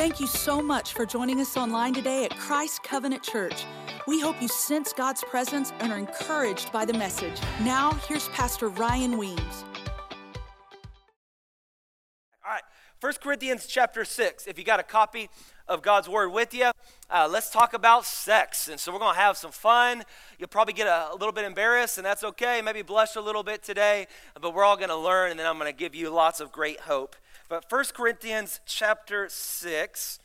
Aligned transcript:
Thank 0.00 0.18
you 0.18 0.26
so 0.26 0.62
much 0.62 0.94
for 0.94 1.04
joining 1.04 1.42
us 1.42 1.58
online 1.58 1.92
today 1.92 2.24
at 2.24 2.34
Christ 2.38 2.82
Covenant 2.82 3.22
Church. 3.22 3.66
We 4.06 4.18
hope 4.18 4.40
you 4.40 4.48
sense 4.48 4.94
God's 4.94 5.22
presence 5.24 5.74
and 5.78 5.92
are 5.92 5.98
encouraged 5.98 6.72
by 6.72 6.86
the 6.86 6.94
message. 6.94 7.38
Now, 7.60 7.92
here's 8.08 8.26
Pastor 8.30 8.70
Ryan 8.70 9.18
Weems. 9.18 9.64
All 12.42 12.50
right, 12.50 12.62
1 13.02 13.12
Corinthians 13.22 13.66
chapter 13.66 14.06
6. 14.06 14.46
If 14.46 14.58
you 14.58 14.64
got 14.64 14.80
a 14.80 14.84
copy 14.84 15.28
of 15.68 15.82
God's 15.82 16.08
Word 16.08 16.30
with 16.30 16.54
you, 16.54 16.70
uh, 17.10 17.28
let's 17.30 17.50
talk 17.50 17.74
about 17.74 18.06
sex. 18.06 18.68
And 18.68 18.80
so 18.80 18.92
we're 18.92 19.00
going 19.00 19.16
to 19.16 19.20
have 19.20 19.36
some 19.36 19.52
fun. 19.52 20.04
You'll 20.38 20.48
probably 20.48 20.72
get 20.72 20.86
a, 20.86 21.10
a, 21.12 21.16
little 21.16 21.32
bit 21.32 21.44
embarrassed, 21.44 21.98
and 21.98 22.06
that's 22.06 22.24
okay. 22.24 22.62
Maybe 22.62 22.80
blush 22.80 23.16
a 23.16 23.20
little 23.20 23.42
bit 23.42 23.62
today, 23.62 24.06
but 24.40 24.54
we're 24.54 24.64
all 24.64 24.78
going 24.78 24.88
to 24.88 24.96
learn, 24.96 25.30
and 25.30 25.38
then 25.38 25.46
I'm 25.46 25.58
going 25.58 25.70
to 25.70 25.78
give 25.78 25.94
you 25.94 26.08
lots 26.08 26.40
of 26.40 26.50
great 26.50 26.80
hope. 26.80 27.16
But 27.50 27.64
1 27.68 27.86
Corinthians 27.94 28.60
chapter 28.64 29.26
6, 29.28 30.20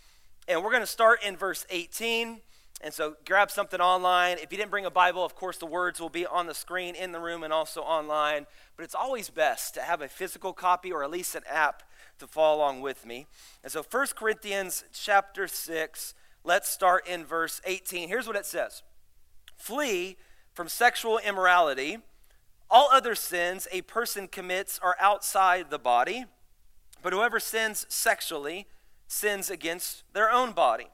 and 0.47 0.63
we're 0.63 0.69
going 0.69 0.83
to 0.83 0.85
start 0.85 1.23
in 1.25 1.35
verse 1.35 1.65
18. 1.71 2.39
And 2.81 2.93
so 2.93 3.15
grab 3.25 3.49
something 3.49 3.81
online. 3.81 4.37
If 4.37 4.51
you 4.51 4.59
didn't 4.59 4.69
bring 4.69 4.85
a 4.85 4.91
Bible, 4.91 5.25
of 5.25 5.33
course, 5.33 5.57
the 5.57 5.65
words 5.65 5.99
will 5.99 6.09
be 6.09 6.27
on 6.27 6.45
the 6.45 6.53
screen 6.53 6.93
in 6.93 7.13
the 7.13 7.19
room 7.19 7.41
and 7.41 7.51
also 7.51 7.81
online. 7.81 8.45
But 8.77 8.83
it's 8.83 8.93
always 8.93 9.31
best 9.31 9.73
to 9.73 9.81
have 9.81 10.03
a 10.03 10.07
physical 10.07 10.53
copy 10.53 10.91
or 10.91 11.03
at 11.03 11.09
least 11.09 11.33
an 11.33 11.41
app 11.49 11.81
to 12.19 12.27
follow 12.27 12.57
along 12.57 12.81
with 12.81 13.07
me. 13.07 13.25
And 13.63 13.71
so 13.71 13.81
1 13.81 14.07
Corinthians 14.15 14.83
chapter 14.93 15.47
6, 15.47 16.13
let's 16.43 16.69
start 16.69 17.07
in 17.07 17.25
verse 17.25 17.59
18. 17.65 18.07
Here's 18.07 18.27
what 18.27 18.35
it 18.35 18.45
says 18.45 18.83
Flee 19.57 20.17
from 20.53 20.69
sexual 20.69 21.17
immorality. 21.17 21.97
All 22.69 22.87
other 22.91 23.15
sins 23.15 23.67
a 23.71 23.81
person 23.81 24.27
commits 24.27 24.79
are 24.83 24.95
outside 24.99 25.71
the 25.71 25.79
body 25.79 26.25
but 27.05 27.13
whoever 27.13 27.39
sins 27.39 27.85
sexually 27.87 28.65
sins 29.05 29.51
against 29.51 30.03
their 30.13 30.31
own 30.31 30.53
body. 30.53 30.87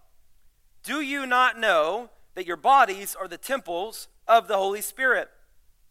Do 0.84 1.00
you 1.00 1.26
not 1.26 1.58
know 1.58 2.10
that 2.36 2.46
your 2.46 2.58
bodies 2.58 3.16
are 3.18 3.30
the 3.30 3.38
temples 3.38 4.10
of 4.28 4.50
the 4.50 4.58
Holy 4.58 4.82
Spirit, 4.82 5.30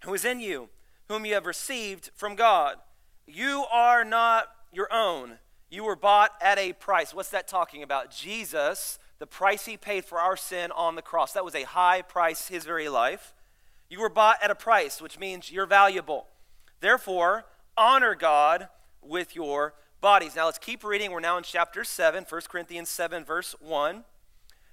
who 0.04 0.12
is 0.12 0.26
in 0.26 0.38
you, 0.38 0.68
whom 1.08 1.24
you 1.24 1.32
have 1.32 1.46
received 1.46 2.10
from 2.14 2.34
God? 2.34 2.76
You 3.26 3.64
are 3.72 4.04
not 4.04 4.48
your 4.70 4.92
own. 4.92 5.38
You 5.70 5.84
were 5.84 5.96
bought 5.96 6.32
at 6.42 6.58
a 6.58 6.74
price. 6.74 7.14
What's 7.14 7.30
that 7.30 7.48
talking 7.48 7.82
about? 7.82 8.10
Jesus, 8.10 8.98
the 9.20 9.26
price 9.26 9.64
he 9.64 9.78
paid 9.78 10.04
for 10.04 10.18
our 10.18 10.36
sin 10.36 10.70
on 10.72 10.96
the 10.96 11.02
cross. 11.02 11.32
That 11.32 11.46
was 11.46 11.54
a 11.54 11.62
high 11.62 12.02
price, 12.02 12.48
his 12.48 12.66
very 12.66 12.90
life. 12.90 13.32
You 13.88 14.02
were 14.02 14.10
bought 14.10 14.36
at 14.42 14.50
a 14.50 14.54
price, 14.54 15.00
which 15.00 15.18
means 15.18 15.50
you're 15.50 15.64
valuable. 15.64 16.26
Therefore, 16.80 17.46
honor 17.74 18.14
God 18.14 18.68
with 19.00 19.34
your 19.34 19.72
bodies. 20.00 20.34
Now 20.34 20.46
let's 20.46 20.58
keep 20.58 20.82
reading. 20.82 21.10
We're 21.10 21.20
now 21.20 21.36
in 21.36 21.44
chapter 21.44 21.84
7, 21.84 22.24
1 22.28 22.40
Corinthians 22.48 22.88
7, 22.88 23.24
verse 23.24 23.54
1. 23.60 24.04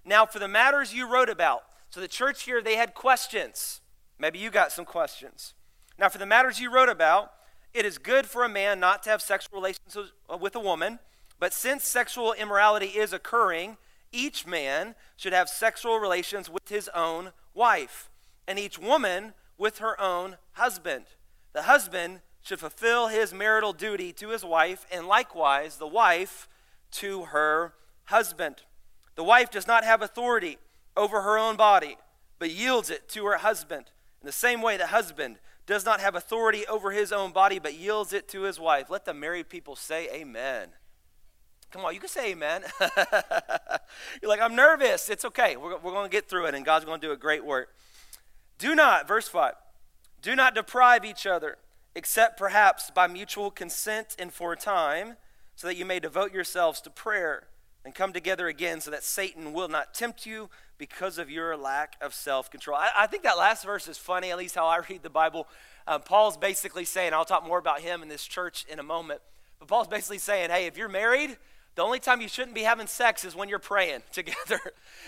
Now, 0.06 0.26
for 0.26 0.40
the 0.40 0.48
matters 0.48 0.94
you 0.94 1.12
wrote 1.12 1.30
about, 1.30 1.64
so 1.90 2.00
the 2.00 2.08
church 2.08 2.44
here, 2.44 2.62
they 2.62 2.76
had 2.76 2.94
questions. 2.94 3.82
Maybe 4.18 4.40
you 4.40 4.50
got 4.50 4.72
some 4.72 4.86
questions. 4.86 5.54
Now, 6.00 6.10
for 6.10 6.18
the 6.18 6.26
matters 6.26 6.60
you 6.60 6.72
wrote 6.72 6.90
about, 6.90 7.34
it 7.74 7.86
is 7.86 7.98
good 7.98 8.26
for 8.26 8.44
a 8.44 8.50
man 8.50 8.80
not 8.80 9.04
to 9.04 9.10
have 9.10 9.22
sexual 9.22 9.60
relations 9.60 9.96
with 9.96 10.56
uh, 10.56 10.60
a 10.60 10.64
woman, 10.64 11.00
but 11.40 11.54
since 11.54 11.84
sexual 11.84 12.34
immorality 12.34 12.88
is 12.88 13.14
occurring, 13.14 13.78
each 14.12 14.48
man 14.48 14.96
should 15.16 15.34
have 15.34 15.50
sexual 15.50 16.00
relations 16.00 16.50
with 16.50 16.70
his 16.70 16.90
own 16.96 17.32
wife, 17.54 18.10
and 18.48 18.58
each 18.58 18.80
woman 18.80 19.34
with 19.58 19.80
her 19.80 20.00
own 20.00 20.38
husband. 20.54 21.06
The 21.54 21.64
husband 21.64 22.22
should 22.48 22.60
fulfill 22.62 23.10
his 23.10 23.34
marital 23.34 23.74
duty 23.74 24.14
to 24.14 24.30
his 24.30 24.46
wife, 24.46 24.86
and 24.90 25.06
likewise 25.06 25.76
the 25.76 25.88
wife 25.88 26.48
to 26.90 27.26
her 27.26 27.74
husband. 28.06 28.62
The 29.16 29.24
wife 29.24 29.52
does 29.52 29.68
not 29.68 29.84
have 29.84 30.02
authority 30.02 30.58
over 30.96 31.24
her 31.24 31.38
own 31.38 31.58
body, 31.58 31.98
but 32.40 32.50
yields 32.50 32.90
it 32.90 33.10
to 33.10 33.26
her 33.26 33.38
husband. 33.38 33.92
In 34.22 34.26
the 34.26 34.32
same 34.32 34.62
way, 34.62 34.78
the 34.78 34.88
husband 34.88 35.40
does 35.66 35.84
not 35.84 36.00
have 36.00 36.16
authority 36.16 36.66
over 36.68 36.92
his 36.92 37.12
own 37.12 37.34
body, 37.34 37.60
but 37.60 37.74
yields 37.78 38.14
it 38.14 38.30
to 38.30 38.44
his 38.44 38.62
wife. 38.62 38.90
Let 38.90 39.04
the 39.04 39.14
married 39.14 39.50
people 39.50 39.76
say 39.76 40.08
amen. 40.14 40.70
Come 41.70 41.84
on, 41.84 41.94
you 41.94 42.00
can 42.00 42.08
say 42.08 42.32
amen. 42.32 42.64
You're 44.22 44.30
like, 44.30 44.40
I'm 44.40 44.56
nervous. 44.56 45.10
It's 45.10 45.26
okay. 45.26 45.58
We're, 45.58 45.78
we're 45.80 45.92
going 45.92 46.10
to 46.10 46.16
get 46.16 46.30
through 46.30 46.46
it, 46.46 46.56
and 46.56 46.64
God's 46.64 46.86
going 46.86 47.02
to 47.02 47.08
do 47.08 47.12
a 47.12 47.18
great 47.18 47.44
work. 47.44 47.76
Do 48.58 48.74
not, 48.74 49.06
verse 49.06 49.28
5, 49.28 49.52
do 50.22 50.34
not 50.34 50.56
deprive 50.56 51.04
each 51.04 51.28
other 51.28 51.58
except 51.98 52.38
perhaps 52.38 52.92
by 52.92 53.08
mutual 53.08 53.50
consent 53.50 54.16
and 54.20 54.32
for 54.32 54.54
a 54.54 54.56
time, 54.56 55.18
so 55.56 55.66
that 55.66 55.76
you 55.76 55.84
may 55.84 56.00
devote 56.00 56.32
yourselves 56.32 56.80
to 56.80 56.92
prayer 56.92 57.48
and 57.84 57.96
come 57.96 58.14
together 58.14 58.48
again 58.48 58.80
so 58.80 58.92
that 58.92 59.04
Satan 59.04 59.52
will 59.52 59.68
not 59.68 59.96
tempt 59.96 60.24
you 60.24 60.52
because 60.78 61.18
of 61.18 61.32
your 61.32 61.58
lack 61.58 61.96
of 62.00 62.14
self 62.14 62.52
control. 62.52 62.78
I, 62.78 62.90
I, 62.96 63.08
think 63.08 63.24
that 63.24 63.36
last 63.36 63.66
verse 63.66 63.88
is 63.88 63.98
funny, 63.98 64.30
at 64.30 64.38
least 64.38 64.54
how 64.54 64.68
I 64.68 64.80
read 64.88 65.02
the 65.02 65.10
Bible. 65.10 65.48
Um, 65.88 66.02
Paul's 66.02 66.38
basically 66.38 66.86
saying, 66.86 67.14
I'll 67.14 67.26
talk 67.26 67.48
more 67.48 67.58
about 67.58 67.80
him 67.80 68.04
in 68.04 68.10
this 68.10 68.28
church 68.28 68.64
in 68.70 68.78
a 68.78 68.84
moment, 68.84 69.22
but 69.58 69.68
Paul's 69.68 69.88
basically 69.88 70.20
saying, 70.20 70.52
hey, 70.52 70.68
if 70.68 70.78
you're 70.78 70.90
married, 70.90 71.36
the 71.74 71.82
only 71.82 72.00
time 72.00 72.22
you 72.22 72.28
shouldn't 72.28 72.54
be 72.54 72.62
having 72.62 72.86
sex 72.86 73.26
is 73.26 73.36
when 73.36 73.50
you're 73.50 73.58
praying 73.58 74.04
together. 74.12 74.60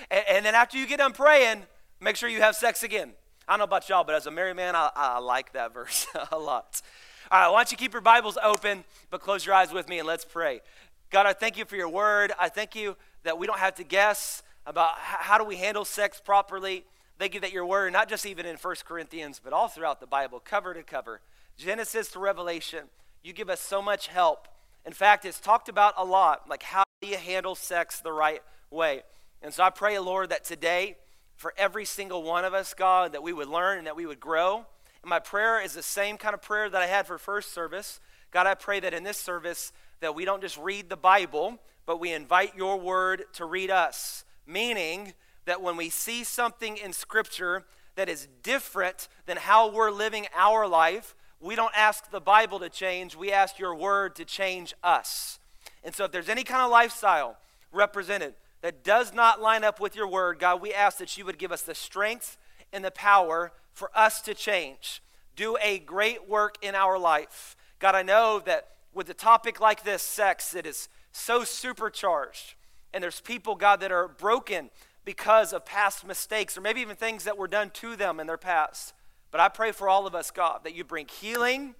and, 0.09 0.23
and 0.27 0.45
then 0.45 0.55
after 0.55 0.75
you 0.79 0.87
get 0.87 0.97
done 0.97 1.13
praying, 1.13 1.61
make 1.99 2.15
sure 2.15 2.29
you 2.29 2.41
have 2.41 2.55
sex 2.55 2.81
again. 2.81 3.11
I 3.49 3.53
don't 3.53 3.59
know 3.61 3.63
about 3.63 3.89
y'all, 3.89 4.03
but 4.03 4.13
as 4.13 4.27
a 4.27 4.31
married 4.31 4.57
man, 4.57 4.75
I, 4.75 4.91
I 4.95 5.17
like 5.17 5.53
that 5.53 5.73
verse 5.73 6.05
a 6.31 6.37
lot. 6.37 6.83
All 7.31 7.39
right, 7.39 7.49
why 7.49 7.57
don't 7.57 7.71
you 7.71 7.77
keep 7.77 7.93
your 7.93 8.01
Bibles 8.03 8.37
open, 8.43 8.83
but 9.09 9.21
close 9.21 9.43
your 9.43 9.55
eyes 9.55 9.73
with 9.73 9.89
me 9.89 9.97
and 9.97 10.07
let's 10.07 10.23
pray. 10.23 10.61
God, 11.09 11.25
I 11.25 11.33
thank 11.33 11.57
you 11.57 11.65
for 11.65 11.75
your 11.75 11.89
word. 11.89 12.31
I 12.39 12.47
thank 12.49 12.75
you 12.75 12.95
that 13.23 13.39
we 13.39 13.47
don't 13.47 13.57
have 13.57 13.73
to 13.75 13.83
guess 13.83 14.43
about 14.67 14.91
how 14.99 15.39
do 15.39 15.43
we 15.43 15.55
handle 15.55 15.83
sex 15.83 16.21
properly. 16.23 16.85
Thank 17.17 17.33
you 17.33 17.39
that 17.39 17.51
your 17.51 17.65
word, 17.65 17.91
not 17.91 18.07
just 18.07 18.23
even 18.27 18.45
in 18.45 18.55
1 18.55 18.75
Corinthians, 18.85 19.41
but 19.43 19.51
all 19.51 19.67
throughout 19.67 19.99
the 19.99 20.05
Bible, 20.05 20.39
cover 20.39 20.75
to 20.75 20.83
cover, 20.83 21.19
Genesis 21.57 22.11
to 22.11 22.19
Revelation, 22.19 22.83
you 23.23 23.33
give 23.33 23.49
us 23.49 23.59
so 23.59 23.81
much 23.81 24.09
help. 24.09 24.47
In 24.85 24.93
fact, 24.93 25.25
it's 25.25 25.39
talked 25.39 25.69
about 25.69 25.95
a 25.97 26.05
lot, 26.05 26.47
like 26.47 26.61
how 26.61 26.83
do 27.01 27.07
you 27.07 27.17
handle 27.17 27.55
sex 27.55 27.99
the 27.99 28.11
right 28.11 28.43
way. 28.69 29.01
And 29.41 29.51
so 29.51 29.63
I 29.63 29.71
pray, 29.71 29.97
Lord, 29.97 30.29
that 30.29 30.43
today, 30.45 30.97
for 31.39 31.53
every 31.57 31.85
single 31.85 32.21
one 32.21 32.43
of 32.43 32.53
us, 32.53 32.73
God, 32.73 33.13
that 33.13 33.23
we 33.23 33.31
would 33.31 33.47
learn 33.47 33.77
and 33.77 33.87
that 33.87 33.95
we 33.95 34.05
would 34.05 34.19
grow. 34.19 34.65
And 35.01 35.09
my 35.09 35.19
prayer 35.19 35.61
is 35.61 35.71
the 35.71 35.81
same 35.81 36.17
kind 36.17 36.33
of 36.33 36.41
prayer 36.41 36.69
that 36.69 36.81
I 36.81 36.85
had 36.85 37.07
for 37.07 37.17
first 37.17 37.53
service. 37.53 38.01
God, 38.29 38.45
I 38.45 38.55
pray 38.55 38.81
that 38.81 38.93
in 38.93 39.05
this 39.05 39.17
service 39.17 39.71
that 40.01 40.13
we 40.13 40.25
don't 40.25 40.41
just 40.41 40.57
read 40.57 40.89
the 40.89 40.97
Bible, 40.97 41.57
but 41.85 41.97
we 41.97 42.11
invite 42.11 42.57
your 42.57 42.77
word 42.77 43.23
to 43.35 43.45
read 43.45 43.71
us. 43.71 44.25
Meaning 44.45 45.13
that 45.45 45.61
when 45.61 45.77
we 45.77 45.89
see 45.89 46.25
something 46.25 46.75
in 46.75 46.91
scripture 46.91 47.63
that 47.95 48.09
is 48.09 48.27
different 48.43 49.07
than 49.25 49.37
how 49.37 49.71
we're 49.71 49.91
living 49.91 50.27
our 50.35 50.67
life, 50.67 51.15
we 51.39 51.55
don't 51.55 51.73
ask 51.73 52.11
the 52.11 52.19
Bible 52.19 52.59
to 52.59 52.67
change, 52.67 53.15
we 53.15 53.31
ask 53.31 53.57
your 53.57 53.73
word 53.73 54.13
to 54.17 54.25
change 54.25 54.73
us. 54.83 55.39
And 55.85 55.95
so 55.95 56.03
if 56.03 56.11
there's 56.11 56.27
any 56.27 56.43
kind 56.43 56.63
of 56.63 56.69
lifestyle 56.69 57.37
represented 57.71 58.33
that 58.61 58.83
does 58.83 59.13
not 59.13 59.41
line 59.41 59.63
up 59.63 59.79
with 59.79 59.95
your 59.95 60.07
word, 60.07 60.39
God, 60.39 60.61
we 60.61 60.73
ask 60.73 60.97
that 60.97 61.17
you 61.17 61.25
would 61.25 61.37
give 61.37 61.51
us 61.51 61.61
the 61.61 61.75
strength 61.75 62.37
and 62.73 62.83
the 62.83 62.91
power 62.91 63.51
for 63.73 63.89
us 63.95 64.21
to 64.21 64.33
change. 64.33 65.01
Do 65.35 65.57
a 65.61 65.79
great 65.79 66.27
work 66.27 66.57
in 66.61 66.75
our 66.75 66.97
life. 66.99 67.55
God, 67.79 67.95
I 67.95 68.01
know 68.01 68.39
that 68.45 68.67
with 68.93 69.09
a 69.09 69.13
topic 69.13 69.61
like 69.61 69.83
this, 69.83 70.03
sex, 70.03 70.53
it 70.53 70.65
is 70.65 70.89
so 71.11 71.43
supercharged. 71.43 72.55
And 72.93 73.03
there's 73.03 73.21
people, 73.21 73.55
God, 73.55 73.79
that 73.79 73.91
are 73.91 74.07
broken 74.07 74.69
because 75.05 75.53
of 75.53 75.65
past 75.65 76.05
mistakes 76.05 76.57
or 76.57 76.61
maybe 76.61 76.81
even 76.81 76.95
things 76.95 77.23
that 77.23 77.37
were 77.37 77.47
done 77.47 77.69
to 77.71 77.95
them 77.95 78.19
in 78.19 78.27
their 78.27 78.37
past. 78.37 78.93
But 79.31 79.41
I 79.41 79.47
pray 79.47 79.71
for 79.71 79.87
all 79.87 80.07
of 80.07 80.15
us, 80.15 80.31
God, 80.31 80.61
that 80.63 80.75
you 80.75 80.83
bring 80.83 81.07
healing 81.07 81.75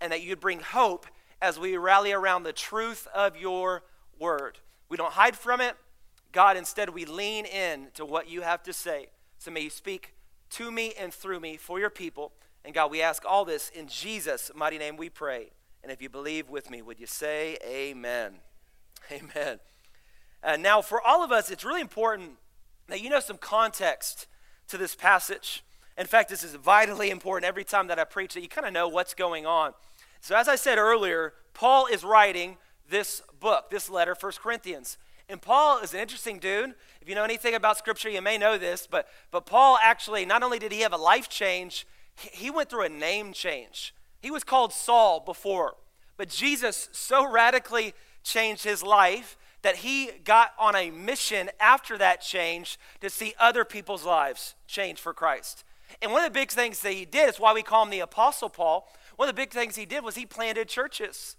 and 0.00 0.10
that 0.10 0.22
you 0.22 0.36
bring 0.36 0.60
hope 0.60 1.06
as 1.40 1.58
we 1.58 1.76
rally 1.76 2.12
around 2.12 2.42
the 2.42 2.52
truth 2.52 3.06
of 3.14 3.36
your 3.36 3.84
word. 4.18 4.58
We 4.88 4.96
don't 4.96 5.12
hide 5.12 5.36
from 5.36 5.60
it, 5.60 5.76
God, 6.34 6.56
instead 6.56 6.90
we 6.90 7.04
lean 7.04 7.46
in 7.46 7.86
to 7.94 8.04
what 8.04 8.28
you 8.28 8.42
have 8.42 8.62
to 8.64 8.72
say. 8.72 9.06
So 9.38 9.52
may 9.52 9.60
you 9.60 9.70
speak 9.70 10.14
to 10.50 10.72
me 10.72 10.92
and 10.98 11.14
through 11.14 11.38
me 11.38 11.56
for 11.56 11.78
your 11.78 11.90
people. 11.90 12.32
And 12.64 12.74
God, 12.74 12.90
we 12.90 13.00
ask 13.00 13.22
all 13.24 13.44
this 13.44 13.70
in 13.70 13.86
Jesus' 13.86 14.50
mighty 14.52 14.76
name 14.76 14.96
we 14.96 15.08
pray. 15.08 15.52
And 15.84 15.92
if 15.92 16.02
you 16.02 16.08
believe 16.08 16.50
with 16.50 16.70
me, 16.70 16.82
would 16.82 16.98
you 16.98 17.06
say 17.06 17.56
amen? 17.64 18.34
Amen. 19.12 19.60
And 20.42 20.62
now, 20.62 20.80
for 20.80 21.00
all 21.00 21.22
of 21.22 21.30
us, 21.30 21.50
it's 21.50 21.62
really 21.62 21.82
important 21.82 22.32
that 22.88 23.02
you 23.02 23.10
know 23.10 23.20
some 23.20 23.36
context 23.36 24.26
to 24.68 24.78
this 24.78 24.94
passage. 24.94 25.62
In 25.98 26.06
fact, 26.06 26.30
this 26.30 26.42
is 26.42 26.54
vitally 26.54 27.10
important 27.10 27.46
every 27.46 27.64
time 27.64 27.88
that 27.88 27.98
I 27.98 28.04
preach 28.04 28.32
that 28.32 28.40
you 28.40 28.48
kind 28.48 28.66
of 28.66 28.72
know 28.72 28.88
what's 28.88 29.12
going 29.12 29.44
on. 29.44 29.74
So, 30.22 30.34
as 30.34 30.48
I 30.48 30.56
said 30.56 30.78
earlier, 30.78 31.34
Paul 31.52 31.86
is 31.86 32.02
writing 32.02 32.56
this 32.88 33.20
book, 33.40 33.68
this 33.70 33.90
letter, 33.90 34.14
First 34.14 34.40
Corinthians. 34.40 34.96
And 35.28 35.40
Paul 35.40 35.80
is 35.80 35.94
an 35.94 36.00
interesting 36.00 36.38
dude. 36.38 36.74
If 37.00 37.08
you 37.08 37.14
know 37.14 37.24
anything 37.24 37.54
about 37.54 37.78
Scripture, 37.78 38.10
you 38.10 38.20
may 38.20 38.36
know 38.36 38.58
this, 38.58 38.86
but, 38.86 39.08
but 39.30 39.46
Paul 39.46 39.78
actually, 39.82 40.26
not 40.26 40.42
only 40.42 40.58
did 40.58 40.72
he 40.72 40.80
have 40.80 40.92
a 40.92 40.98
life 40.98 41.28
change, 41.28 41.86
he 42.14 42.50
went 42.50 42.68
through 42.68 42.84
a 42.84 42.88
name 42.88 43.32
change. 43.32 43.94
He 44.20 44.30
was 44.30 44.44
called 44.44 44.72
Saul 44.72 45.20
before, 45.20 45.74
but 46.16 46.28
Jesus 46.28 46.88
so 46.92 47.30
radically 47.30 47.94
changed 48.22 48.64
his 48.64 48.82
life 48.82 49.36
that 49.62 49.76
he 49.76 50.10
got 50.24 50.52
on 50.58 50.76
a 50.76 50.90
mission 50.90 51.50
after 51.58 51.96
that 51.96 52.20
change 52.20 52.78
to 53.00 53.08
see 53.08 53.34
other 53.40 53.64
people's 53.64 54.04
lives 54.04 54.54
change 54.66 55.00
for 55.00 55.14
Christ. 55.14 55.64
And 56.02 56.12
one 56.12 56.24
of 56.24 56.32
the 56.32 56.38
big 56.38 56.50
things 56.50 56.80
that 56.80 56.92
he 56.92 57.04
did 57.04 57.30
is 57.30 57.40
why 57.40 57.52
we 57.54 57.62
call 57.62 57.84
him 57.84 57.90
the 57.90 58.00
Apostle 58.00 58.50
Paul. 58.50 58.86
One 59.16 59.28
of 59.28 59.34
the 59.34 59.40
big 59.40 59.52
things 59.52 59.76
he 59.76 59.86
did 59.86 60.04
was 60.04 60.16
he 60.16 60.26
planted 60.26 60.68
churches, 60.68 61.36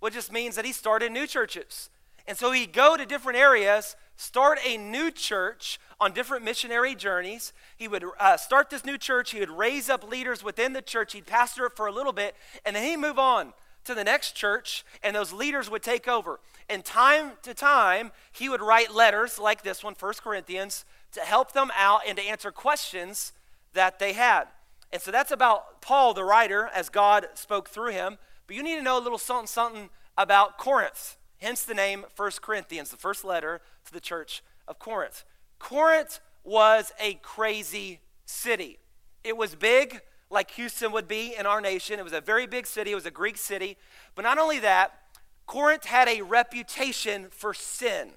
which 0.00 0.14
just 0.14 0.32
means 0.32 0.56
that 0.56 0.64
he 0.64 0.72
started 0.72 1.12
new 1.12 1.26
churches. 1.26 1.88
And 2.28 2.36
so 2.36 2.52
he'd 2.52 2.74
go 2.74 2.94
to 2.94 3.06
different 3.06 3.38
areas, 3.38 3.96
start 4.16 4.58
a 4.64 4.76
new 4.76 5.10
church 5.10 5.80
on 5.98 6.12
different 6.12 6.44
missionary 6.44 6.94
journeys. 6.94 7.54
He 7.74 7.88
would 7.88 8.04
uh, 8.20 8.36
start 8.36 8.68
this 8.68 8.84
new 8.84 8.98
church, 8.98 9.30
he 9.30 9.40
would 9.40 9.50
raise 9.50 9.88
up 9.88 10.08
leaders 10.08 10.44
within 10.44 10.74
the 10.74 10.82
church, 10.82 11.14
he'd 11.14 11.26
pastor 11.26 11.64
it 11.64 11.72
for 11.74 11.86
a 11.86 11.92
little 11.92 12.12
bit, 12.12 12.36
and 12.66 12.76
then 12.76 12.84
he'd 12.84 12.98
move 12.98 13.18
on 13.18 13.54
to 13.84 13.94
the 13.94 14.04
next 14.04 14.32
church, 14.32 14.84
and 15.02 15.16
those 15.16 15.32
leaders 15.32 15.70
would 15.70 15.82
take 15.82 16.06
over. 16.06 16.38
And 16.68 16.84
time 16.84 17.32
to 17.42 17.54
time, 17.54 18.12
he 18.30 18.50
would 18.50 18.60
write 18.60 18.94
letters 18.94 19.38
like 19.38 19.62
this 19.62 19.82
one, 19.82 19.94
1 19.98 20.12
Corinthians, 20.22 20.84
to 21.12 21.20
help 21.20 21.52
them 21.52 21.70
out 21.74 22.02
and 22.06 22.18
to 22.18 22.22
answer 22.22 22.52
questions 22.52 23.32
that 23.72 23.98
they 23.98 24.12
had. 24.12 24.44
And 24.92 25.00
so 25.00 25.10
that's 25.10 25.30
about 25.30 25.80
Paul, 25.80 26.12
the 26.12 26.24
writer, 26.24 26.68
as 26.74 26.90
God 26.90 27.28
spoke 27.32 27.70
through 27.70 27.92
him. 27.92 28.18
But 28.46 28.56
you 28.56 28.62
need 28.62 28.76
to 28.76 28.82
know 28.82 28.98
a 28.98 29.00
little 29.00 29.18
something, 29.18 29.46
something 29.46 29.88
about 30.18 30.58
Corinth. 30.58 31.17
Hence 31.38 31.62
the 31.62 31.74
name 31.74 32.04
1 32.16 32.30
Corinthians, 32.42 32.90
the 32.90 32.96
first 32.96 33.24
letter 33.24 33.60
to 33.84 33.92
the 33.92 34.00
church 34.00 34.42
of 34.66 34.78
Corinth. 34.78 35.24
Corinth 35.58 36.20
was 36.44 36.92
a 37.00 37.14
crazy 37.14 38.00
city. 38.24 38.78
It 39.24 39.36
was 39.36 39.54
big, 39.54 40.00
like 40.30 40.50
Houston 40.52 40.92
would 40.92 41.08
be 41.08 41.34
in 41.38 41.46
our 41.46 41.60
nation. 41.60 41.98
It 41.98 42.04
was 42.04 42.12
a 42.12 42.20
very 42.20 42.46
big 42.46 42.66
city, 42.66 42.92
it 42.92 42.96
was 42.96 43.06
a 43.06 43.10
Greek 43.10 43.36
city. 43.36 43.76
But 44.14 44.22
not 44.22 44.38
only 44.38 44.58
that, 44.60 44.92
Corinth 45.46 45.86
had 45.86 46.08
a 46.08 46.22
reputation 46.22 47.28
for 47.30 47.54
sin. 47.54 48.10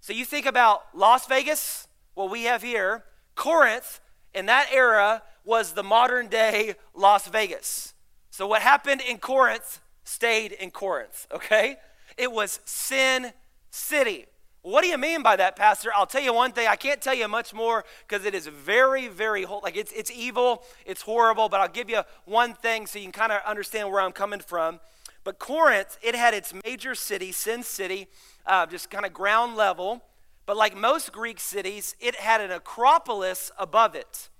So 0.00 0.12
you 0.12 0.24
think 0.24 0.44
about 0.44 0.84
Las 0.94 1.26
Vegas, 1.26 1.88
what 2.14 2.30
we 2.30 2.42
have 2.42 2.62
here, 2.62 3.04
Corinth 3.34 4.00
in 4.34 4.46
that 4.46 4.68
era 4.72 5.22
was 5.44 5.72
the 5.72 5.82
modern 5.82 6.28
day 6.28 6.74
Las 6.94 7.28
Vegas. 7.28 7.94
So 8.30 8.46
what 8.46 8.62
happened 8.62 9.00
in 9.00 9.18
Corinth 9.18 9.80
stayed 10.04 10.52
in 10.52 10.70
Corinth, 10.70 11.26
okay? 11.32 11.76
It 12.16 12.32
was 12.32 12.60
Sin 12.64 13.32
City. 13.70 14.26
What 14.62 14.82
do 14.82 14.88
you 14.88 14.96
mean 14.96 15.22
by 15.22 15.36
that, 15.36 15.56
Pastor? 15.56 15.90
I'll 15.94 16.06
tell 16.06 16.22
you 16.22 16.32
one 16.32 16.52
thing. 16.52 16.66
I 16.68 16.76
can't 16.76 17.00
tell 17.00 17.14
you 17.14 17.28
much 17.28 17.52
more 17.52 17.84
because 18.08 18.24
it 18.24 18.34
is 18.34 18.46
very, 18.46 19.08
very 19.08 19.44
like 19.44 19.76
it's 19.76 19.92
it's 19.92 20.10
evil, 20.10 20.62
it's 20.86 21.02
horrible. 21.02 21.50
But 21.50 21.60
I'll 21.60 21.68
give 21.68 21.90
you 21.90 22.00
one 22.24 22.54
thing 22.54 22.86
so 22.86 22.98
you 22.98 23.04
can 23.04 23.12
kind 23.12 23.32
of 23.32 23.40
understand 23.46 23.90
where 23.90 24.00
I'm 24.00 24.12
coming 24.12 24.40
from. 24.40 24.80
But 25.22 25.38
Corinth, 25.38 25.98
it 26.02 26.14
had 26.14 26.32
its 26.32 26.54
major 26.64 26.94
city, 26.94 27.30
Sin 27.30 27.62
City, 27.62 28.08
uh, 28.46 28.64
just 28.64 28.90
kind 28.90 29.04
of 29.04 29.12
ground 29.12 29.56
level. 29.56 30.02
But 30.46 30.56
like 30.56 30.76
most 30.76 31.12
Greek 31.12 31.40
cities, 31.40 31.94
it 32.00 32.14
had 32.16 32.40
an 32.40 32.50
acropolis 32.50 33.50
above 33.58 33.94
it, 33.94 34.30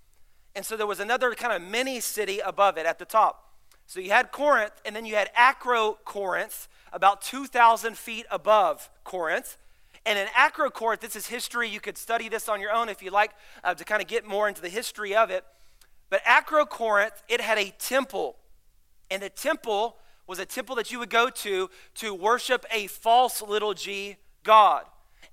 and 0.54 0.64
so 0.64 0.76
there 0.76 0.86
was 0.86 1.00
another 1.00 1.34
kind 1.34 1.52
of 1.52 1.60
mini 1.60 2.00
city 2.00 2.38
above 2.38 2.78
it 2.78 2.86
at 2.86 2.98
the 2.98 3.04
top. 3.04 3.44
So 3.86 4.00
you 4.00 4.10
had 4.10 4.32
Corinth, 4.32 4.72
and 4.84 4.96
then 4.96 5.04
you 5.04 5.14
had 5.14 5.30
Acrocorinth, 5.34 6.68
about 6.94 7.20
2,000 7.20 7.98
feet 7.98 8.24
above 8.30 8.88
Corinth. 9.02 9.58
And 10.06 10.18
in 10.18 10.26
Acrocorinth, 10.28 11.00
this 11.00 11.16
is 11.16 11.26
history. 11.26 11.68
You 11.68 11.80
could 11.80 11.98
study 11.98 12.28
this 12.28 12.48
on 12.48 12.60
your 12.60 12.72
own 12.72 12.88
if 12.88 13.02
you 13.02 13.10
like 13.10 13.32
uh, 13.62 13.74
to 13.74 13.84
kind 13.84 14.00
of 14.00 14.08
get 14.08 14.24
more 14.24 14.48
into 14.48 14.62
the 14.62 14.68
history 14.68 15.14
of 15.14 15.30
it. 15.30 15.44
But 16.08 16.22
Acrocorinth, 16.24 17.22
it 17.28 17.40
had 17.40 17.58
a 17.58 17.70
temple. 17.78 18.36
And 19.10 19.22
the 19.22 19.28
temple 19.28 19.96
was 20.26 20.38
a 20.38 20.46
temple 20.46 20.76
that 20.76 20.92
you 20.92 20.98
would 21.00 21.10
go 21.10 21.28
to 21.28 21.68
to 21.96 22.14
worship 22.14 22.64
a 22.70 22.86
false 22.86 23.42
little 23.42 23.74
g 23.74 24.16
God. 24.44 24.84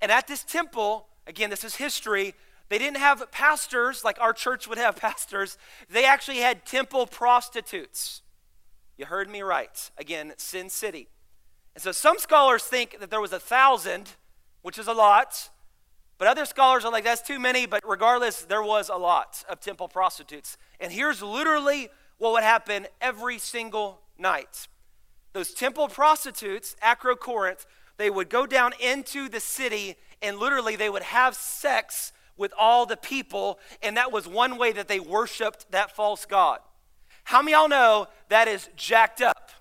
And 0.02 0.12
at 0.12 0.28
this 0.28 0.44
temple, 0.44 1.08
again, 1.28 1.50
this 1.50 1.64
is 1.64 1.76
history, 1.76 2.34
they 2.70 2.78
didn't 2.78 2.98
have 2.98 3.30
pastors 3.32 4.04
like 4.04 4.20
our 4.20 4.34
church 4.34 4.68
would 4.68 4.78
have 4.78 4.96
pastors. 5.02 5.58
They 5.90 6.06
actually 6.06 6.38
had 6.38 6.66
temple 6.66 7.06
prostitutes. 7.06 8.22
You 8.98 9.06
heard 9.06 9.30
me 9.30 9.42
right. 9.42 9.92
Again, 9.98 10.34
Sin 10.38 10.70
City. 10.70 11.08
And 11.76 11.82
so 11.82 11.92
some 11.92 12.18
scholars 12.20 12.64
think 12.64 13.00
that 13.00 13.10
there 13.10 13.22
was 13.22 13.34
a 13.34 13.40
thousand 13.40 14.16
which 14.62 14.78
is 14.78 14.88
a 14.88 14.94
lot. 14.94 15.50
But 16.18 16.28
other 16.28 16.46
scholars 16.46 16.86
are 16.86 16.92
like, 16.92 17.04
that's 17.04 17.22
too 17.22 17.40
many. 17.40 17.66
But 17.66 17.82
regardless, 17.88 18.44
there 18.44 18.62
was 18.62 18.90
a 18.90 18.96
lot 18.96 19.44
of 19.50 19.60
temple 19.60 19.88
prostitutes. 19.88 20.58
And 20.80 20.92
here's 20.92 21.22
literally 21.22 21.90
what 22.18 22.34
would 22.34 22.44
happen 22.44 22.88
every 23.00 23.40
single 23.40 24.02
night. 24.18 24.68
Those 25.34 25.54
temple 25.54 25.88
prostitutes, 25.88 26.76
Acrocorinth, 26.84 27.66
they 27.98 28.10
would 28.10 28.30
go 28.30 28.46
down 28.46 28.74
into 28.80 29.30
the 29.30 29.40
city 29.40 29.96
and 30.22 30.38
literally 30.38 30.76
they 30.76 30.90
would 30.90 31.04
have 31.04 31.36
sex 31.36 32.14
with 32.38 32.54
all 32.58 32.86
the 32.86 32.98
people. 32.98 33.60
And 33.82 33.98
that 33.98 34.12
was 34.12 34.28
one 34.28 34.58
way 34.58 34.72
that 34.74 34.88
they 34.88 35.00
worshiped 35.00 35.72
that 35.72 35.96
false 35.96 36.26
God. 36.26 36.60
How 37.24 37.42
many 37.42 37.54
y'all 37.54 37.70
know 37.70 38.08
that 38.30 38.48
is 38.48 38.70
jacked 38.76 39.22
up? 39.22 39.52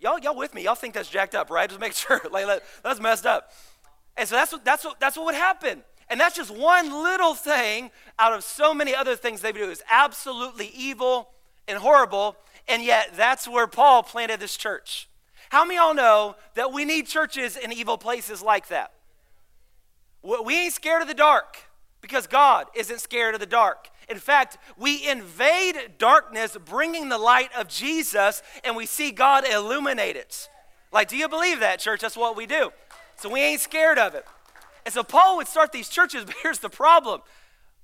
Y'all, 0.00 0.18
y'all 0.18 0.36
with 0.36 0.54
me? 0.54 0.64
Y'all 0.64 0.74
think 0.74 0.94
that's 0.94 1.08
jacked 1.08 1.34
up, 1.34 1.50
right? 1.50 1.68
Just 1.68 1.80
make 1.80 1.92
sure. 1.94 2.20
like 2.30 2.46
that, 2.46 2.62
that's 2.82 3.00
messed 3.00 3.26
up. 3.26 3.50
And 4.16 4.28
so 4.28 4.36
that's 4.36 4.52
what, 4.52 4.64
that's 4.64 4.84
what, 4.84 5.00
that's 5.00 5.16
what 5.16 5.26
would 5.26 5.34
happen. 5.34 5.82
And 6.08 6.20
that's 6.20 6.36
just 6.36 6.50
one 6.50 6.90
little 6.90 7.34
thing 7.34 7.90
out 8.18 8.32
of 8.32 8.44
so 8.44 8.72
many 8.72 8.94
other 8.94 9.16
things 9.16 9.40
they 9.40 9.52
do. 9.52 9.68
Is 9.70 9.82
absolutely 9.90 10.70
evil 10.74 11.30
and 11.66 11.78
horrible. 11.78 12.36
And 12.68 12.82
yet 12.82 13.16
that's 13.16 13.48
where 13.48 13.66
Paul 13.66 14.02
planted 14.02 14.40
this 14.40 14.56
church. 14.56 15.08
How 15.50 15.64
many 15.64 15.76
y'all 15.76 15.94
know 15.94 16.36
that 16.54 16.72
we 16.72 16.84
need 16.84 17.06
churches 17.06 17.56
in 17.56 17.72
evil 17.72 17.98
places 17.98 18.42
like 18.42 18.68
that? 18.68 18.92
We 20.22 20.64
ain't 20.64 20.72
scared 20.72 21.02
of 21.02 21.08
the 21.08 21.14
dark 21.14 21.58
because 22.00 22.26
God 22.26 22.66
isn't 22.74 23.00
scared 23.00 23.34
of 23.34 23.40
the 23.40 23.46
dark. 23.46 23.88
In 24.08 24.18
fact, 24.18 24.58
we 24.76 25.08
invade 25.08 25.74
darkness, 25.98 26.56
bringing 26.64 27.08
the 27.08 27.18
light 27.18 27.50
of 27.58 27.68
Jesus, 27.68 28.42
and 28.62 28.76
we 28.76 28.86
see 28.86 29.10
God 29.10 29.44
illuminate 29.46 30.16
it. 30.16 30.48
Like, 30.92 31.08
do 31.08 31.16
you 31.16 31.28
believe 31.28 31.60
that, 31.60 31.80
church? 31.80 32.00
That's 32.00 32.16
what 32.16 32.36
we 32.36 32.46
do. 32.46 32.70
So 33.16 33.28
we 33.28 33.40
ain't 33.40 33.60
scared 33.60 33.98
of 33.98 34.14
it. 34.14 34.24
And 34.84 34.94
so 34.94 35.02
Paul 35.02 35.36
would 35.38 35.48
start 35.48 35.72
these 35.72 35.88
churches, 35.88 36.24
but 36.26 36.36
here's 36.42 36.60
the 36.60 36.70
problem 36.70 37.22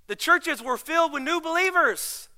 the 0.07 0.17
churches 0.17 0.63
were 0.63 0.77
filled 0.77 1.13
with 1.13 1.23
new 1.23 1.41
believers, 1.41 2.29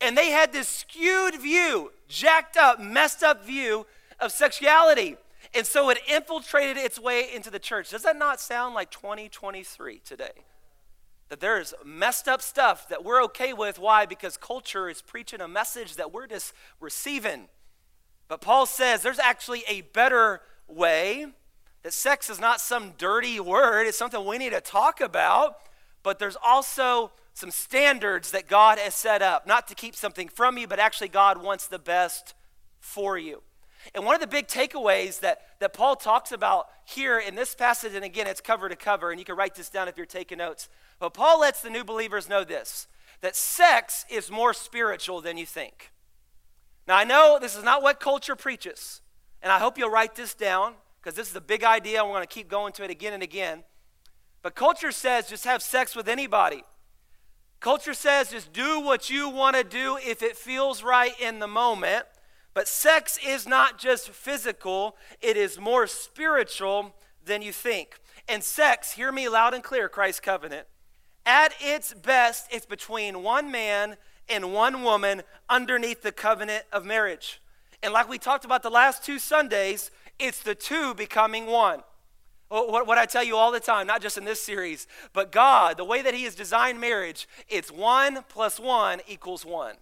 and 0.00 0.16
they 0.16 0.30
had 0.30 0.52
this 0.52 0.68
skewed 0.68 1.40
view, 1.40 1.92
jacked 2.08 2.56
up, 2.56 2.80
messed 2.80 3.22
up 3.22 3.44
view 3.44 3.86
of 4.20 4.32
sexuality. 4.32 5.16
And 5.54 5.64
so 5.66 5.88
it 5.90 5.98
infiltrated 6.08 6.76
its 6.76 6.98
way 6.98 7.32
into 7.32 7.48
the 7.48 7.60
church. 7.60 7.90
Does 7.90 8.02
that 8.02 8.16
not 8.16 8.40
sound 8.40 8.74
like 8.74 8.90
2023 8.90 10.00
today? 10.04 10.32
That 11.28 11.40
there's 11.40 11.74
messed 11.84 12.28
up 12.28 12.42
stuff 12.42 12.88
that 12.88 13.04
we're 13.04 13.22
okay 13.24 13.52
with. 13.52 13.78
Why? 13.78 14.06
Because 14.06 14.36
culture 14.36 14.88
is 14.88 15.02
preaching 15.02 15.40
a 15.40 15.48
message 15.48 15.96
that 15.96 16.12
we're 16.12 16.26
just 16.26 16.52
receiving. 16.80 17.48
But 18.28 18.40
Paul 18.40 18.66
says 18.66 19.02
there's 19.02 19.18
actually 19.18 19.64
a 19.68 19.82
better 19.82 20.40
way, 20.68 21.26
that 21.82 21.92
sex 21.92 22.30
is 22.30 22.40
not 22.40 22.60
some 22.60 22.94
dirty 22.96 23.38
word, 23.38 23.86
it's 23.86 23.98
something 23.98 24.24
we 24.24 24.38
need 24.38 24.52
to 24.52 24.60
talk 24.60 25.00
about, 25.00 25.56
but 26.02 26.18
there's 26.18 26.36
also 26.44 27.12
some 27.34 27.50
standards 27.50 28.30
that 28.30 28.46
God 28.46 28.78
has 28.78 28.94
set 28.94 29.20
up, 29.20 29.46
not 29.46 29.68
to 29.68 29.74
keep 29.74 29.96
something 29.96 30.28
from 30.28 30.56
you, 30.56 30.66
but 30.66 30.78
actually 30.78 31.08
God 31.08 31.42
wants 31.42 31.66
the 31.66 31.78
best 31.78 32.34
for 32.78 33.18
you. 33.18 33.42
And 33.94 34.06
one 34.06 34.14
of 34.14 34.20
the 34.20 34.26
big 34.26 34.46
takeaways 34.46 35.20
that, 35.20 35.42
that 35.58 35.74
Paul 35.74 35.96
talks 35.96 36.32
about 36.32 36.68
here 36.84 37.18
in 37.18 37.34
this 37.34 37.54
passage, 37.54 37.94
and 37.94 38.04
again, 38.04 38.26
it's 38.26 38.40
cover 38.40 38.68
to 38.68 38.76
cover, 38.76 39.10
and 39.10 39.18
you 39.18 39.24
can 39.26 39.36
write 39.36 39.54
this 39.54 39.68
down 39.68 39.88
if 39.88 39.96
you're 39.96 40.06
taking 40.06 40.38
notes. 40.38 40.68
But 40.98 41.14
Paul 41.14 41.40
lets 41.40 41.60
the 41.60 41.70
new 41.70 41.84
believers 41.84 42.28
know 42.28 42.44
this 42.44 42.86
that 43.20 43.36
sex 43.36 44.04
is 44.10 44.30
more 44.30 44.52
spiritual 44.52 45.20
than 45.20 45.38
you 45.38 45.46
think. 45.46 45.92
Now, 46.86 46.96
I 46.96 47.04
know 47.04 47.38
this 47.40 47.56
is 47.56 47.64
not 47.64 47.82
what 47.82 47.98
culture 47.98 48.36
preaches, 48.36 49.00
and 49.42 49.50
I 49.50 49.58
hope 49.58 49.78
you'll 49.78 49.90
write 49.90 50.14
this 50.14 50.34
down 50.34 50.74
because 51.00 51.16
this 51.16 51.30
is 51.30 51.36
a 51.36 51.40
big 51.40 51.64
idea. 51.64 52.04
We're 52.04 52.12
going 52.12 52.22
to 52.22 52.26
keep 52.26 52.48
going 52.48 52.72
to 52.74 52.84
it 52.84 52.90
again 52.90 53.14
and 53.14 53.22
again. 53.22 53.64
But 54.42 54.54
culture 54.54 54.92
says 54.92 55.28
just 55.28 55.44
have 55.44 55.62
sex 55.62 55.96
with 55.96 56.08
anybody. 56.08 56.64
Culture 57.60 57.94
says 57.94 58.30
just 58.30 58.52
do 58.52 58.80
what 58.80 59.08
you 59.08 59.30
want 59.30 59.56
to 59.56 59.64
do 59.64 59.96
if 59.96 60.22
it 60.22 60.36
feels 60.36 60.82
right 60.82 61.18
in 61.18 61.38
the 61.38 61.48
moment. 61.48 62.04
But 62.52 62.68
sex 62.68 63.18
is 63.26 63.48
not 63.48 63.78
just 63.78 64.10
physical, 64.10 64.96
it 65.20 65.36
is 65.36 65.58
more 65.58 65.86
spiritual 65.86 66.94
than 67.24 67.42
you 67.42 67.52
think. 67.52 67.98
And 68.28 68.44
sex, 68.44 68.92
hear 68.92 69.10
me 69.10 69.28
loud 69.28 69.54
and 69.54 69.62
clear, 69.62 69.88
Christ's 69.88 70.20
covenant, 70.20 70.66
at 71.26 71.54
its 71.60 71.94
best, 71.94 72.46
it's 72.50 72.66
between 72.66 73.22
one 73.22 73.50
man 73.50 73.96
and 74.28 74.52
one 74.52 74.82
woman 74.82 75.22
underneath 75.48 76.02
the 76.02 76.12
covenant 76.12 76.64
of 76.72 76.84
marriage. 76.84 77.40
And 77.82 77.92
like 77.92 78.08
we 78.08 78.18
talked 78.18 78.44
about 78.44 78.62
the 78.62 78.70
last 78.70 79.04
two 79.04 79.18
Sundays, 79.18 79.90
it's 80.18 80.42
the 80.42 80.54
two 80.54 80.94
becoming 80.94 81.46
one. 81.46 81.80
Oh, 82.50 82.70
what, 82.70 82.86
what 82.86 82.98
I 82.98 83.06
tell 83.06 83.24
you 83.24 83.36
all 83.36 83.50
the 83.50 83.60
time, 83.60 83.86
not 83.86 84.02
just 84.02 84.16
in 84.18 84.24
this 84.24 84.40
series, 84.40 84.86
but 85.12 85.32
God, 85.32 85.76
the 85.76 85.84
way 85.84 86.02
that 86.02 86.14
He 86.14 86.24
has 86.24 86.34
designed 86.34 86.80
marriage, 86.80 87.26
it's 87.48 87.70
one 87.72 88.24
plus 88.28 88.60
one 88.60 89.00
equals 89.08 89.44
one. 89.44 89.76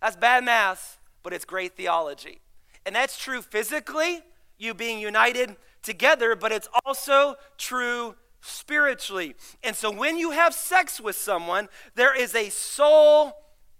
That's 0.00 0.16
bad 0.16 0.44
math, 0.44 0.98
but 1.22 1.32
it's 1.32 1.44
great 1.44 1.76
theology. 1.76 2.40
And 2.86 2.94
that's 2.94 3.18
true 3.18 3.42
physically, 3.42 4.20
you 4.56 4.74
being 4.74 5.00
united 5.00 5.56
together, 5.82 6.34
but 6.34 6.52
it's 6.52 6.68
also 6.84 7.36
true 7.56 8.14
spiritually. 8.40 9.34
And 9.62 9.74
so 9.74 9.90
when 9.90 10.18
you 10.18 10.30
have 10.30 10.54
sex 10.54 11.00
with 11.00 11.16
someone, 11.16 11.68
there 11.94 12.16
is 12.16 12.34
a 12.34 12.50
soul 12.50 13.32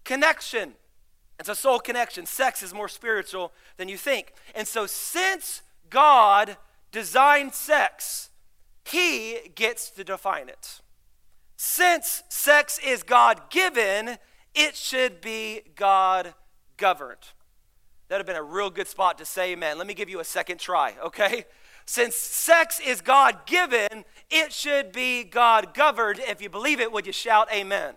connection. 0.04 0.74
It's 1.38 1.48
a 1.48 1.54
soul 1.54 1.78
connection. 1.78 2.26
Sex 2.26 2.62
is 2.62 2.74
more 2.74 2.88
spiritual 2.88 3.52
than 3.76 3.88
you 3.88 3.96
think. 3.96 4.32
And 4.54 4.66
so 4.66 4.86
since 4.86 5.62
God 5.88 6.56
designed 6.90 7.54
sex, 7.54 8.30
he 8.84 9.38
gets 9.54 9.90
to 9.90 10.04
define 10.04 10.48
it. 10.48 10.80
Since 11.56 12.22
sex 12.28 12.78
is 12.78 13.02
God 13.02 13.50
given, 13.50 14.18
it 14.54 14.74
should 14.74 15.20
be 15.20 15.62
God 15.76 16.34
governed. 16.76 17.18
That'd 18.08 18.26
have 18.26 18.34
been 18.34 18.42
a 18.42 18.46
real 18.46 18.70
good 18.70 18.88
spot 18.88 19.18
to 19.18 19.24
say 19.24 19.52
amen. 19.52 19.76
Let 19.76 19.86
me 19.86 19.94
give 19.94 20.08
you 20.08 20.20
a 20.20 20.24
second 20.24 20.58
try, 20.58 20.94
okay? 21.04 21.44
Since 21.88 22.16
sex 22.16 22.78
is 22.84 23.00
God 23.00 23.46
given, 23.46 24.04
it 24.28 24.52
should 24.52 24.92
be 24.92 25.24
God 25.24 25.72
governed. 25.72 26.20
If 26.20 26.42
you 26.42 26.50
believe 26.50 26.80
it, 26.80 26.92
would 26.92 27.06
you 27.06 27.14
shout 27.14 27.48
amen? 27.50 27.94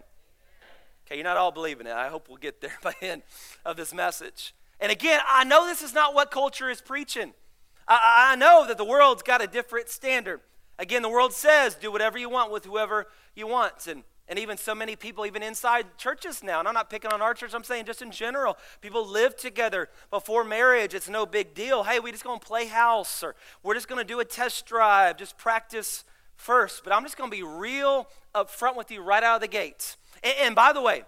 Okay, 1.06 1.18
you're 1.18 1.26
not 1.26 1.36
all 1.36 1.52
believing 1.52 1.88
it. 1.88 1.92
I 1.92 2.08
hope 2.08 2.30
we'll 2.30 2.38
get 2.38 2.62
there 2.62 2.72
by 2.82 2.94
the 3.02 3.08
end 3.08 3.24
of 3.66 3.76
this 3.76 3.94
message. 3.94 4.56
And 4.80 4.94
again, 4.94 5.20
I 5.30 5.44
know 5.44 5.66
this 5.66 5.82
is 5.82 5.94
not 5.94 6.14
what 6.14 6.32
culture 6.32 6.70
is 6.70 6.80
preaching. 6.80 7.34
I, 7.86 8.30
I 8.32 8.36
know 8.38 8.66
that 8.66 8.78
the 8.78 8.86
world's 8.86 9.24
got 9.24 9.42
a 9.42 9.48
different 9.48 9.90
standard. 9.90 10.40
Again, 10.80 11.02
the 11.02 11.10
world 11.10 11.34
says 11.34 11.76
do 11.76 11.92
whatever 11.92 12.18
you 12.18 12.30
want 12.30 12.50
with 12.50 12.64
whoever 12.64 13.08
you 13.36 13.46
want. 13.46 13.88
And 13.88 14.04
and 14.32 14.40
even 14.40 14.58
so 14.58 14.74
many 14.74 14.96
people, 14.96 15.26
even 15.26 15.44
inside 15.44 15.98
churches 15.98 16.42
now, 16.42 16.60
and 16.60 16.68
I'm 16.68 16.74
not 16.74 16.90
picking 16.90 17.12
on 17.12 17.22
our 17.22 17.34
church, 17.34 17.54
I'm 17.54 17.66
saying 17.66 17.84
just 17.84 18.02
in 18.02 18.12
general, 18.12 18.58
people 18.80 19.06
live 19.06 19.36
together 19.36 19.90
before 20.10 20.46
marriage. 20.46 20.94
It's 20.94 21.10
no 21.10 21.26
big 21.26 21.54
deal. 21.54 21.84
Hey, 21.84 22.00
we 22.00 22.14
just 22.14 22.24
to 22.40 22.48
play 22.48 22.68
house, 22.68 23.24
or 23.24 23.36
we're 23.62 23.74
just 23.74 23.90
to 24.00 24.06
do 24.06 24.22
a 24.22 24.26
test 24.26 24.66
drive, 24.66 25.18
just 25.18 25.38
practice 25.38 26.06
first. 26.38 26.86
But 26.86 26.94
I'm 26.94 27.04
just 27.04 27.18
to 27.30 27.36
be 27.36 27.44
real 27.44 28.08
upfront 28.34 28.78
with 28.78 28.90
you 28.90 29.02
right 29.02 29.22
out 29.22 29.36
of 29.36 29.42
the 29.42 29.50
gates. 29.50 29.98
And, 30.24 30.34
and 30.42 30.56
by 30.56 30.72
the 30.72 30.82
way, 30.82 31.04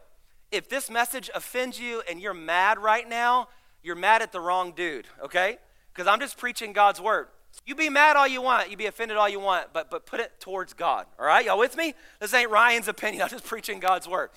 if 0.52 0.68
this 0.68 0.90
message 0.90 1.30
offends 1.34 1.80
you 1.80 2.04
and 2.10 2.20
you're 2.20 2.34
mad 2.34 2.78
right 2.78 3.08
now, 3.08 3.48
you're 3.82 3.96
mad 3.96 4.22
at 4.22 4.34
the 4.34 4.42
wrong 4.42 4.74
dude, 4.74 5.08
okay? 5.24 5.60
Because 5.94 6.08
I'm 6.08 6.20
just 6.20 6.38
preaching 6.38 6.74
God's 6.74 7.00
word. 7.00 7.28
You 7.66 7.76
be 7.76 7.90
mad 7.90 8.16
all 8.16 8.28
you 8.28 8.42
want, 8.42 8.70
you 8.72 8.78
be 8.78 8.88
offended 8.88 9.18
all 9.18 9.30
you 9.30 9.40
want, 9.40 9.68
but, 9.74 9.90
but 9.90 10.06
put 10.06 10.20
it 10.20 10.40
towards 10.40 10.74
God. 10.74 11.06
All 11.20 11.26
right? 11.26 11.46
Y'all 11.46 11.58
with 11.58 11.78
me? 11.78 11.94
This 12.20 12.34
ain't 12.34 12.50
Ryan's 12.50 12.88
opinion. 12.88 13.22
I'm 13.22 13.30
just 13.30 13.46
preaching 13.46 13.80
God's 13.80 14.08
word. 14.08 14.32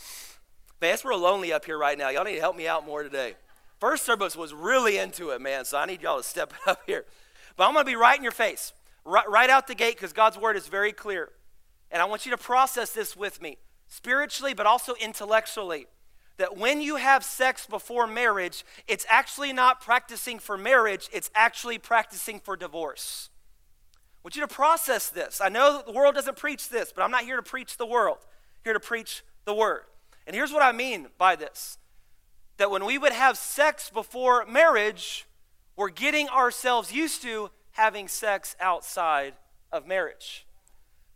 Man, 0.81 0.95
it's 0.95 1.05
real 1.05 1.19
lonely 1.19 1.53
up 1.53 1.65
here 1.65 1.79
right 1.79 1.97
now. 1.97 2.11
Y'all 2.11 2.25
need 2.25 2.35
to 2.35 2.41
help 2.41 2.57
me 2.57 2.69
out 2.69 2.87
more 2.87 3.03
today. 3.03 3.35
First 3.81 4.05
service 4.05 4.37
was 4.37 4.53
really 4.55 4.99
into 4.99 5.31
it, 5.31 5.41
man, 5.41 5.65
so 5.65 5.79
I 5.79 5.87
need 5.87 6.03
y'all 6.03 6.19
to 6.19 6.23
step 6.23 6.53
it 6.53 6.59
up 6.69 6.81
here. 6.87 7.05
But 7.57 7.69
I'm 7.69 7.75
to 7.75 7.85
be 7.85 7.97
right 7.97 8.17
in 8.17 8.23
your 8.23 8.33
face, 8.33 8.73
right, 9.05 9.29
right 9.29 9.49
out 9.49 9.67
the 9.67 9.75
gate, 9.75 9.97
because 9.97 10.13
God's 10.13 10.39
word 10.39 10.57
is 10.57 10.67
very 10.69 10.93
clear. 10.93 11.31
And 11.91 12.03
I 12.03 12.05
want 12.05 12.27
you 12.27 12.33
to 12.33 12.39
process 12.39 12.93
this 12.93 13.17
with 13.17 13.41
me, 13.41 13.57
spiritually, 13.89 14.55
but 14.55 14.67
also 14.67 14.95
intellectually 15.01 15.87
that 16.39 16.57
when 16.57 16.81
you 16.81 16.97
have 16.97 17.25
sex 17.25 17.67
before 17.67 18.07
marriage, 18.07 18.65
it's 18.87 19.07
actually 19.09 19.53
not 19.53 19.81
practicing 19.81 20.39
for 20.39 20.59
marriage, 20.59 21.09
it's 21.13 21.31
actually 21.35 21.79
practicing 21.79 22.41
for 22.41 22.57
divorce. 22.57 23.31
I 23.95 23.99
want 24.23 24.37
you 24.37 24.43
to 24.43 24.55
process 24.55 25.09
this. 25.09 25.41
I 25.41 25.49
know 25.49 25.83
the 25.87 25.93
world 25.93 26.15
doesn't 26.15 26.37
preach 26.37 26.69
this, 26.69 26.93
but 26.95 27.03
I'm 27.03 27.11
not 27.11 27.23
here 27.23 27.37
to 27.37 27.43
preach 27.43 27.77
the 27.77 27.87
world, 27.87 28.19
I'm 28.21 28.61
here 28.65 28.73
to 28.73 28.81
preach 28.81 29.25
the 29.45 29.55
word. 29.55 29.83
And 30.27 30.35
here's 30.35 30.53
what 30.53 30.63
I 30.63 30.73
mean 30.73 31.09
by 31.19 31.37
this 31.37 31.79
that 32.59 32.71
when 32.71 32.85
we 32.85 32.99
would 32.99 33.13
have 33.13 33.37
sex 33.37 33.91
before 33.91 34.47
marriage, 34.47 35.27
we're 35.77 35.91
getting 35.91 36.29
ourselves 36.29 36.91
used 36.91 37.23
to 37.23 37.51
having 37.73 38.09
sex 38.09 38.57
outside 38.61 39.35
of 39.71 39.87
marriage. 39.87 40.47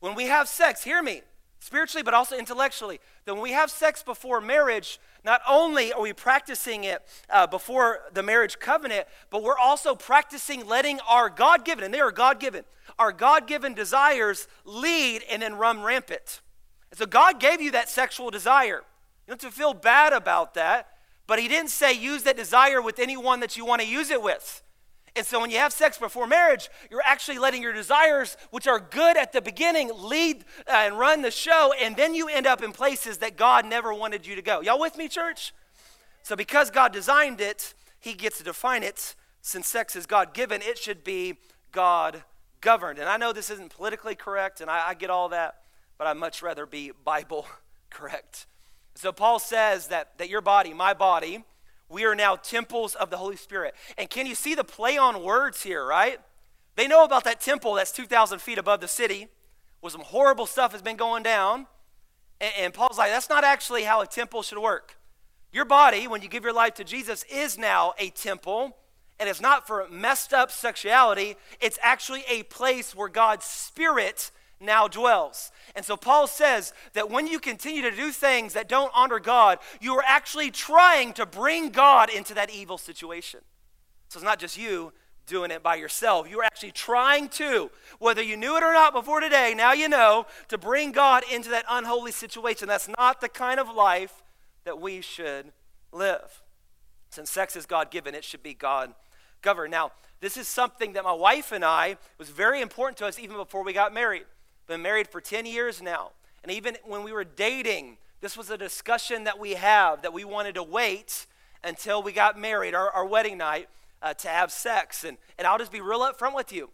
When 0.01 0.15
we 0.15 0.27
have 0.27 0.49
sex, 0.49 0.85
hear 0.85 1.03
me, 1.03 1.23
spiritually 1.59 2.03
but 2.03 2.15
also 2.15 2.37
intellectually, 2.37 3.01
that 3.25 3.35
when 3.35 3.43
we 3.43 3.53
have 3.53 3.71
sex 3.71 4.03
before 4.03 4.41
marriage, 4.41 4.99
not 5.25 5.41
only 5.49 5.93
are 5.93 6.01
we 6.01 6.13
practicing 6.13 6.85
it 6.85 7.03
uh, 7.29 7.47
before 7.47 8.01
the 8.13 8.23
marriage 8.23 8.59
covenant, 8.59 9.07
but 9.31 9.43
we're 9.43 9.59
also 9.59 9.95
practicing 9.95 10.67
letting 10.67 10.99
our 11.09 11.29
God 11.29 11.65
given, 11.65 11.85
and 11.85 11.93
they 11.93 12.01
are 12.01 12.13
God 12.13 12.41
given, 12.41 12.65
our 12.99 13.13
God 13.13 13.47
given 13.47 13.75
desires 13.75 14.49
lead 14.65 15.23
and 15.31 15.43
then 15.43 15.57
run 15.57 15.83
rampant. 15.83 16.41
And 16.91 16.99
so 16.99 17.07
God 17.07 17.39
gave 17.41 17.61
you 17.61 17.71
that 17.73 17.89
sexual 17.89 18.31
desire. 18.31 18.83
You 19.27 19.33
don't 19.33 19.43
have 19.43 19.53
to 19.53 19.57
feel 19.57 19.75
bad 19.75 20.13
about 20.13 20.55
that, 20.55 20.89
but 21.27 21.39
He 21.39 21.49
didn't 21.49 21.71
say 21.71 21.93
use 21.93 22.23
that 22.25 22.37
desire 22.37 22.81
with 22.83 22.99
anyone 22.99 23.41
that 23.41 23.57
you 23.57 23.65
want 23.65 23.83
to 23.83 23.89
use 23.89 24.11
it 24.11 24.23
with. 24.23 24.63
And 25.17 25.27
so 25.27 25.41
when 25.41 25.51
you 25.51 25.59
have 25.59 25.73
sex 25.73 25.99
before 25.99 26.27
marriage, 26.27 26.69
you're 26.91 27.03
actually 27.05 27.39
letting 27.39 27.63
your 27.63 27.73
desires, 27.73 28.37
which 28.51 28.67
are 28.67 28.79
good 28.79 29.17
at 29.17 29.33
the 29.33 29.43
beginning, 29.43 29.91
lead 29.95 30.45
uh, 30.69 30.73
and 30.73 30.99
run 30.99 31.23
the 31.23 31.31
show, 31.31 31.73
and 31.81 31.97
then 31.97 32.15
you 32.15 32.29
end 32.29 32.47
up 32.47 32.63
in 32.63 32.73
places 32.73 33.19
that 33.19 33.37
God 33.37 33.67
never 33.67 33.93
wanted 33.93 34.27
you 34.27 34.37
to 34.37 34.43
go. 34.43 34.61
Y'all 34.61 34.79
with 34.79 34.97
me, 34.97 35.09
church? 35.09 35.53
So 36.23 36.37
because 36.37 36.71
God 36.71 36.93
designed 36.93 37.41
it, 37.41 37.75
He 37.99 38.15
gets 38.15 38.39
to 38.39 38.45
define 38.45 38.83
it. 38.83 39.15
Since 39.43 39.69
sex 39.69 39.97
is 39.97 40.07
God 40.07 40.35
given, 40.35 40.61
it 40.63 40.79
should 40.79 41.03
be 41.03 41.39
God 41.73 42.23
governed. 42.61 42.99
And 42.99 43.09
I 43.09 43.17
know 43.17 43.33
this 43.33 43.51
isn't 43.51 43.75
politically 43.75 44.15
correct, 44.15 44.61
and 44.61 44.71
I, 44.71 44.91
I 44.91 44.95
get 44.95 45.11
all 45.11 45.31
that, 45.31 45.63
but 45.99 46.07
I'd 46.07 46.17
much 46.17 46.43
rather 46.43 46.67
be 46.67 46.93
Bible 47.05 47.47
correct. 47.91 48.47
So 48.95 49.13
Paul 49.13 49.39
says 49.39 49.89
that, 49.89 50.19
that 50.19 50.29
your 50.29 50.41
body, 50.41 50.75
my 50.75 50.95
body, 50.95 51.45
we 51.91 52.05
are 52.05 52.15
now 52.15 52.37
temples 52.37 52.95
of 52.95 53.11
the 53.11 53.17
Holy 53.17 53.37
Spirit. 53.37 53.75
And 53.99 54.09
can 54.09 54.25
you 54.25 54.35
see 54.35 54.55
the 54.55 54.65
play 54.65 54.97
on 54.97 55.23
words 55.23 55.63
here, 55.63 55.85
right? 55.85 56.21
They 56.77 56.87
know 56.87 57.05
about 57.05 57.25
that 57.25 57.41
temple 57.41 57.75
that's 57.75 57.93
2,000 57.93 58.39
feet 58.39 58.59
above 58.59 58.81
the 58.81 58.89
city, 58.89 59.29
where 59.81 59.91
some 59.91 60.03
horrible 60.03 60.47
stuff 60.47 60.73
has 60.73 60.83
been 60.83 60.97
going 60.97 61.25
down. 61.25 61.67
And, 62.41 62.53
and 62.59 62.75
Paul's 62.75 62.97
like, 62.97 63.11
that's 63.11 63.29
not 63.29 63.43
actually 63.43 63.83
how 63.83 64.01
a 64.01 64.07
temple 64.07 64.43
should 64.43 64.59
work. 64.59 64.97
Your 65.53 65.65
body, 65.65 66.07
when 66.07 66.23
you 66.23 66.29
give 66.29 66.45
your 66.45 66.53
life 66.53 66.75
to 66.75 66.85
Jesus, 66.85 67.25
is 67.25 67.59
now 67.59 67.93
a 67.99 68.11
temple. 68.11 68.77
And 69.19 69.29
it's 69.29 69.41
not 69.41 69.67
for 69.67 69.87
messed 69.91 70.33
up 70.33 70.51
sexuality, 70.51 71.37
it's 71.61 71.79
actually 71.83 72.25
a 72.29 72.45
place 72.45 72.95
where 72.95 73.09
God's 73.09 73.45
Spirit 73.45 74.31
now 74.61 74.87
dwells. 74.87 75.51
And 75.75 75.85
so 75.85 75.97
Paul 75.97 76.27
says 76.27 76.73
that 76.93 77.11
when 77.11 77.27
you 77.27 77.39
continue 77.39 77.83
to 77.83 77.91
do 77.91 78.11
things 78.11 78.53
that 78.53 78.69
don't 78.69 78.93
honor 78.95 79.19
God, 79.19 79.59
you 79.81 79.95
are 79.95 80.05
actually 80.07 80.51
trying 80.51 81.13
to 81.15 81.27
bring 81.27 81.71
God 81.71 82.11
into 82.11 82.35
that 82.35 82.51
evil 82.51 82.79
situation. 82.79 83.41
So 84.09 84.19
it's 84.19 84.25
not 84.25 84.39
just 84.39 84.59
you 84.59 84.93
doing 85.27 85.51
it 85.51 85.63
by 85.63 85.77
yourself. 85.77 86.29
You're 86.29 86.45
actually 86.45 86.73
trying 86.73 87.29
to, 87.31 87.71
whether 87.99 88.21
you 88.21 88.37
knew 88.37 88.57
it 88.57 88.63
or 88.63 88.73
not 88.73 88.93
before 88.93 89.21
today, 89.21 89.55
now 89.57 89.73
you 89.73 89.89
know, 89.89 90.27
to 90.49 90.59
bring 90.59 90.93
God 90.93 91.23
into 91.33 91.49
that 91.51 91.65
unholy 91.71 92.13
situation. 92.13 92.69
That's 92.69 92.89
not 92.99 93.21
the 93.21 93.29
kind 93.29 93.61
of 93.61 93.75
life 93.75 94.23
that 94.65 94.81
we 94.81 95.01
should 95.01 95.53
live. 95.93 96.43
Since 97.11 97.31
sex 97.31 97.57
is 97.57 97.65
God 97.67 97.91
given, 97.91 98.15
it 98.15 98.25
should 98.25 98.43
be 98.43 98.55
God 98.55 98.93
governed. 99.43 99.71
Now, 99.71 99.93
this 100.21 100.37
is 100.37 100.47
something 100.49 100.93
that 100.93 101.05
my 101.05 101.13
wife 101.13 101.53
and 101.53 101.65
I 101.65 101.97
was 102.19 102.29
very 102.29 102.61
important 102.61 102.99
to 102.99 103.07
us 103.07 103.19
even 103.19 103.37
before 103.37 103.65
we 103.65 103.73
got 103.73 103.95
married. 103.95 104.25
Been 104.71 104.83
married 104.83 105.09
for 105.09 105.21
10 105.21 105.47
years 105.47 105.83
now. 105.83 106.13
And 106.45 106.53
even 106.53 106.77
when 106.85 107.03
we 107.03 107.11
were 107.11 107.25
dating, 107.25 107.99
this 108.21 108.37
was 108.37 108.51
a 108.51 108.57
discussion 108.57 109.25
that 109.25 109.37
we 109.37 109.55
have 109.55 110.03
that 110.03 110.13
we 110.13 110.25
wanted 110.25 110.55
to 110.55 110.63
wait 110.63 111.27
until 111.65 112.05
we 112.05 112.13
got 112.13 112.39
married, 112.39 112.73
our, 112.73 112.89
our 112.91 113.05
wedding 113.05 113.37
night, 113.37 113.69
uh, 114.01 114.15
to 114.15 114.29
have 114.29 114.53
sex. 114.53 115.03
And, 115.03 115.19
and 115.37 115.49
I'll 115.49 115.59
just 115.59 115.73
be 115.73 115.81
real 115.81 115.99
upfront 116.03 116.37
with 116.37 116.53
you 116.53 116.71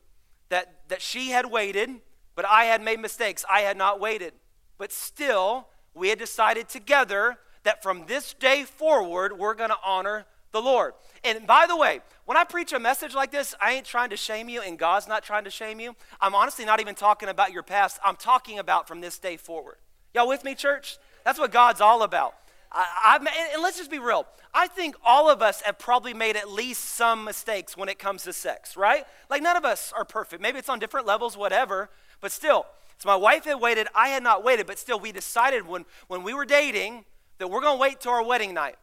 that, 0.51 0.75
that 0.89 1.01
she 1.01 1.31
had 1.31 1.51
waited, 1.51 1.89
but 2.35 2.45
I 2.45 2.65
had 2.65 2.83
made 2.83 3.01
mistakes. 3.01 3.47
I 3.51 3.61
had 3.61 3.79
not 3.79 3.99
waited. 3.99 4.35
But 4.77 4.93
still, 4.93 5.69
we 5.95 6.11
had 6.11 6.19
decided 6.19 6.69
together 6.69 7.39
that 7.63 7.83
from 7.83 8.05
this 8.09 8.35
day 8.35 8.65
forward, 8.65 9.39
we're 9.39 9.55
going 9.55 9.71
to 9.71 9.79
honor 9.83 10.27
the 10.57 10.63
Lord. 10.63 10.95
And 11.23 11.47
by 11.47 11.67
the 11.67 11.77
way, 11.77 12.01
when 12.25 12.37
I 12.37 12.45
preach 12.45 12.73
a 12.73 12.79
message 12.79 13.15
like 13.15 13.31
this, 13.31 13.55
I 13.61 13.73
ain't 13.73 13.87
trying 13.87 14.11
to 14.11 14.17
shame 14.17 14.49
you, 14.49 14.63
and 14.63 14.79
God's 14.79 15.07
not 15.07 15.23
trying 15.23 15.45
to 15.45 15.51
shame 15.51 15.81
you. 15.81 15.95
I'm 16.21 16.35
honestly 16.35 16.65
not 16.65 16.81
even 16.81 16.95
talking 16.95 17.29
about 17.29 17.53
your 17.53 17.63
past. 17.63 17.99
I'm 18.05 18.17
talking 18.17 18.59
about 18.59 18.89
from 18.89 19.01
this 19.01 19.19
day 19.19 19.37
forward. 19.37 19.77
Y'all 20.15 20.29
with 20.29 20.45
me, 20.45 20.55
church? 20.55 20.99
That's 21.25 21.39
what 21.39 21.53
God's 21.53 21.81
all 21.81 22.03
about. 22.03 22.35
I, 22.73 23.19
and 23.53 23.63
let's 23.63 23.79
just 23.79 23.91
be 23.91 23.99
real. 23.99 24.27
I 24.53 24.67
think 24.67 24.97
all 25.05 25.31
of 25.31 25.41
us 25.41 25.61
have 25.63 25.79
probably 25.79 26.15
made 26.15 26.37
at 26.37 26.51
least 26.51 26.85
some 26.85 27.25
mistakes 27.25 27.77
when 27.77 27.89
it 27.89 27.99
comes 27.99 28.25
to 28.25 28.33
sex, 28.33 28.77
right? 28.77 29.05
Like 29.31 29.43
none 29.43 29.57
of 29.57 29.65
us 29.65 29.93
are 29.97 30.05
perfect. 30.05 30.43
Maybe 30.43 30.59
it's 30.59 30.69
on 30.69 30.79
different 30.79 31.07
levels, 31.07 31.37
whatever. 31.37 31.91
But 32.21 32.33
still, 32.33 32.67
so 32.99 33.09
my 33.09 33.17
wife 33.17 33.45
had 33.45 33.61
waited, 33.61 33.89
I 33.95 34.09
had 34.09 34.23
not 34.23 34.43
waited, 34.43 34.67
but 34.67 34.79
still 34.79 34.99
we 34.99 35.13
decided 35.13 35.67
when, 35.67 35.85
when 36.09 36.23
we 36.23 36.35
were 36.35 36.45
dating 36.45 37.05
that 37.39 37.49
we're 37.49 37.61
going 37.61 37.77
to 37.77 37.81
wait 37.81 38.01
till 38.01 38.13
our 38.13 38.25
wedding 38.25 38.55
night 38.55 38.77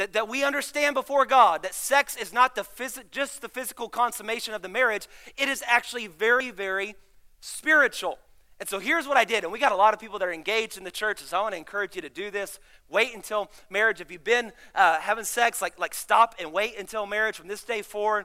that, 0.00 0.14
that 0.14 0.28
we 0.28 0.42
understand 0.42 0.94
before 0.94 1.26
God 1.26 1.62
that 1.62 1.74
sex 1.74 2.16
is 2.16 2.32
not 2.32 2.54
the 2.54 2.62
phys- 2.62 3.10
just 3.10 3.42
the 3.42 3.50
physical 3.50 3.86
consummation 3.86 4.54
of 4.54 4.62
the 4.62 4.68
marriage, 4.68 5.06
it 5.36 5.46
is 5.46 5.62
actually 5.66 6.06
very, 6.06 6.50
very 6.50 6.94
spiritual. 7.40 8.18
And 8.58 8.66
so 8.66 8.78
here's 8.78 9.06
what 9.06 9.18
I 9.18 9.24
did. 9.24 9.44
And 9.44 9.52
we 9.52 9.58
got 9.58 9.72
a 9.72 9.76
lot 9.76 9.92
of 9.92 10.00
people 10.00 10.18
that 10.18 10.26
are 10.26 10.32
engaged 10.32 10.78
in 10.78 10.84
the 10.84 10.90
church, 10.90 11.20
so 11.20 11.38
I 11.38 11.42
want 11.42 11.52
to 11.52 11.58
encourage 11.58 11.96
you 11.96 12.02
to 12.02 12.08
do 12.08 12.30
this. 12.30 12.58
Wait 12.88 13.14
until 13.14 13.50
marriage. 13.68 14.00
If 14.00 14.10
you've 14.10 14.24
been 14.24 14.52
uh, 14.74 15.00
having 15.00 15.24
sex, 15.24 15.60
like, 15.60 15.78
like 15.78 15.92
stop 15.92 16.34
and 16.40 16.50
wait 16.50 16.78
until 16.78 17.04
marriage 17.04 17.36
from 17.36 17.48
this 17.48 17.62
day 17.62 17.82
forward. 17.82 18.24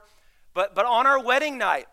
But, 0.54 0.74
but 0.74 0.86
on 0.86 1.06
our 1.06 1.22
wedding 1.22 1.58
night, 1.58 1.88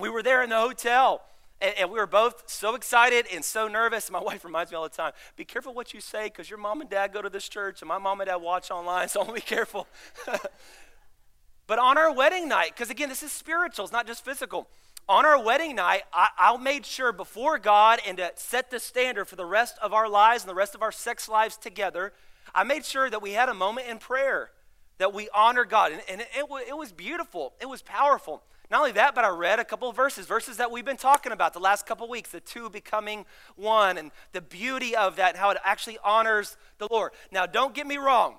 we 0.00 0.08
were 0.08 0.22
there 0.22 0.42
in 0.42 0.48
the 0.48 0.56
hotel. 0.56 1.20
And, 1.60 1.74
and, 1.78 1.90
we 1.90 1.98
were 1.98 2.06
both 2.06 2.44
so 2.46 2.74
excited 2.74 3.26
and 3.32 3.44
so 3.44 3.68
nervous. 3.68 4.10
My 4.10 4.20
wife 4.22 4.44
reminds 4.44 4.70
me 4.70 4.76
all 4.76 4.84
the 4.84 4.88
time 4.88 5.12
be 5.36 5.44
careful 5.44 5.74
what 5.74 5.92
you 5.92 6.00
say 6.00 6.24
because 6.24 6.48
your 6.48 6.58
mom 6.58 6.80
and 6.80 6.88
dad 6.88 7.12
go 7.12 7.22
to 7.22 7.30
this 7.30 7.48
church 7.48 7.82
and 7.82 7.88
my 7.88 7.98
mom 7.98 8.20
and 8.20 8.28
dad 8.28 8.36
watch 8.36 8.70
online, 8.70 9.08
so 9.08 9.24
be 9.24 9.40
careful. 9.40 9.86
but 11.66 11.78
on 11.78 11.98
our 11.98 12.12
wedding 12.12 12.48
night, 12.48 12.72
because 12.74 12.90
again, 12.90 13.08
this 13.08 13.22
is 13.22 13.32
spiritual, 13.32 13.84
it's 13.84 13.92
not 13.92 14.06
just 14.06 14.24
physical. 14.24 14.68
On 15.08 15.26
our 15.26 15.42
wedding 15.42 15.74
night, 15.74 16.02
I, 16.12 16.28
I 16.38 16.56
made 16.56 16.86
sure 16.86 17.12
before 17.12 17.58
God 17.58 17.98
and 18.06 18.18
to 18.18 18.30
set 18.36 18.70
the 18.70 18.78
standard 18.78 19.24
for 19.26 19.34
the 19.34 19.44
rest 19.44 19.76
of 19.82 19.92
our 19.92 20.08
lives 20.08 20.44
and 20.44 20.48
the 20.48 20.54
rest 20.54 20.74
of 20.76 20.82
our 20.82 20.92
sex 20.92 21.28
lives 21.28 21.56
together, 21.56 22.12
I 22.54 22.64
made 22.64 22.84
sure 22.84 23.10
that 23.10 23.20
we 23.20 23.32
had 23.32 23.48
a 23.48 23.54
moment 23.54 23.88
in 23.88 23.98
prayer, 23.98 24.50
that 24.98 25.12
we 25.12 25.28
honor 25.34 25.64
God. 25.64 25.92
And, 25.92 26.02
and 26.08 26.20
it, 26.20 26.28
it, 26.34 26.68
it 26.68 26.76
was 26.76 26.92
beautiful, 26.92 27.54
it 27.60 27.68
was 27.68 27.82
powerful. 27.82 28.44
Not 28.70 28.80
only 28.80 28.92
that, 28.92 29.16
but 29.16 29.24
I 29.24 29.28
read 29.28 29.58
a 29.58 29.64
couple 29.64 29.90
verses, 29.92 30.26
verses 30.26 30.58
that 30.58 30.70
we've 30.70 30.84
been 30.84 30.96
talking 30.96 31.32
about 31.32 31.52
the 31.52 31.58
last 31.58 31.86
couple 31.86 32.08
weeks, 32.08 32.30
the 32.30 32.38
two 32.38 32.70
becoming 32.70 33.26
one, 33.56 33.98
and 33.98 34.12
the 34.32 34.40
beauty 34.40 34.94
of 34.94 35.16
that, 35.16 35.30
and 35.30 35.38
how 35.38 35.50
it 35.50 35.56
actually 35.64 35.98
honors 36.04 36.56
the 36.78 36.86
Lord. 36.88 37.10
Now, 37.32 37.46
don't 37.46 37.74
get 37.74 37.86
me 37.86 37.96
wrong. 37.96 38.36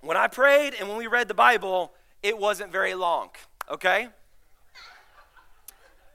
When 0.00 0.16
I 0.16 0.28
prayed 0.28 0.74
and 0.78 0.88
when 0.88 0.98
we 0.98 1.08
read 1.08 1.26
the 1.26 1.34
Bible, 1.34 1.92
it 2.22 2.38
wasn't 2.38 2.70
very 2.70 2.94
long, 2.94 3.30
okay? 3.68 4.08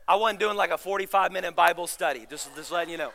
I 0.07 0.15
wasn't 0.15 0.39
doing 0.39 0.55
like 0.55 0.71
a 0.71 0.77
45 0.77 1.33
minute 1.33 1.55
Bible 1.55 1.87
study, 1.87 2.25
just, 2.29 2.55
just 2.55 2.71
letting 2.71 2.91
you 2.91 2.97
know. 2.97 3.11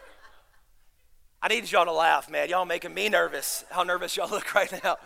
I 1.43 1.49
need 1.49 1.71
y'all 1.71 1.85
to 1.85 1.93
laugh, 1.93 2.31
man. 2.31 2.49
Y'all 2.49 2.65
making 2.65 2.93
me 2.93 3.09
nervous. 3.09 3.65
How 3.71 3.85
nervous 3.85 4.17
y'all 4.17 4.29
look 4.29 4.55
right 4.55 4.73
now. 4.85 4.97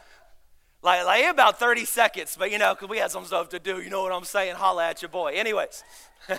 Like, 0.83 1.05
like 1.05 1.27
about 1.27 1.59
30 1.59 1.85
seconds, 1.85 2.37
but 2.39 2.51
you 2.51 2.59
know, 2.59 2.75
because 2.75 2.89
we 2.89 2.99
had 2.99 3.11
some 3.11 3.25
stuff 3.27 3.51
to 3.51 3.59
do. 3.59 3.83
You 3.83 3.91
know 3.91 4.03
what 4.03 4.13
I'm 4.13 4.25
saying? 4.25 4.55
Holla 4.55 4.89
at 4.89 5.03
your 5.03 5.11
boy. 5.11 5.33
Anyways. 5.35 5.85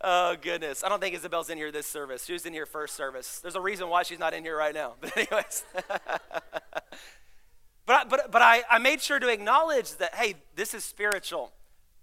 oh, 0.00 0.36
goodness. 0.40 0.84
I 0.84 0.88
don't 0.88 1.00
think 1.00 1.16
Isabel's 1.16 1.50
in 1.50 1.58
here 1.58 1.72
this 1.72 1.88
service. 1.88 2.24
She 2.24 2.32
was 2.32 2.46
in 2.46 2.52
here 2.52 2.66
first 2.66 2.94
service. 2.94 3.40
There's 3.40 3.56
a 3.56 3.60
reason 3.60 3.88
why 3.88 4.04
she's 4.04 4.20
not 4.20 4.34
in 4.34 4.44
here 4.44 4.56
right 4.56 4.74
now. 4.74 4.94
But, 5.00 5.16
anyways. 5.16 5.64
but 7.86 8.08
but, 8.08 8.30
but 8.30 8.42
I, 8.42 8.62
I 8.70 8.78
made 8.78 9.00
sure 9.00 9.18
to 9.18 9.28
acknowledge 9.28 9.96
that, 9.96 10.14
hey, 10.14 10.36
this 10.54 10.74
is 10.74 10.84
spiritual. 10.84 11.52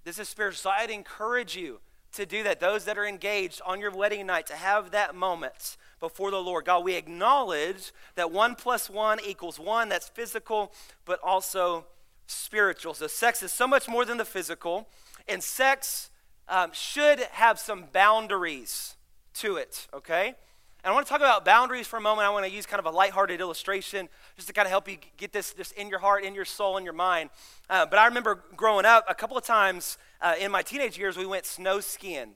This 0.03 0.19
is 0.19 0.27
spiritual. 0.27 0.57
So 0.57 0.69
I'd 0.69 0.89
encourage 0.89 1.55
you 1.55 1.79
to 2.15 2.25
do 2.25 2.43
that. 2.43 2.59
Those 2.59 2.85
that 2.85 2.97
are 2.97 3.05
engaged 3.05 3.61
on 3.65 3.79
your 3.79 3.91
wedding 3.91 4.25
night, 4.25 4.47
to 4.47 4.55
have 4.55 4.91
that 4.91 5.15
moment 5.15 5.77
before 5.99 6.31
the 6.31 6.41
Lord. 6.41 6.65
God, 6.65 6.83
we 6.83 6.95
acknowledge 6.95 7.91
that 8.15 8.31
one 8.31 8.55
plus 8.55 8.89
one 8.89 9.19
equals 9.25 9.59
one. 9.59 9.89
That's 9.89 10.09
physical, 10.09 10.71
but 11.05 11.19
also 11.23 11.85
spiritual. 12.27 12.93
So 12.93 13.07
sex 13.07 13.43
is 13.43 13.51
so 13.51 13.67
much 13.67 13.87
more 13.87 14.05
than 14.05 14.17
the 14.17 14.25
physical, 14.25 14.87
and 15.27 15.43
sex 15.43 16.09
um, 16.47 16.71
should 16.73 17.19
have 17.31 17.59
some 17.59 17.85
boundaries 17.91 18.95
to 19.35 19.57
it, 19.57 19.87
okay? 19.93 20.35
And 20.85 20.91
I 20.91 20.93
want 20.93 21.07
to 21.07 21.09
talk 21.09 21.21
about 21.21 21.43
boundaries 21.43 21.87
for 21.87 21.97
a 21.97 22.01
moment. 22.01 22.27
I 22.27 22.29
want 22.29 22.45
to 22.45 22.51
use 22.51 22.67
kind 22.67 22.79
of 22.79 22.85
a 22.85 22.91
lighthearted 22.95 23.41
illustration 23.41 24.07
just 24.35 24.47
to 24.49 24.53
kind 24.53 24.67
of 24.67 24.69
help 24.69 24.87
you 24.87 24.97
get 25.17 25.33
this 25.33 25.51
just 25.51 25.71
in 25.71 25.89
your 25.89 25.97
heart, 25.97 26.23
in 26.23 26.35
your 26.35 26.45
soul, 26.45 26.77
in 26.77 26.83
your 26.83 26.93
mind. 26.93 27.31
Uh, 27.67 27.87
but 27.87 27.97
I 27.97 28.05
remember 28.05 28.43
growing 28.55 28.85
up 28.85 29.03
a 29.09 29.15
couple 29.15 29.35
of 29.35 29.43
times 29.43 29.97
uh, 30.21 30.35
in 30.39 30.51
my 30.51 30.61
teenage 30.61 30.95
years, 30.95 31.17
we 31.17 31.25
went 31.25 31.47
snow 31.47 31.79
skiing. 31.79 32.35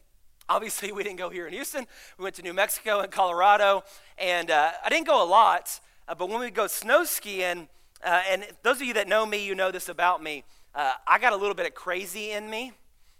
Obviously, 0.49 0.91
we 0.91 1.03
didn't 1.03 1.19
go 1.19 1.29
here 1.29 1.45
in 1.45 1.53
Houston. 1.53 1.85
We 2.17 2.23
went 2.23 2.37
to 2.37 2.41
New 2.41 2.55
Mexico 2.55 3.01
and 3.01 3.11
Colorado. 3.11 3.83
And 4.17 4.49
uh, 4.49 4.71
I 4.83 4.89
didn't 4.89 5.05
go 5.05 5.23
a 5.23 5.29
lot, 5.29 5.79
uh, 6.07 6.15
but 6.15 6.27
when 6.27 6.39
we 6.39 6.49
go 6.49 6.65
snow 6.65 7.03
skiing, 7.03 7.67
uh, 8.03 8.23
and 8.31 8.47
those 8.63 8.77
of 8.77 8.87
you 8.87 8.95
that 8.95 9.07
know 9.07 9.27
me, 9.27 9.45
you 9.45 9.53
know 9.53 9.69
this 9.69 9.89
about 9.89 10.23
me, 10.23 10.43
uh, 10.73 10.93
I 11.05 11.19
got 11.19 11.33
a 11.33 11.37
little 11.37 11.53
bit 11.53 11.67
of 11.67 11.75
crazy 11.75 12.31
in 12.31 12.49
me. 12.49 12.71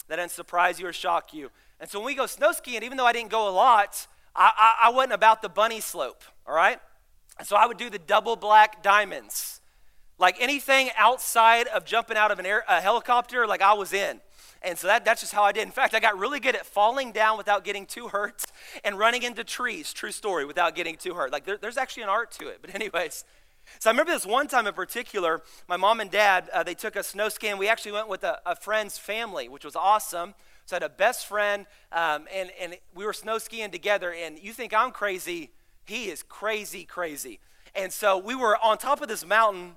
That 0.08 0.16
doesn't 0.16 0.32
surprise 0.32 0.80
you 0.80 0.88
or 0.88 0.94
shock 0.94 1.36
you. 1.36 1.52
And 1.80 1.88
so 1.88 2.00
when 2.00 2.08
we 2.08 2.16
go 2.16 2.26
snow 2.26 2.52
skiing, 2.52 2.82
even 2.82 2.98
though 2.98 3.06
I 3.06 3.14
didn't 3.14 3.30
go 3.30 3.48
a 3.48 3.52
lot, 3.52 4.08
I, 4.36 4.52
I, 4.56 4.88
I 4.88 4.90
wasn't 4.92 5.14
about 5.14 5.42
the 5.42 5.50
bunny 5.50 5.80
slope, 5.80 6.24
all 6.48 6.56
right? 6.56 6.80
So 7.44 7.56
I 7.56 7.66
would 7.66 7.78
do 7.78 7.90
the 7.90 8.00
double 8.00 8.36
black 8.36 8.84
diamonds. 8.84 9.62
Like 10.18 10.36
anything 10.42 10.90
outside 10.98 11.68
of 11.68 11.86
jumping 11.86 12.18
out 12.18 12.32
of 12.32 12.40
an 12.40 12.46
air, 12.46 12.64
a 12.68 12.82
helicopter, 12.82 13.48
like 13.48 13.62
I 13.62 13.74
was 13.74 13.94
in. 13.94 14.20
And 14.62 14.78
so 14.78 14.88
that, 14.88 15.06
that's 15.06 15.22
just 15.22 15.34
how 15.34 15.44
I 15.44 15.54
did. 15.54 15.64
In 15.64 15.72
fact, 15.72 15.96
I 15.96 16.02
got 16.02 16.20
really 16.20 16.42
good 16.42 16.56
at 16.56 16.66
falling 16.66 17.14
down 17.14 17.38
without 17.38 17.64
getting 17.64 17.86
too 17.86 18.10
hurt 18.10 18.44
and 18.84 19.00
running 19.00 19.24
into 19.24 19.46
trees, 19.46 19.94
true 19.94 20.12
story, 20.12 20.44
without 20.44 20.76
getting 20.76 20.98
too 20.98 21.14
hurt. 21.14 21.32
Like 21.32 21.46
there, 21.46 21.58
there's 21.58 21.78
actually 21.78 22.04
an 22.04 22.10
art 22.10 22.32
to 22.32 22.50
it. 22.50 22.58
But, 22.62 22.76
anyways, 22.76 23.24
so 23.78 23.90
I 23.90 23.94
remember 23.94 24.12
this 24.12 24.26
one 24.26 24.48
time 24.48 24.68
in 24.68 24.74
particular, 24.74 25.42
my 25.68 25.78
mom 25.78 26.00
and 26.00 26.12
dad, 26.12 26.50
uh, 26.54 26.64
they 26.64 26.74
took 26.74 26.96
a 26.96 27.04
snow 27.04 27.30
skiing. 27.30 27.58
We 27.58 27.70
actually 27.70 27.94
went 27.94 28.10
with 28.10 28.24
a, 28.24 28.40
a, 28.46 28.56
friend's 28.56 28.98
family, 28.98 29.48
which 29.48 29.64
was 29.64 29.76
awesome. 29.76 30.34
So 30.70 30.76
I 30.76 30.82
had 30.82 30.84
a 30.84 30.90
best 30.90 31.26
friend, 31.26 31.66
um, 31.92 32.28
and, 32.32 32.52
and 32.62 32.78
we 32.94 33.04
were 33.04 33.12
snow 33.12 33.40
skiing 33.40 33.72
together. 33.72 34.14
And 34.14 34.38
you 34.38 34.54
think 34.54 34.72
I'm 34.72 34.92
crazy, 34.92 35.50
he 35.84 36.10
is 36.10 36.22
crazy, 36.22 36.86
crazy. 36.86 37.40
And 37.74 37.92
so 37.92 38.20
we 38.20 38.36
were 38.36 38.56
on 38.58 38.78
top 38.78 39.02
of 39.02 39.08
this 39.08 39.26
mountain, 39.26 39.72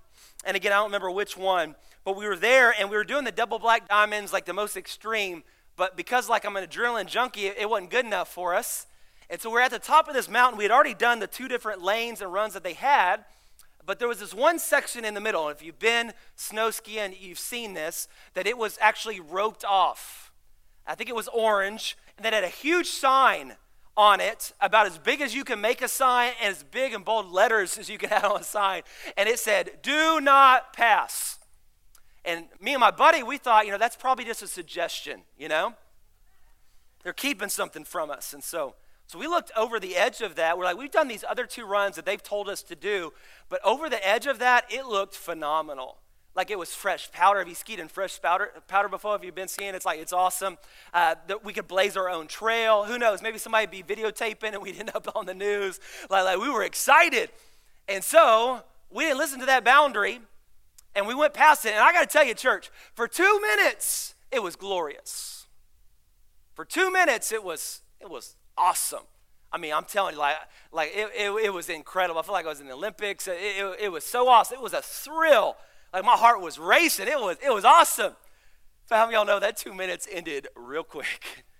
and 0.44 0.54
again, 0.54 0.70
I 0.70 0.74
don't 0.74 0.88
remember 0.88 1.10
which 1.10 1.34
one, 1.34 1.76
but 2.04 2.14
we 2.14 2.28
were 2.28 2.36
there 2.36 2.74
and 2.78 2.90
we 2.90 2.96
were 2.98 3.04
doing 3.04 3.24
the 3.24 3.32
double 3.32 3.58
black 3.58 3.88
diamonds, 3.88 4.34
like 4.34 4.44
the 4.44 4.52
most 4.52 4.76
extreme. 4.76 5.44
But 5.76 5.96
because, 5.96 6.28
like, 6.28 6.44
I'm 6.44 6.56
an 6.56 6.66
adrenaline 6.66 7.06
junkie, 7.06 7.46
it, 7.46 7.70
wasn't 7.70 7.90
good 7.90 8.04
enough 8.04 8.28
for 8.28 8.54
us. 8.54 8.86
And 9.30 9.40
so 9.40 9.50
we're 9.50 9.60
at 9.60 9.70
the 9.70 9.78
top 9.78 10.08
of 10.08 10.14
this 10.14 10.28
mountain. 10.28 10.58
We 10.58 10.64
had 10.64 10.72
already 10.72 10.92
done 10.92 11.20
the 11.20 11.26
two 11.26 11.48
different 11.48 11.80
lanes 11.80 12.20
and 12.20 12.30
runs 12.30 12.52
that 12.52 12.64
they 12.64 12.74
had. 12.74 13.24
But 13.86 13.98
there 13.98 14.08
was 14.08 14.20
this 14.20 14.34
one 14.34 14.58
section 14.58 15.06
in 15.06 15.14
the 15.14 15.22
middle. 15.22 15.48
And 15.48 15.56
if 15.56 15.64
you've 15.64 15.78
been 15.78 16.12
snow 16.36 16.70
skiing, 16.70 17.14
you've 17.18 17.38
seen 17.38 17.72
this, 17.72 18.08
that 18.34 18.46
it 18.46 18.58
was 18.58 18.76
actually 18.78 19.20
roped 19.20 19.64
off. 19.64 20.21
I 20.86 20.94
think 20.94 21.08
it 21.08 21.16
was 21.16 21.28
orange. 21.28 21.96
And 22.16 22.24
that 22.24 22.32
had 22.32 22.44
a 22.44 22.48
huge 22.48 22.86
sign 22.86 23.56
on 23.96 24.20
it, 24.20 24.52
about 24.60 24.86
as 24.86 24.96
big 24.96 25.20
as 25.20 25.34
you 25.34 25.44
can 25.44 25.60
make 25.60 25.82
a 25.82 25.88
sign 25.88 26.32
and 26.40 26.50
as 26.50 26.62
big 26.62 26.94
and 26.94 27.04
bold 27.04 27.30
letters 27.30 27.76
as 27.76 27.90
you 27.90 27.98
can 27.98 28.08
have 28.08 28.24
on 28.24 28.40
a 28.40 28.44
sign. 28.44 28.82
And 29.16 29.28
it 29.28 29.38
said, 29.38 29.82
Do 29.82 30.20
not 30.20 30.72
pass. 30.72 31.38
And 32.24 32.46
me 32.60 32.72
and 32.72 32.80
my 32.80 32.90
buddy, 32.90 33.22
we 33.22 33.36
thought, 33.36 33.66
you 33.66 33.72
know, 33.72 33.78
that's 33.78 33.96
probably 33.96 34.24
just 34.24 34.42
a 34.42 34.46
suggestion, 34.46 35.22
you 35.36 35.48
know? 35.48 35.74
They're 37.02 37.12
keeping 37.12 37.48
something 37.48 37.84
from 37.84 38.10
us. 38.10 38.32
And 38.32 38.44
so, 38.44 38.76
so 39.08 39.18
we 39.18 39.26
looked 39.26 39.50
over 39.56 39.80
the 39.80 39.96
edge 39.96 40.20
of 40.20 40.36
that. 40.36 40.56
We're 40.56 40.64
like, 40.64 40.76
we've 40.76 40.90
done 40.90 41.08
these 41.08 41.24
other 41.28 41.46
two 41.46 41.66
runs 41.66 41.96
that 41.96 42.06
they've 42.06 42.22
told 42.22 42.48
us 42.48 42.62
to 42.62 42.76
do, 42.76 43.12
but 43.48 43.60
over 43.64 43.90
the 43.90 44.06
edge 44.06 44.26
of 44.26 44.38
that, 44.38 44.66
it 44.70 44.86
looked 44.86 45.16
phenomenal. 45.16 45.98
Like 46.34 46.50
it 46.50 46.58
was 46.58 46.74
fresh 46.74 47.10
powder. 47.12 47.40
Have 47.40 47.48
you 47.48 47.54
skied 47.54 47.78
in 47.78 47.88
fresh 47.88 48.20
powder, 48.20 48.50
powder 48.66 48.88
before? 48.88 49.12
Have 49.12 49.24
you 49.24 49.32
been 49.32 49.48
skiing? 49.48 49.74
It's 49.74 49.84
like, 49.84 50.00
it's 50.00 50.12
awesome. 50.12 50.56
Uh, 50.94 51.14
that 51.28 51.44
we 51.44 51.52
could 51.52 51.68
blaze 51.68 51.96
our 51.96 52.08
own 52.08 52.26
trail. 52.26 52.84
Who 52.84 52.98
knows? 52.98 53.22
Maybe 53.22 53.38
somebody 53.38 53.66
would 53.66 53.86
be 53.86 53.94
videotaping 53.94 54.54
and 54.54 54.62
we'd 54.62 54.78
end 54.78 54.92
up 54.94 55.14
on 55.14 55.26
the 55.26 55.34
news. 55.34 55.78
Like, 56.08 56.24
like 56.24 56.38
we 56.38 56.48
were 56.48 56.62
excited. 56.62 57.30
And 57.88 58.02
so 58.02 58.62
we 58.90 59.04
didn't 59.04 59.18
listen 59.18 59.40
to 59.40 59.46
that 59.46 59.64
boundary 59.64 60.20
and 60.94 61.06
we 61.06 61.14
went 61.14 61.34
past 61.34 61.64
it. 61.64 61.72
And 61.72 61.80
I 61.80 61.92
got 61.92 62.08
to 62.08 62.12
tell 62.12 62.24
you, 62.24 62.34
church, 62.34 62.70
for 62.94 63.06
two 63.06 63.40
minutes, 63.40 64.14
it 64.30 64.42
was 64.42 64.56
glorious. 64.56 65.46
For 66.54 66.64
two 66.64 66.90
minutes, 66.90 67.32
it 67.32 67.42
was, 67.42 67.80
it 68.00 68.10
was 68.10 68.36
awesome. 68.56 69.04
I 69.52 69.58
mean, 69.58 69.72
I'm 69.72 69.84
telling 69.84 70.14
you, 70.14 70.20
like, 70.20 70.36
like 70.72 70.92
it, 70.94 71.10
it, 71.14 71.30
it 71.44 71.52
was 71.52 71.68
incredible. 71.68 72.18
I 72.18 72.22
feel 72.22 72.32
like 72.32 72.46
I 72.46 72.48
was 72.48 72.60
in 72.60 72.66
the 72.66 72.72
Olympics. 72.72 73.28
It, 73.28 73.36
it, 73.38 73.76
it, 73.80 73.92
was 73.92 74.04
so 74.04 74.28
awesome. 74.28 74.58
It 74.58 74.62
was 74.62 74.72
a 74.72 74.80
thrill. 74.80 75.56
Like 75.92 76.04
my 76.04 76.16
heart 76.16 76.40
was 76.40 76.58
racing. 76.58 77.08
It 77.08 77.18
was, 77.18 77.36
it 77.44 77.52
was 77.52 77.64
awesome. 77.64 78.14
So 78.86 78.96
how 78.96 79.04
many 79.04 79.16
y'all 79.16 79.24
know 79.24 79.40
that 79.40 79.56
two 79.56 79.74
minutes 79.74 80.08
ended 80.10 80.48
real 80.56 80.84
quick? 80.84 81.44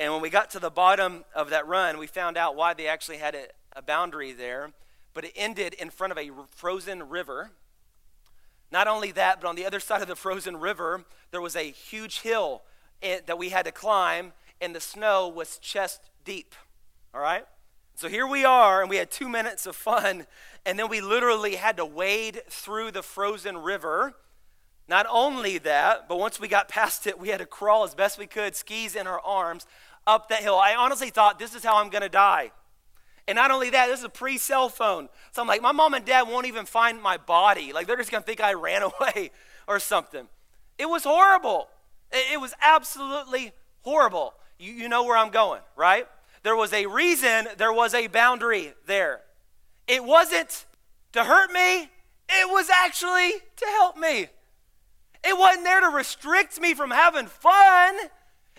And 0.00 0.12
when 0.12 0.20
we 0.20 0.28
got 0.28 0.50
to 0.50 0.58
the 0.58 0.70
bottom 0.70 1.24
of 1.36 1.50
that 1.50 1.68
run, 1.68 1.98
we 1.98 2.08
found 2.08 2.36
out 2.36 2.56
why 2.56 2.74
they 2.74 2.88
actually 2.88 3.18
had 3.18 3.36
a, 3.36 3.44
a 3.76 3.80
boundary 3.80 4.32
there. 4.32 4.72
But 5.14 5.24
it 5.24 5.32
ended 5.36 5.72
in 5.74 5.88
front 5.88 6.10
of 6.10 6.18
a 6.18 6.32
frozen 6.50 7.08
river 7.08 7.52
not 8.74 8.88
only 8.88 9.12
that, 9.12 9.40
but 9.40 9.48
on 9.48 9.54
the 9.54 9.64
other 9.64 9.78
side 9.78 10.02
of 10.02 10.08
the 10.08 10.16
frozen 10.16 10.56
river, 10.56 11.04
there 11.30 11.40
was 11.40 11.54
a 11.54 11.70
huge 11.70 12.22
hill 12.22 12.62
eh, 13.02 13.20
that 13.24 13.38
we 13.38 13.50
had 13.50 13.64
to 13.66 13.70
climb, 13.70 14.32
and 14.60 14.74
the 14.74 14.80
snow 14.80 15.28
was 15.28 15.58
chest 15.58 16.10
deep. 16.24 16.56
All 17.14 17.20
right? 17.20 17.44
So 17.94 18.08
here 18.08 18.26
we 18.26 18.44
are, 18.44 18.80
and 18.80 18.90
we 18.90 18.96
had 18.96 19.12
two 19.12 19.28
minutes 19.28 19.66
of 19.66 19.76
fun, 19.76 20.26
and 20.66 20.78
then 20.78 20.88
we 20.88 21.00
literally 21.00 21.56
had 21.56 21.76
to 21.76 21.84
wade 21.84 22.42
through 22.48 22.90
the 22.90 23.02
frozen 23.02 23.58
river. 23.58 24.14
Not 24.88 25.06
only 25.10 25.58
that, 25.58 26.08
but 26.08 26.18
once 26.18 26.38
we 26.38 26.48
got 26.48 26.68
past 26.68 27.06
it, 27.06 27.18
we 27.18 27.28
had 27.28 27.40
to 27.40 27.46
crawl 27.46 27.84
as 27.84 27.94
best 27.94 28.18
we 28.18 28.26
could, 28.26 28.54
skis 28.54 28.94
in 28.94 29.06
our 29.06 29.20
arms, 29.20 29.66
up 30.06 30.28
that 30.28 30.42
hill. 30.42 30.56
I 30.56 30.74
honestly 30.74 31.10
thought, 31.10 31.38
this 31.38 31.54
is 31.54 31.64
how 31.64 31.76
I'm 31.76 31.88
going 31.88 32.02
to 32.02 32.08
die. 32.08 32.52
And 33.26 33.36
not 33.36 33.50
only 33.50 33.70
that, 33.70 33.86
this 33.86 34.00
is 34.00 34.04
a 34.04 34.10
pre 34.10 34.36
cell 34.36 34.68
phone. 34.68 35.08
So 35.32 35.40
I'm 35.40 35.48
like, 35.48 35.62
my 35.62 35.72
mom 35.72 35.94
and 35.94 36.04
dad 36.04 36.22
won't 36.22 36.46
even 36.46 36.66
find 36.66 37.00
my 37.00 37.16
body. 37.16 37.72
Like, 37.72 37.86
they're 37.86 37.96
just 37.96 38.10
going 38.10 38.22
to 38.22 38.26
think 38.26 38.42
I 38.42 38.52
ran 38.52 38.82
away 39.00 39.30
or 39.66 39.78
something. 39.80 40.28
It 40.78 40.88
was 40.88 41.04
horrible. 41.04 41.68
It, 42.12 42.40
was 42.40 42.54
absolutely 42.62 43.52
horrible. 43.82 44.34
You, 44.58 44.72
you 44.72 44.88
know 44.88 45.04
where 45.04 45.16
I'm 45.16 45.30
going, 45.30 45.62
right? 45.74 46.06
There 46.42 46.54
was 46.54 46.72
a 46.72 46.86
reason, 46.86 47.48
there 47.56 47.72
was 47.72 47.94
a 47.94 48.06
boundary 48.06 48.74
there. 48.86 49.22
It 49.86 50.04
wasn't 50.04 50.66
to 51.12 51.24
hurt 51.24 51.52
me, 51.52 51.90
it 52.28 52.50
was 52.50 52.70
actually 52.70 53.32
to 53.56 53.66
help 53.66 53.96
me. 53.96 54.28
It 55.26 55.38
wasn't 55.38 55.64
there 55.64 55.80
to 55.80 55.88
restrict 55.88 56.60
me 56.60 56.74
from 56.74 56.90
having 56.90 57.26
fun. 57.26 57.96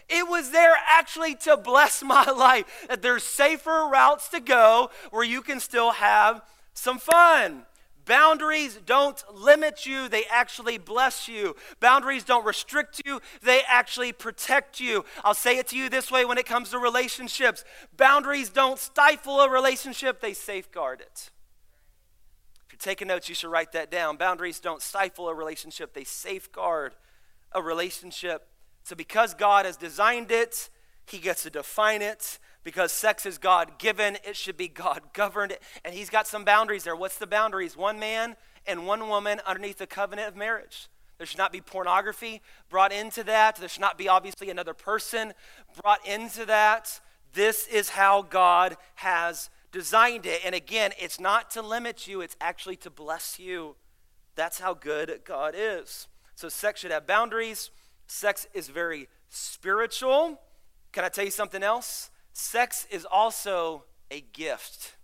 It 0.10 0.28
was 0.28 0.52
there 0.52 0.76
actually 0.88 1.36
to 1.36 1.58
bless 1.58 2.04
my 2.04 2.26
life. 2.26 2.86
That 2.90 3.02
there's 3.02 3.24
safer 3.24 3.88
routes 3.92 4.30
to 4.30 4.40
go 4.40 4.90
where 5.12 5.24
you 5.24 5.42
can 5.42 5.60
still 5.60 5.92
have 5.92 6.42
some 6.74 6.98
fun. 6.98 7.66
Boundaries 8.06 8.80
don't 8.86 9.24
limit 9.34 9.86
you, 9.86 10.08
they 10.08 10.26
actually 10.30 10.78
bless 10.78 11.28
you. 11.28 11.56
Boundaries 11.80 12.24
don't 12.24 12.46
restrict 12.46 13.02
you, 13.06 13.20
they 13.42 13.62
actually 13.68 14.12
protect 14.12 14.80
you. 14.80 15.06
I'll 15.24 15.34
say 15.34 15.58
it 15.58 15.68
to 15.70 15.78
you 15.78 15.90
this 15.90 16.12
way 16.12 16.24
when 16.24 16.38
it 16.38 16.46
comes 16.46 16.70
to 16.70 16.80
relationships 16.80 17.64
boundaries 17.98 18.50
don't 18.50 18.80
stifle 18.80 19.42
a 19.42 19.50
relationship, 19.50 20.22
they 20.22 20.34
safeguard 20.34 21.02
it. 21.02 21.32
If 22.68 22.74
you're 22.74 22.78
taking 22.80 23.08
notes, 23.08 23.30
you 23.30 23.36
should 23.36 23.52
write 23.52 23.72
that 23.72 23.90
down. 23.90 24.18
Boundaries 24.18 24.60
don't 24.60 24.82
stifle 24.82 25.30
a 25.30 25.34
relationship, 25.34 25.94
they 25.94 26.04
safeguard 26.04 26.94
a 27.52 27.62
relationship. 27.62 28.48
So, 28.84 28.96
because 28.96 29.34
God 29.34 29.66
has 29.66 29.78
designed 29.78 30.32
it, 30.32 30.70
He 31.08 31.18
gets 31.18 31.44
to 31.44 31.50
define 31.50 32.02
it 32.02 32.40
because 32.66 32.92
sex 32.92 33.28
is 33.28 33.38
God 33.38 33.78
given, 33.78 34.18
it 34.26 34.36
should 34.36 34.58
be 34.58 34.68
God 34.68 35.02
governed. 35.14 35.56
And 35.86 35.94
He's 35.94 36.10
got 36.10 36.28
some 36.28 36.44
boundaries 36.44 36.84
there. 36.84 36.96
What's 36.96 37.18
the 37.18 37.28
boundaries? 37.28 37.78
One 37.78 37.98
man 37.98 38.36
and 38.68 38.86
one 38.86 39.08
woman 39.08 39.40
underneath 39.46 39.78
the 39.78 39.88
covenant 39.88 40.28
of 40.28 40.36
marriage. 40.36 40.90
There 41.18 41.28
should 41.28 41.38
not 41.38 41.54
be 41.54 41.62
pornography 41.62 42.42
brought 42.68 42.92
into 42.92 43.24
that. 43.24 43.56
There 43.56 43.70
should 43.70 43.80
not 43.80 43.98
be, 43.98 44.10
obviously, 44.10 44.50
another 44.50 44.74
person 44.74 45.34
brought 45.82 46.06
into 46.06 46.46
that. 46.48 47.00
This 47.32 47.68
is 47.68 47.90
how 47.90 48.24
God 48.24 48.76
has 48.96 49.50
designed 49.72 50.26
it. 50.26 50.42
And 50.44 50.56
again, 50.56 50.92
it's 51.00 51.20
not 51.20 51.52
to 51.52 51.62
limit 51.62 52.08
you, 52.08 52.20
it's 52.20 52.36
actually 52.42 52.76
to 52.78 52.90
bless 52.90 53.40
you. 53.40 53.76
That's 54.36 54.60
how 54.60 54.74
good 54.74 55.22
God 55.24 55.54
is. 55.56 56.08
So, 56.34 56.50
sex 56.50 56.82
should 56.82 56.92
have 56.92 57.08
boundaries. 57.08 57.70
Sex 58.08 58.48
is 58.54 58.68
very 58.68 59.08
spiritual. 59.30 60.42
Can 60.92 61.06
I 61.06 61.10
tell 61.10 61.24
you 61.24 61.32
something 61.32 61.64
else? 61.64 62.10
Sex 62.38 62.86
is 62.92 63.06
also 63.06 63.86
a 64.12 64.20
gift. 64.20 64.98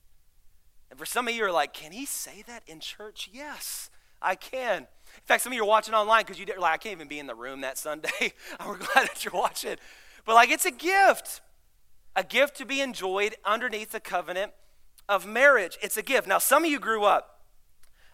And 0.90 1.00
for 1.00 1.06
some 1.06 1.30
of 1.30 1.34
you 1.34 1.46
are 1.46 1.52
like, 1.52 1.74
can 1.74 1.94
he 1.94 2.06
say 2.06 2.44
that 2.46 2.62
in 2.68 2.82
church? 2.82 3.30
Yes, 3.32 3.90
I 4.22 4.36
can. 4.36 4.80
In 4.80 5.24
fact, 5.24 5.42
some 5.42 5.54
of 5.54 5.56
you 5.56 5.64
are 5.64 5.68
watching 5.68 5.94
online 5.94 6.24
because 6.24 6.38
you 6.38 6.46
did, 6.46 6.58
like, 6.58 6.74
I 6.74 6.78
can't 6.78 6.92
even 6.92 7.08
be 7.08 7.20
in 7.20 7.28
the 7.28 7.34
room 7.34 7.62
that 7.62 7.78
Sunday. 7.78 8.34
I'm 8.60 8.78
glad 8.78 9.08
that 9.08 9.24
you're 9.24 9.34
watching. 9.34 9.78
But 10.26 10.36
like, 10.36 10.52
it's 10.52 10.66
a 10.66 10.72
gift, 10.72 11.40
a 12.18 12.24
gift 12.26 12.58
to 12.58 12.66
be 12.66 12.82
enjoyed 12.82 13.38
underneath 13.46 13.94
the 13.94 14.02
covenant 14.02 14.52
of 15.08 15.26
marriage. 15.26 15.78
It's 15.82 15.96
a 15.96 16.04
gift. 16.04 16.28
Now, 16.28 16.38
some 16.38 16.66
of 16.66 16.70
you 16.70 16.82
grew 16.82 17.06
up, 17.06 17.46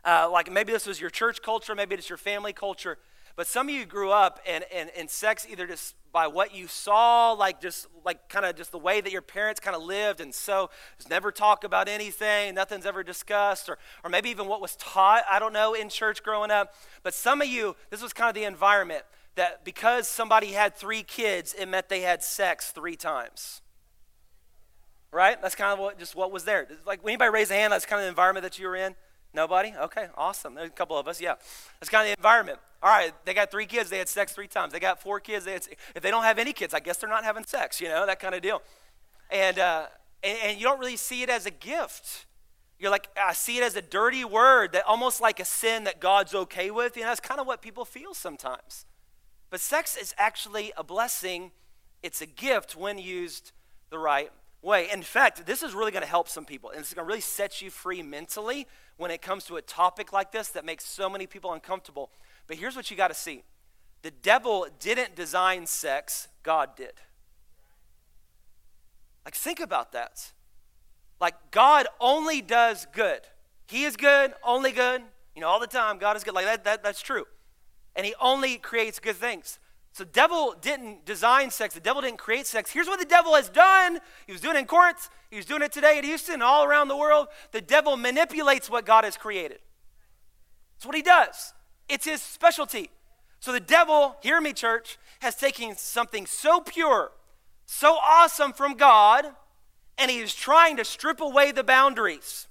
uh, 0.06 0.30
like 0.32 0.52
maybe 0.52 0.72
this 0.72 0.86
was 0.86 1.02
your 1.02 1.10
church 1.10 1.42
culture, 1.42 1.74
maybe 1.74 1.96
it's 1.96 2.08
your 2.08 2.20
family 2.20 2.54
culture, 2.54 3.00
but 3.38 3.46
some 3.46 3.70
of 3.70 3.76
you 3.76 3.86
grew 3.86 4.12
up 4.12 4.40
and, 4.48 4.66
and, 4.74 4.90
and 4.98 5.10
sex 5.10 5.46
either 5.50 5.68
just 5.68 5.96
by 6.12 6.26
what 6.26 6.56
you 6.56 6.68
saw, 6.68 7.34
like 7.34 7.62
just 7.62 7.86
like 8.04 8.28
kind 8.30 8.44
of 8.44 8.56
just 8.56 8.72
the 8.72 8.80
way 8.80 9.00
that 9.00 9.12
your 9.12 9.22
parents 9.22 9.60
kind 9.60 9.76
of 9.76 9.84
lived, 9.84 10.20
and 10.20 10.34
so 10.34 10.72
just 10.98 11.12
never 11.12 11.32
talk 11.32 11.64
about 11.64 11.88
anything, 11.88 12.56
nothing's 12.56 12.88
ever 12.88 13.04
discussed, 13.04 13.70
or, 13.70 13.78
or 14.04 14.10
maybe 14.10 14.32
even 14.32 14.48
what 14.48 14.60
was 14.60 14.76
taught, 14.78 15.24
I 15.30 15.38
don't 15.38 15.54
know, 15.54 15.76
in 15.76 15.88
church 15.88 16.24
growing 16.24 16.50
up. 16.50 16.74
But 17.04 17.14
some 17.14 17.40
of 17.40 17.48
you, 17.48 17.76
this 17.92 18.02
was 18.02 18.12
kind 18.12 18.28
of 18.28 18.34
the 18.34 18.46
environment 18.46 19.04
that 19.36 19.64
because 19.64 20.10
somebody 20.10 20.54
had 20.54 20.76
three 20.76 21.04
kids, 21.04 21.54
it 21.54 21.68
meant 21.68 21.90
they 21.90 22.02
had 22.02 22.24
sex 22.24 22.72
three 22.72 22.96
times. 22.96 23.62
Right? 25.12 25.40
That's 25.40 25.54
kind 25.54 25.72
of 25.72 25.78
what 25.78 26.00
just 26.00 26.16
what 26.16 26.32
was 26.32 26.44
there. 26.44 26.68
Like 26.88 27.02
anybody 27.04 27.30
raise 27.30 27.52
a 27.52 27.54
hand, 27.54 27.72
that's 27.72 27.86
kind 27.86 28.00
of 28.00 28.06
the 28.06 28.10
environment 28.10 28.44
that 28.44 28.58
you 28.58 28.68
were 28.68 28.76
in. 28.76 28.96
Nobody? 29.38 29.72
Okay, 29.80 30.08
awesome. 30.18 30.56
There's 30.56 30.70
a 30.70 30.74
couple 30.74 30.98
of 30.98 31.08
us, 31.08 31.22
yeah. 31.22 31.36
That's 31.80 31.92
kind 31.92 32.02
of 32.02 32.08
the 32.08 32.20
environment. 32.20 32.58
All 32.82 32.90
right, 32.90 33.14
they 33.24 33.36
got 33.36 33.52
three 33.52 33.68
kids, 33.68 33.88
they 33.88 34.00
had 34.00 34.10
sex 34.10 34.34
three 34.34 34.48
times. 34.48 34.74
They 34.74 34.80
got 34.80 35.00
four 35.00 35.20
kids, 35.20 35.46
they 35.46 35.54
had, 35.54 35.62
if 35.94 36.02
they 36.02 36.10
don't 36.10 36.24
have 36.24 36.40
any 36.40 36.54
kids, 36.54 36.74
I 36.74 36.80
guess 36.80 36.98
they're 36.98 37.08
not 37.08 37.24
having 37.24 37.46
sex, 37.46 37.80
you 37.80 37.88
know, 37.88 38.08
that 38.08 38.20
kind 38.20 38.34
of 38.34 38.42
deal. 38.42 38.64
And, 39.30 39.60
uh, 39.60 39.86
and, 40.24 40.40
and 40.44 40.58
you 40.58 40.64
don't 40.64 40.80
really 40.80 40.98
see 40.98 41.22
it 41.22 41.30
as 41.30 41.46
a 41.46 41.52
gift. 41.52 42.26
You're 42.80 42.90
like, 42.90 43.10
I 43.16 43.34
see 43.34 43.58
it 43.58 43.64
as 43.64 43.76
a 43.76 43.82
dirty 43.84 44.26
word, 44.26 44.72
that 44.72 44.86
almost 44.86 45.22
like 45.22 45.40
a 45.40 45.46
sin 45.46 45.84
that 45.84 46.00
God's 46.00 46.34
okay 46.34 46.72
with. 46.72 46.98
You 46.98 47.04
know, 47.04 47.10
that's 47.10 47.20
kind 47.20 47.40
of 47.40 47.46
what 47.46 47.62
people 47.62 47.86
feel 47.86 48.16
sometimes. 48.16 48.88
But 49.52 49.60
sex 49.60 49.96
is 49.96 50.16
actually 50.18 50.74
a 50.76 50.84
blessing, 50.84 51.52
it's 52.02 52.22
a 52.22 52.28
gift 52.28 52.76
when 52.76 52.98
used 52.98 53.52
the 53.92 54.00
right 54.00 54.32
way. 54.62 54.90
In 54.92 55.02
fact, 55.02 55.46
this 55.46 55.64
is 55.64 55.74
really 55.74 55.92
going 55.92 56.04
to 56.04 56.10
help 56.10 56.28
some 56.28 56.46
people, 56.46 56.70
and 56.72 56.80
it's 56.80 56.94
going 56.94 57.06
to 57.06 57.08
really 57.08 57.22
set 57.22 57.62
you 57.62 57.70
free 57.70 58.02
mentally 58.02 58.68
when 58.98 59.12
it 59.12 59.22
comes 59.22 59.46
to 59.46 59.58
a 59.58 59.62
topic 59.62 60.12
like 60.12 60.32
this 60.32 60.50
that 60.50 60.66
makes 60.66 60.86
so 60.86 61.10
many 61.10 61.28
people 61.28 61.54
uncomfortable. 61.54 62.10
But 62.48 62.58
here's 62.58 62.76
what 62.76 62.90
you 62.90 62.98
got 62.98 63.10
to 63.10 63.14
see 63.14 63.44
the 64.02 64.12
devil 64.12 64.68
didn't 64.80 65.16
design 65.16 65.66
sex, 65.66 66.28
God 66.44 66.76
did. 66.76 66.94
Like, 69.26 69.36
think 69.36 69.60
about 69.60 69.92
that. 69.92 70.32
Like, 71.20 71.36
God 71.52 71.88
only 72.00 72.42
does 72.42 72.88
good. 72.94 73.22
He 73.68 73.84
is 73.84 73.98
good, 73.98 74.34
only 74.44 74.72
good. 74.72 75.02
You 75.36 75.42
know, 75.42 75.50
all 75.50 75.60
the 75.60 75.68
time, 75.68 75.98
God 75.98 76.16
is 76.16 76.24
good. 76.24 76.34
Like, 76.34 76.46
that, 76.46 76.64
that 76.64 76.84
that's 76.84 77.02
true. 77.02 77.26
And 77.96 78.06
He 78.06 78.14
only 78.22 78.58
creates 78.58 79.00
good 79.00 79.16
things. 79.16 79.60
So 79.98 80.04
the 80.04 80.12
devil 80.12 80.54
didn't 80.62 81.08
design 81.08 81.50
sex. 81.50 81.74
The 81.74 81.80
devil 81.80 82.04
didn't 82.04 82.20
create 82.20 82.46
sex. 82.46 82.70
Here's 82.70 82.86
what 82.86 83.00
the 83.00 83.06
devil 83.06 83.34
has 83.34 83.50
done. 83.50 83.98
He 84.28 84.32
was 84.32 84.42
doing 84.42 84.56
it 84.56 84.60
in 84.60 84.66
Corinth. 84.66 85.10
He 85.32 85.38
was 85.38 85.46
doing 85.48 85.64
it 85.64 85.72
today 85.72 85.98
in 85.98 86.04
Houston, 86.04 86.44
all 86.44 86.66
around 86.66 86.88
the 86.88 86.96
world. 86.96 87.30
The 87.52 87.62
devil 87.62 87.98
manipulates 87.98 88.70
what 88.70 88.86
God 88.86 89.06
has 89.06 89.18
created. 89.18 89.58
That's 90.76 90.86
what 90.86 90.96
he 90.96 91.02
does. 91.02 91.52
It's 91.90 92.06
his 92.06 92.22
specialty. 92.22 92.92
So 93.40 93.52
the 93.52 93.60
devil, 93.60 94.18
hear 94.22 94.40
me, 94.40 94.54
church, 94.54 95.00
has 95.22 95.34
taken 95.34 95.76
something 95.76 96.28
so 96.28 96.62
pure, 96.62 97.12
so 97.66 97.96
awesome 97.96 98.54
from 98.54 98.76
God, 98.76 99.26
and 99.98 100.12
he 100.12 100.20
is 100.20 100.36
trying 100.36 100.78
to 100.78 100.86
strip 100.86 101.22
away 101.22 101.52
the 101.52 101.64
boundaries. 101.64 102.48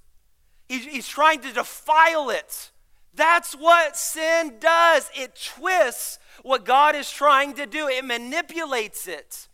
He's, 0.69 0.85
he's 0.85 1.07
trying 1.07 1.43
to 1.43 1.53
defile 1.53 2.29
it. 2.29 2.73
That's 3.17 3.55
what 3.55 3.97
sin 3.97 4.55
does. 4.61 5.11
It 5.17 5.39
twists 5.57 6.19
what 6.43 6.65
God 6.65 6.95
is 6.95 7.11
trying 7.11 7.55
to 7.55 7.67
do, 7.67 7.89
it 7.89 8.05
manipulates 8.05 9.09
it. 9.09 9.49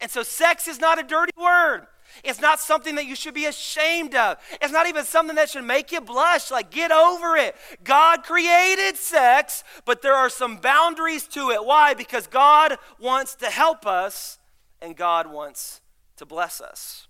And 0.00 0.10
so, 0.10 0.22
sex 0.22 0.68
is 0.68 0.80
not 0.80 0.98
a 0.98 1.02
dirty 1.02 1.32
word. 1.40 1.86
It's 2.22 2.40
not 2.40 2.60
something 2.60 2.94
that 2.96 3.06
you 3.06 3.16
should 3.16 3.34
be 3.34 3.46
ashamed 3.46 4.14
of. 4.14 4.36
It's 4.60 4.72
not 4.72 4.86
even 4.86 5.04
something 5.04 5.34
that 5.36 5.50
should 5.50 5.64
make 5.64 5.90
you 5.90 6.00
blush. 6.00 6.50
Like, 6.50 6.70
get 6.70 6.92
over 6.92 7.36
it. 7.36 7.56
God 7.82 8.22
created 8.22 8.96
sex, 8.96 9.64
but 9.84 10.02
there 10.02 10.14
are 10.14 10.28
some 10.28 10.58
boundaries 10.58 11.26
to 11.28 11.50
it. 11.50 11.64
Why? 11.64 11.94
Because 11.94 12.26
God 12.26 12.76
wants 13.00 13.34
to 13.36 13.46
help 13.46 13.86
us 13.86 14.38
and 14.80 14.96
God 14.96 15.32
wants 15.32 15.80
to 16.16 16.26
bless 16.26 16.60
us. 16.60 17.08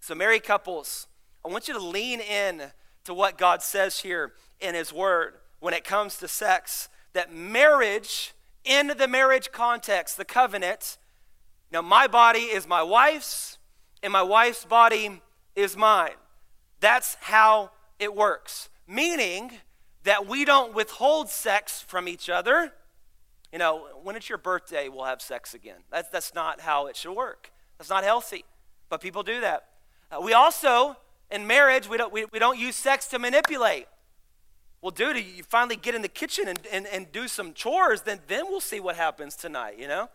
So, 0.00 0.14
married 0.14 0.44
couples, 0.44 1.06
I 1.44 1.48
want 1.48 1.66
you 1.66 1.74
to 1.74 1.84
lean 1.84 2.20
in 2.20 2.62
to 3.04 3.14
what 3.14 3.38
God 3.38 3.62
says 3.62 4.00
here 4.00 4.34
in 4.60 4.74
His 4.74 4.92
Word 4.92 5.34
when 5.60 5.74
it 5.74 5.84
comes 5.84 6.18
to 6.18 6.28
sex, 6.28 6.88
that 7.12 7.32
marriage 7.32 8.34
in 8.64 8.92
the 8.98 9.08
marriage 9.08 9.50
context, 9.50 10.16
the 10.16 10.24
covenant, 10.24 10.98
now 11.72 11.82
my 11.82 12.06
body 12.06 12.40
is 12.40 12.66
my 12.66 12.82
wife's, 12.82 13.58
and 14.02 14.12
my 14.12 14.22
wife's 14.22 14.64
body 14.64 15.20
is 15.54 15.76
mine. 15.76 16.16
That's 16.80 17.16
how 17.20 17.70
it 17.98 18.14
works. 18.14 18.68
Meaning 18.86 19.52
that 20.04 20.26
we 20.26 20.44
don't 20.44 20.74
withhold 20.74 21.28
sex 21.28 21.82
from 21.82 22.08
each 22.08 22.30
other. 22.30 22.72
You 23.52 23.58
know, 23.58 23.88
when 24.02 24.16
it's 24.16 24.28
your 24.28 24.38
birthday, 24.38 24.88
we'll 24.88 25.04
have 25.04 25.20
sex 25.20 25.54
again. 25.54 25.78
That's, 25.90 26.08
that's 26.08 26.34
not 26.34 26.60
how 26.60 26.86
it 26.86 26.96
should 26.96 27.14
work. 27.14 27.50
That's 27.76 27.90
not 27.90 28.04
healthy. 28.04 28.44
But 28.88 29.00
people 29.00 29.22
do 29.22 29.40
that. 29.40 29.66
Uh, 30.10 30.20
we 30.20 30.32
also, 30.32 30.96
in 31.30 31.46
marriage, 31.46 31.88
we 31.88 31.96
don't, 31.98 32.12
we, 32.12 32.26
we 32.32 32.38
don't 32.38 32.58
use 32.58 32.76
sex 32.76 33.06
to 33.08 33.18
manipulate. 33.18 33.86
Well, 34.80 34.90
dude, 34.92 35.16
you 35.16 35.42
finally 35.42 35.76
get 35.76 35.94
in 35.94 36.02
the 36.02 36.08
kitchen 36.08 36.46
and, 36.46 36.60
and, 36.72 36.86
and 36.86 37.10
do 37.10 37.26
some 37.26 37.52
chores, 37.52 38.02
then, 38.02 38.20
then 38.28 38.44
we'll 38.48 38.60
see 38.60 38.78
what 38.78 38.96
happens 38.96 39.34
tonight, 39.34 39.78
you 39.78 39.88
know? 39.88 40.08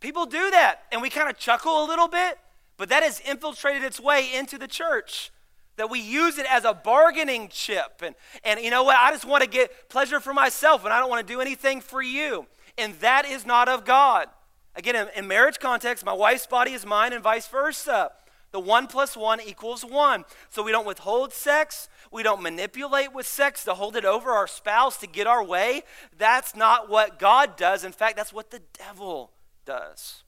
People 0.00 0.26
do 0.26 0.50
that, 0.50 0.82
and 0.90 1.02
we 1.02 1.10
kind 1.10 1.28
of 1.28 1.38
chuckle 1.38 1.84
a 1.84 1.86
little 1.86 2.08
bit, 2.08 2.38
but 2.76 2.88
that 2.88 3.02
has 3.02 3.20
infiltrated 3.20 3.82
its 3.82 4.00
way 4.00 4.34
into 4.34 4.58
the 4.58 4.68
church. 4.68 5.30
That 5.76 5.90
we 5.90 5.98
use 5.98 6.38
it 6.38 6.46
as 6.48 6.64
a 6.64 6.72
bargaining 6.72 7.48
chip. 7.48 8.00
And, 8.02 8.14
and 8.44 8.60
you 8.60 8.70
know 8.70 8.84
what? 8.84 8.96
I 8.96 9.10
just 9.10 9.24
want 9.24 9.42
to 9.42 9.50
get 9.50 9.88
pleasure 9.88 10.20
for 10.20 10.32
myself, 10.32 10.84
and 10.84 10.92
I 10.92 11.00
don't 11.00 11.10
want 11.10 11.26
to 11.26 11.32
do 11.32 11.40
anything 11.40 11.80
for 11.80 12.00
you. 12.00 12.46
And 12.78 12.94
that 13.00 13.26
is 13.26 13.44
not 13.44 13.68
of 13.68 13.84
God. 13.84 14.28
Again, 14.76 14.94
in, 14.94 15.08
in 15.16 15.26
marriage 15.26 15.58
context, 15.58 16.04
my 16.04 16.12
wife's 16.12 16.46
body 16.46 16.72
is 16.72 16.86
mine, 16.86 17.12
and 17.12 17.22
vice 17.22 17.48
versa. 17.48 18.12
The 18.54 18.60
one 18.60 18.86
plus 18.86 19.16
one 19.16 19.40
equals 19.40 19.84
one. 19.84 20.24
So 20.48 20.62
we 20.62 20.70
don't 20.70 20.86
withhold 20.86 21.32
sex. 21.32 21.88
We 22.12 22.22
don't 22.22 22.40
manipulate 22.40 23.12
with 23.12 23.26
sex 23.26 23.64
to 23.64 23.74
hold 23.74 23.96
it 23.96 24.04
over 24.04 24.30
our 24.30 24.46
spouse 24.46 24.96
to 24.98 25.08
get 25.08 25.26
our 25.26 25.42
way. 25.42 25.82
That's 26.16 26.54
not 26.54 26.88
what 26.88 27.18
God 27.18 27.56
does. 27.56 27.82
In 27.82 27.90
fact, 27.90 28.16
that's 28.16 28.32
what 28.32 28.52
the 28.52 28.62
devil 28.78 29.32
does. 29.66 30.22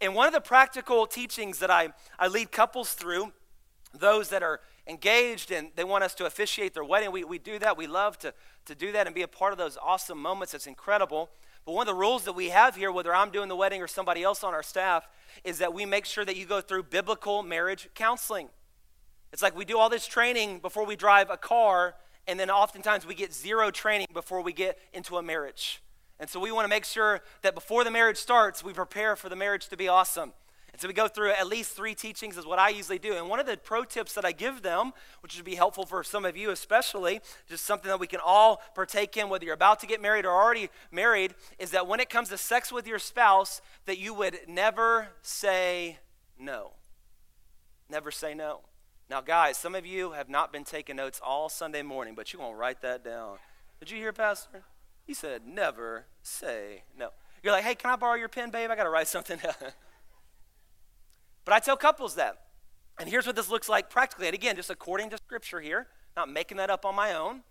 And 0.00 0.16
one 0.16 0.26
of 0.26 0.32
the 0.32 0.40
practical 0.40 1.06
teachings 1.06 1.60
that 1.60 1.70
I, 1.70 1.90
I 2.18 2.26
lead 2.26 2.50
couples 2.50 2.94
through 2.94 3.32
those 3.94 4.30
that 4.30 4.42
are 4.42 4.58
engaged 4.88 5.52
and 5.52 5.70
they 5.76 5.84
want 5.84 6.02
us 6.02 6.14
to 6.14 6.26
officiate 6.26 6.74
their 6.74 6.82
wedding, 6.82 7.12
we, 7.12 7.22
we 7.22 7.38
do 7.38 7.60
that. 7.60 7.76
We 7.76 7.86
love 7.86 8.18
to, 8.18 8.34
to 8.64 8.74
do 8.74 8.90
that 8.90 9.06
and 9.06 9.14
be 9.14 9.22
a 9.22 9.28
part 9.28 9.52
of 9.52 9.58
those 9.58 9.78
awesome 9.80 10.20
moments. 10.20 10.54
It's 10.54 10.66
incredible. 10.66 11.30
But 11.70 11.76
one 11.76 11.86
of 11.86 11.94
the 11.94 12.00
rules 12.00 12.24
that 12.24 12.32
we 12.32 12.48
have 12.48 12.74
here, 12.74 12.90
whether 12.90 13.14
I'm 13.14 13.30
doing 13.30 13.48
the 13.48 13.54
wedding 13.54 13.80
or 13.80 13.86
somebody 13.86 14.24
else 14.24 14.42
on 14.42 14.54
our 14.54 14.62
staff, 14.64 15.06
is 15.44 15.58
that 15.58 15.72
we 15.72 15.86
make 15.86 16.04
sure 16.04 16.24
that 16.24 16.34
you 16.34 16.44
go 16.44 16.60
through 16.60 16.82
biblical 16.82 17.44
marriage 17.44 17.88
counseling. 17.94 18.48
It's 19.32 19.40
like 19.40 19.56
we 19.56 19.64
do 19.64 19.78
all 19.78 19.88
this 19.88 20.04
training 20.04 20.58
before 20.58 20.84
we 20.84 20.96
drive 20.96 21.30
a 21.30 21.36
car, 21.36 21.94
and 22.26 22.40
then 22.40 22.50
oftentimes 22.50 23.06
we 23.06 23.14
get 23.14 23.32
zero 23.32 23.70
training 23.70 24.08
before 24.12 24.42
we 24.42 24.52
get 24.52 24.80
into 24.92 25.16
a 25.16 25.22
marriage. 25.22 25.80
And 26.18 26.28
so 26.28 26.40
we 26.40 26.50
want 26.50 26.64
to 26.64 26.68
make 26.68 26.84
sure 26.84 27.20
that 27.42 27.54
before 27.54 27.84
the 27.84 27.90
marriage 27.92 28.16
starts, 28.16 28.64
we 28.64 28.72
prepare 28.72 29.14
for 29.14 29.28
the 29.28 29.36
marriage 29.36 29.68
to 29.68 29.76
be 29.76 29.86
awesome. 29.86 30.32
And 30.72 30.80
so 30.80 30.88
we 30.88 30.94
go 30.94 31.08
through 31.08 31.32
at 31.32 31.46
least 31.46 31.72
three 31.72 31.94
teachings, 31.94 32.36
is 32.36 32.46
what 32.46 32.58
I 32.58 32.68
usually 32.68 32.98
do. 32.98 33.14
And 33.14 33.28
one 33.28 33.40
of 33.40 33.46
the 33.46 33.56
pro 33.56 33.84
tips 33.84 34.14
that 34.14 34.24
I 34.24 34.32
give 34.32 34.62
them, 34.62 34.92
which 35.20 35.36
would 35.36 35.44
be 35.44 35.54
helpful 35.54 35.84
for 35.84 36.02
some 36.04 36.24
of 36.24 36.36
you 36.36 36.50
especially, 36.50 37.20
just 37.48 37.64
something 37.64 37.88
that 37.88 38.00
we 38.00 38.06
can 38.06 38.20
all 38.24 38.62
partake 38.74 39.16
in, 39.16 39.28
whether 39.28 39.44
you're 39.44 39.54
about 39.54 39.80
to 39.80 39.86
get 39.86 40.00
married 40.00 40.24
or 40.24 40.30
already 40.30 40.68
married, 40.90 41.34
is 41.58 41.70
that 41.70 41.86
when 41.86 42.00
it 42.00 42.08
comes 42.10 42.28
to 42.28 42.38
sex 42.38 42.72
with 42.72 42.86
your 42.86 42.98
spouse, 42.98 43.60
that 43.86 43.98
you 43.98 44.14
would 44.14 44.38
never 44.46 45.08
say 45.22 45.98
no. 46.38 46.72
Never 47.88 48.10
say 48.10 48.34
no. 48.34 48.60
Now, 49.08 49.20
guys, 49.20 49.56
some 49.56 49.74
of 49.74 49.84
you 49.84 50.12
have 50.12 50.28
not 50.28 50.52
been 50.52 50.62
taking 50.62 50.96
notes 50.96 51.20
all 51.22 51.48
Sunday 51.48 51.82
morning, 51.82 52.14
but 52.14 52.32
you're 52.32 52.40
going 52.40 52.52
to 52.52 52.56
write 52.56 52.80
that 52.82 53.04
down. 53.04 53.38
Did 53.80 53.90
you 53.90 53.98
hear, 53.98 54.12
Pastor? 54.12 54.62
He 55.04 55.14
said, 55.14 55.42
never 55.44 56.06
say 56.22 56.84
no. 56.96 57.08
You're 57.42 57.52
like, 57.52 57.64
hey, 57.64 57.74
can 57.74 57.90
I 57.90 57.96
borrow 57.96 58.14
your 58.14 58.28
pen, 58.28 58.50
babe? 58.50 58.70
I 58.70 58.76
got 58.76 58.84
to 58.84 58.90
write 58.90 59.08
something 59.08 59.38
down. 59.38 59.54
But 61.44 61.54
I 61.54 61.58
tell 61.58 61.76
couples 61.76 62.14
that. 62.16 62.38
And 62.98 63.08
here's 63.08 63.26
what 63.26 63.36
this 63.36 63.48
looks 63.48 63.68
like 63.68 63.88
practically. 63.88 64.26
And 64.26 64.34
again, 64.34 64.56
just 64.56 64.70
according 64.70 65.10
to 65.10 65.16
scripture 65.16 65.60
here, 65.60 65.86
not 66.16 66.28
making 66.28 66.58
that 66.58 66.70
up 66.70 66.84
on 66.84 66.94
my 66.94 67.14
own. 67.14 67.42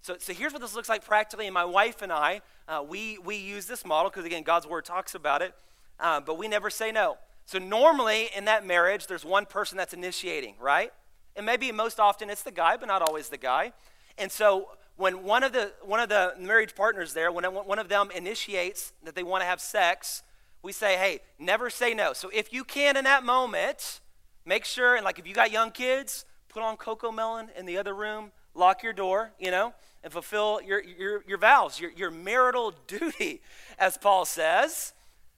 So, 0.00 0.16
so 0.18 0.32
here's 0.32 0.52
what 0.52 0.62
this 0.62 0.74
looks 0.74 0.88
like 0.88 1.04
practically. 1.04 1.46
And 1.46 1.54
my 1.54 1.64
wife 1.64 2.02
and 2.02 2.12
I, 2.12 2.40
uh, 2.66 2.84
we, 2.86 3.18
we 3.18 3.36
use 3.36 3.66
this 3.66 3.84
model 3.84 4.10
because, 4.10 4.24
again, 4.24 4.42
God's 4.42 4.66
word 4.66 4.84
talks 4.84 5.14
about 5.14 5.42
it. 5.42 5.54
Uh, 6.00 6.20
but 6.20 6.38
we 6.38 6.48
never 6.48 6.70
say 6.70 6.92
no. 6.92 7.18
So 7.46 7.58
normally 7.58 8.28
in 8.36 8.44
that 8.44 8.66
marriage, 8.66 9.06
there's 9.06 9.24
one 9.24 9.46
person 9.46 9.78
that's 9.78 9.94
initiating, 9.94 10.54
right? 10.60 10.92
And 11.34 11.46
maybe 11.46 11.72
most 11.72 11.98
often 11.98 12.28
it's 12.30 12.42
the 12.42 12.50
guy, 12.50 12.76
but 12.76 12.86
not 12.86 13.02
always 13.02 13.28
the 13.28 13.38
guy. 13.38 13.72
And 14.18 14.30
so 14.30 14.68
when 14.96 15.22
one 15.22 15.44
of 15.44 15.52
the 15.52 15.72
one 15.82 16.00
of 16.00 16.08
the 16.08 16.34
marriage 16.38 16.74
partners 16.74 17.14
there, 17.14 17.30
when 17.32 17.44
one 17.44 17.78
of 17.78 17.88
them 17.88 18.10
initiates 18.14 18.92
that 19.04 19.14
they 19.14 19.22
want 19.22 19.42
to 19.42 19.46
have 19.46 19.60
sex, 19.60 20.22
we 20.62 20.72
say, 20.72 20.96
hey, 20.96 21.20
never 21.38 21.70
say 21.70 21.94
no. 21.94 22.12
So 22.12 22.30
if 22.32 22.52
you 22.52 22.64
can 22.64 22.96
in 22.96 23.04
that 23.04 23.24
moment, 23.24 24.00
make 24.44 24.64
sure, 24.64 24.96
and 24.96 25.04
like 25.04 25.18
if 25.18 25.26
you 25.26 25.34
got 25.34 25.50
young 25.50 25.70
kids, 25.70 26.24
put 26.48 26.62
on 26.62 26.76
Cocomelon 26.76 27.48
in 27.56 27.66
the 27.66 27.78
other 27.78 27.94
room, 27.94 28.32
lock 28.54 28.82
your 28.82 28.92
door, 28.92 29.32
you 29.38 29.50
know, 29.50 29.72
and 30.02 30.12
fulfill 30.12 30.60
your, 30.62 30.82
your, 30.82 31.22
your 31.26 31.38
vows, 31.38 31.80
your, 31.80 31.90
your 31.92 32.10
marital 32.10 32.72
duty, 32.86 33.40
as 33.78 33.96
Paul 33.96 34.24
says. 34.24 34.92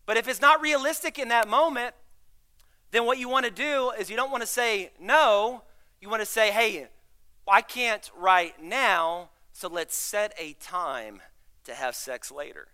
But 0.07 0.17
if 0.17 0.29
it's 0.29 0.41
not 0.41 0.61
realistic 0.61 1.19
in 1.19 1.29
that 1.29 1.49
moment, 1.49 1.95
then 2.91 3.07
what 3.07 3.19
you 3.19 3.29
want 3.29 3.45
to 3.47 3.53
do 3.53 3.93
is 3.99 4.11
you 4.11 4.17
don't 4.17 4.31
want 4.31 4.43
to 4.43 4.49
say 4.49 4.91
no. 5.01 5.63
You 6.01 6.09
want 6.09 6.23
to 6.23 6.27
say, 6.27 6.51
hey, 6.51 6.89
I 7.47 7.63
can't 7.63 8.11
right 8.17 8.55
now, 8.63 9.31
so 9.53 9.69
let's 9.69 9.97
set 9.97 10.35
a 10.39 10.55
time 10.55 11.21
to 11.65 11.75
have 11.75 11.95
sex 11.95 12.31
later. 12.31 12.69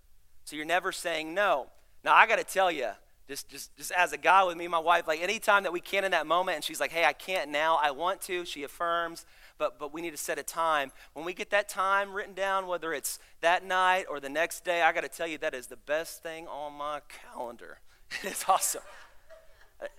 So 0.44 0.56
you're 0.56 0.64
never 0.64 0.92
saying 0.92 1.34
no. 1.34 1.68
Now, 2.06 2.14
I 2.14 2.28
got 2.28 2.38
to 2.38 2.44
tell 2.44 2.70
you, 2.70 2.90
just, 3.26 3.48
just, 3.48 3.76
just 3.76 3.90
as 3.90 4.12
a 4.12 4.16
guy 4.16 4.44
with 4.44 4.56
me 4.56 4.68
my 4.68 4.78
wife, 4.78 5.08
like 5.08 5.20
anytime 5.20 5.64
that 5.64 5.72
we 5.72 5.80
can 5.80 6.04
in 6.04 6.12
that 6.12 6.24
moment, 6.24 6.54
and 6.54 6.64
she's 6.64 6.78
like, 6.78 6.92
hey, 6.92 7.04
I 7.04 7.12
can't 7.12 7.50
now, 7.50 7.80
I 7.82 7.90
want 7.90 8.20
to, 8.22 8.44
she 8.44 8.62
affirms, 8.62 9.26
but, 9.58 9.80
but 9.80 9.92
we 9.92 10.00
need 10.00 10.12
to 10.12 10.16
set 10.16 10.38
a 10.38 10.44
time. 10.44 10.92
When 11.14 11.26
we 11.26 11.34
get 11.34 11.50
that 11.50 11.68
time 11.68 12.12
written 12.12 12.32
down, 12.32 12.68
whether 12.68 12.92
it's 12.92 13.18
that 13.40 13.64
night 13.64 14.04
or 14.08 14.20
the 14.20 14.28
next 14.28 14.64
day, 14.64 14.82
I 14.82 14.92
got 14.92 15.00
to 15.00 15.08
tell 15.08 15.26
you, 15.26 15.36
that 15.38 15.52
is 15.52 15.66
the 15.66 15.76
best 15.76 16.22
thing 16.22 16.46
on 16.46 16.74
my 16.74 17.00
calendar. 17.32 17.80
it's 18.22 18.48
awesome. 18.48 18.82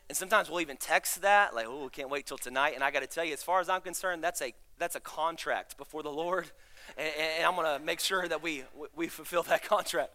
And 0.08 0.18
sometimes 0.18 0.50
we'll 0.50 0.62
even 0.62 0.78
text 0.78 1.22
that, 1.24 1.54
like, 1.54 1.66
oh, 1.68 1.84
we 1.84 1.90
can't 1.90 2.10
wait 2.10 2.26
till 2.26 2.38
tonight. 2.38 2.72
And 2.74 2.86
I 2.86 2.90
got 2.90 3.02
to 3.02 3.08
tell 3.08 3.26
you, 3.26 3.34
as 3.34 3.44
far 3.44 3.60
as 3.60 3.68
I'm 3.68 3.82
concerned, 3.82 4.24
that's 4.24 4.42
a, 4.42 4.54
that's 4.80 4.96
a 4.96 5.02
contract 5.02 5.78
before 5.78 6.04
the 6.04 6.12
Lord. 6.12 6.46
And, 6.98 7.12
and 7.40 7.46
I'm 7.46 7.56
going 7.56 7.68
to 7.78 7.86
make 7.86 8.00
sure 8.00 8.30
that 8.30 8.42
we, 8.42 8.64
we 8.96 9.10
fulfill 9.10 9.44
that 9.44 9.62
contract. 9.68 10.12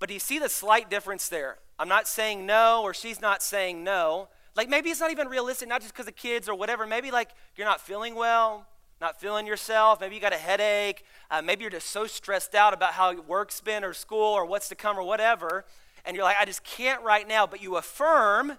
But 0.00 0.08
do 0.08 0.14
you 0.14 0.20
see 0.20 0.38
the 0.38 0.48
slight 0.48 0.90
difference 0.90 1.28
there? 1.28 1.58
I'm 1.78 1.88
not 1.88 2.08
saying 2.08 2.44
no, 2.44 2.82
or 2.82 2.92
she's 2.92 3.20
not 3.20 3.42
saying 3.42 3.84
no. 3.84 4.28
Like 4.56 4.68
maybe 4.68 4.90
it's 4.90 4.98
not 4.98 5.12
even 5.12 5.28
realistic, 5.28 5.68
not 5.68 5.82
just 5.82 5.92
because 5.92 6.08
of 6.08 6.16
kids 6.16 6.48
or 6.48 6.54
whatever. 6.54 6.86
Maybe 6.86 7.10
like 7.10 7.30
you're 7.54 7.66
not 7.66 7.80
feeling 7.80 8.14
well, 8.14 8.66
not 9.00 9.20
feeling 9.20 9.46
yourself. 9.46 10.00
Maybe 10.00 10.14
you 10.14 10.20
got 10.20 10.32
a 10.32 10.38
headache. 10.38 11.04
Uh, 11.30 11.42
maybe 11.42 11.62
you're 11.62 11.70
just 11.70 11.88
so 11.88 12.06
stressed 12.06 12.54
out 12.54 12.74
about 12.74 12.94
how 12.94 13.20
work's 13.20 13.60
been 13.60 13.84
or 13.84 13.92
school 13.92 14.34
or 14.34 14.44
what's 14.44 14.68
to 14.70 14.74
come 14.74 14.98
or 14.98 15.02
whatever. 15.02 15.64
And 16.04 16.16
you're 16.16 16.24
like, 16.24 16.38
I 16.40 16.46
just 16.46 16.64
can't 16.64 17.02
right 17.02 17.28
now. 17.28 17.46
But 17.46 17.62
you 17.62 17.76
affirm 17.76 18.58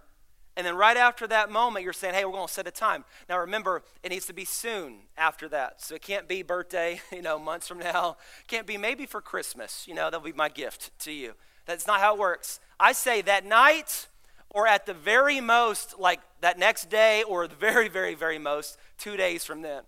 and 0.58 0.68
then 0.68 0.76
right 0.76 0.98
after 0.98 1.28
that 1.28 1.50
moment, 1.50 1.84
you're 1.84 1.94
saying, 1.94 2.14
hey, 2.14 2.26
we're 2.26 2.34
going 2.34 2.48
to 2.48 2.54
set 2.54 2.68
a 2.68 2.72
time. 2.72 3.06
Now 3.30 3.40
remember, 3.40 3.84
it 4.04 4.10
needs 4.10 4.26
to 4.26 4.34
be 4.34 4.44
soon 4.44 5.00
after 5.18 5.48
that. 5.50 5.82
So 5.82 5.96
it 5.96 6.02
can't 6.02 6.28
be 6.28 6.44
birthday, 6.44 7.02
you 7.12 7.22
know, 7.22 7.40
months 7.40 7.68
from 7.68 7.80
now. 7.80 8.18
It 8.42 8.48
can't 8.48 8.68
be 8.68 8.78
maybe 8.78 9.06
for 9.06 9.22
Christmas. 9.22 9.86
You 9.88 9.94
know, 9.94 10.06
that'll 10.06 10.20
be 10.20 10.34
my 10.34 10.50
gift 10.50 10.98
to 11.00 11.12
you. 11.12 11.34
That's 11.66 11.88
not 11.88 12.00
how 12.02 12.16
it 12.16 12.20
works. 12.20 12.60
I 12.80 12.92
say 12.92 13.22
that 13.22 13.46
night 13.46 14.08
or 14.50 14.68
at 14.68 14.86
the 14.86 14.94
very 14.94 15.40
most, 15.40 15.98
like 15.98 16.20
that 16.42 16.60
next 16.60 16.90
day 16.90 17.24
or 17.24 17.48
the 17.48 17.56
very, 17.56 17.88
very, 17.88 18.16
very 18.16 18.38
most, 18.38 18.78
two 18.98 19.16
days 19.16 19.46
from 19.46 19.62
then. 19.62 19.84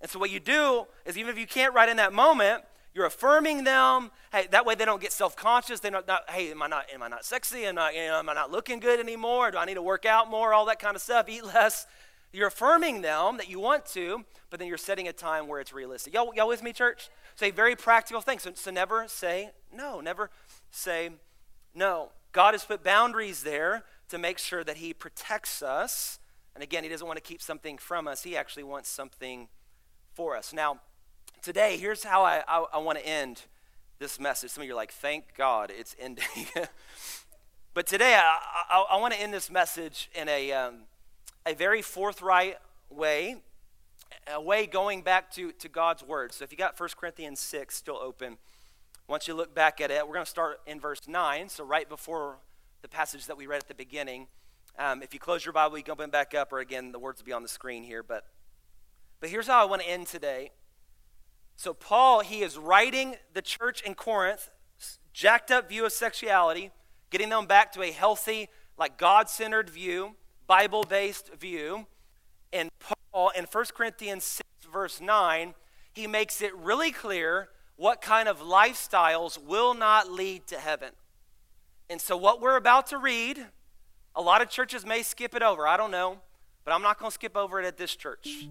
And 0.00 0.10
so 0.10 0.18
what 0.20 0.30
you 0.30 0.38
do 0.38 0.86
is 1.04 1.18
even 1.18 1.32
if 1.32 1.38
you 1.38 1.46
can't 1.46 1.74
write 1.74 1.88
in 1.88 1.96
that 1.96 2.12
moment, 2.12 2.62
you're 2.96 3.04
affirming 3.04 3.64
them. 3.64 4.10
Hey, 4.32 4.48
that 4.52 4.64
way 4.64 4.74
they 4.74 4.86
don't 4.86 5.02
get 5.02 5.12
self-conscious. 5.12 5.80
They 5.80 5.90
don't. 5.90 6.06
Not, 6.08 6.30
hey, 6.30 6.50
am 6.50 6.62
I 6.62 6.66
not? 6.66 6.86
Am 6.94 7.02
I 7.02 7.08
not 7.08 7.26
sexy? 7.26 7.66
Am 7.66 7.76
I, 7.76 7.90
you 7.90 8.06
know, 8.06 8.18
am 8.18 8.28
I 8.30 8.32
not 8.32 8.50
looking 8.50 8.80
good 8.80 8.98
anymore? 8.98 9.50
Do 9.50 9.58
I 9.58 9.66
need 9.66 9.74
to 9.74 9.82
work 9.82 10.06
out 10.06 10.30
more? 10.30 10.54
All 10.54 10.64
that 10.64 10.78
kind 10.78 10.96
of 10.96 11.02
stuff. 11.02 11.28
Eat 11.28 11.44
less. 11.44 11.86
You're 12.32 12.46
affirming 12.46 13.02
them 13.02 13.36
that 13.36 13.50
you 13.50 13.60
want 13.60 13.84
to, 13.88 14.24
but 14.48 14.58
then 14.58 14.66
you're 14.66 14.78
setting 14.78 15.08
a 15.08 15.12
time 15.12 15.46
where 15.46 15.60
it's 15.60 15.74
realistic. 15.74 16.14
Y'all, 16.14 16.34
y'all 16.34 16.48
with 16.48 16.62
me, 16.62 16.72
church? 16.72 17.10
Say 17.34 17.50
very 17.50 17.76
practical 17.76 18.22
things. 18.22 18.42
So, 18.42 18.52
so 18.54 18.70
never 18.70 19.04
say 19.08 19.50
no. 19.70 20.00
Never 20.00 20.30
say 20.70 21.10
no. 21.74 22.12
God 22.32 22.54
has 22.54 22.64
put 22.64 22.82
boundaries 22.82 23.42
there 23.42 23.84
to 24.08 24.16
make 24.16 24.38
sure 24.38 24.64
that 24.64 24.78
He 24.78 24.94
protects 24.94 25.60
us. 25.60 26.18
And 26.54 26.62
again, 26.62 26.82
He 26.82 26.88
doesn't 26.88 27.06
want 27.06 27.18
to 27.18 27.22
keep 27.22 27.42
something 27.42 27.76
from 27.76 28.08
us. 28.08 28.22
He 28.22 28.38
actually 28.38 28.64
wants 28.64 28.88
something 28.88 29.48
for 30.14 30.34
us. 30.34 30.54
Now, 30.54 30.80
today, 31.46 31.76
here's 31.76 32.02
how 32.02 32.24
I, 32.24 32.42
I, 32.48 32.64
I 32.74 32.78
want 32.78 32.98
to 32.98 33.06
end 33.06 33.42
this 34.00 34.18
message. 34.18 34.50
Some 34.50 34.62
of 34.62 34.66
you 34.66 34.72
are 34.72 34.76
like, 34.76 34.90
thank 34.90 35.36
God 35.36 35.70
it's 35.72 35.94
ending. 35.96 36.24
but 37.74 37.86
today, 37.86 38.16
I, 38.20 38.38
I, 38.68 38.86
I 38.90 38.96
want 38.96 39.14
to 39.14 39.20
end 39.20 39.32
this 39.32 39.48
message 39.48 40.10
in 40.12 40.28
a, 40.28 40.50
um, 40.50 40.78
a 41.46 41.54
very 41.54 41.82
forthright 41.82 42.56
way, 42.90 43.36
a 44.26 44.40
way 44.40 44.66
going 44.66 45.02
back 45.02 45.30
to, 45.34 45.52
to 45.52 45.68
God's 45.68 46.02
Word. 46.02 46.32
So 46.32 46.42
if 46.42 46.50
you 46.50 46.58
got 46.58 46.80
1 46.80 46.88
Corinthians 46.98 47.38
6 47.38 47.76
still 47.76 47.98
open, 48.02 48.38
once 49.06 49.28
you 49.28 49.34
look 49.34 49.54
back 49.54 49.80
at 49.80 49.92
it, 49.92 50.04
we're 50.04 50.14
going 50.14 50.24
to 50.24 50.30
start 50.30 50.58
in 50.66 50.80
verse 50.80 51.02
9, 51.06 51.48
so 51.48 51.62
right 51.64 51.88
before 51.88 52.38
the 52.82 52.88
passage 52.88 53.26
that 53.26 53.36
we 53.36 53.46
read 53.46 53.62
at 53.62 53.68
the 53.68 53.74
beginning. 53.74 54.26
Um, 54.80 55.00
if 55.00 55.14
you 55.14 55.20
close 55.20 55.44
your 55.44 55.52
Bible, 55.52 55.78
you 55.78 55.84
can 55.84 55.92
open 55.92 56.10
back 56.10 56.34
up, 56.34 56.52
or 56.52 56.58
again, 56.58 56.90
the 56.90 56.98
words 56.98 57.20
will 57.20 57.26
be 57.26 57.32
on 57.32 57.44
the 57.44 57.48
screen 57.48 57.84
here. 57.84 58.02
But, 58.02 58.24
but 59.20 59.30
here's 59.30 59.46
how 59.46 59.62
I 59.62 59.64
want 59.66 59.82
to 59.82 59.88
end 59.88 60.08
today. 60.08 60.50
So, 61.56 61.72
Paul, 61.72 62.20
he 62.20 62.42
is 62.42 62.58
writing 62.58 63.16
the 63.32 63.42
church 63.42 63.80
in 63.80 63.94
Corinth, 63.94 64.50
jacked 65.12 65.50
up 65.50 65.68
view 65.68 65.86
of 65.86 65.92
sexuality, 65.92 66.70
getting 67.10 67.30
them 67.30 67.46
back 67.46 67.72
to 67.72 67.82
a 67.82 67.90
healthy, 67.90 68.48
like 68.78 68.98
God 68.98 69.30
centered 69.30 69.70
view, 69.70 70.16
Bible 70.46 70.84
based 70.84 71.34
view. 71.34 71.86
And 72.52 72.70
Paul, 73.10 73.30
in 73.30 73.44
1 73.44 73.64
Corinthians 73.74 74.24
6, 74.24 74.48
verse 74.70 75.00
9, 75.00 75.54
he 75.92 76.06
makes 76.06 76.42
it 76.42 76.54
really 76.54 76.92
clear 76.92 77.48
what 77.76 78.02
kind 78.02 78.28
of 78.28 78.40
lifestyles 78.40 79.42
will 79.42 79.72
not 79.72 80.10
lead 80.10 80.46
to 80.48 80.58
heaven. 80.58 80.90
And 81.88 82.00
so, 82.00 82.16
what 82.16 82.40
we're 82.40 82.56
about 82.56 82.86
to 82.88 82.98
read, 82.98 83.46
a 84.14 84.20
lot 84.20 84.42
of 84.42 84.50
churches 84.50 84.84
may 84.84 85.02
skip 85.02 85.34
it 85.34 85.42
over. 85.42 85.66
I 85.66 85.76
don't 85.76 85.90
know. 85.90 86.18
But 86.66 86.74
I'm 86.74 86.82
not 86.82 86.98
going 86.98 87.10
to 87.10 87.14
skip 87.14 87.36
over 87.36 87.60
it 87.60 87.64
at 87.64 87.76
this 87.76 87.94
church. 87.94 88.48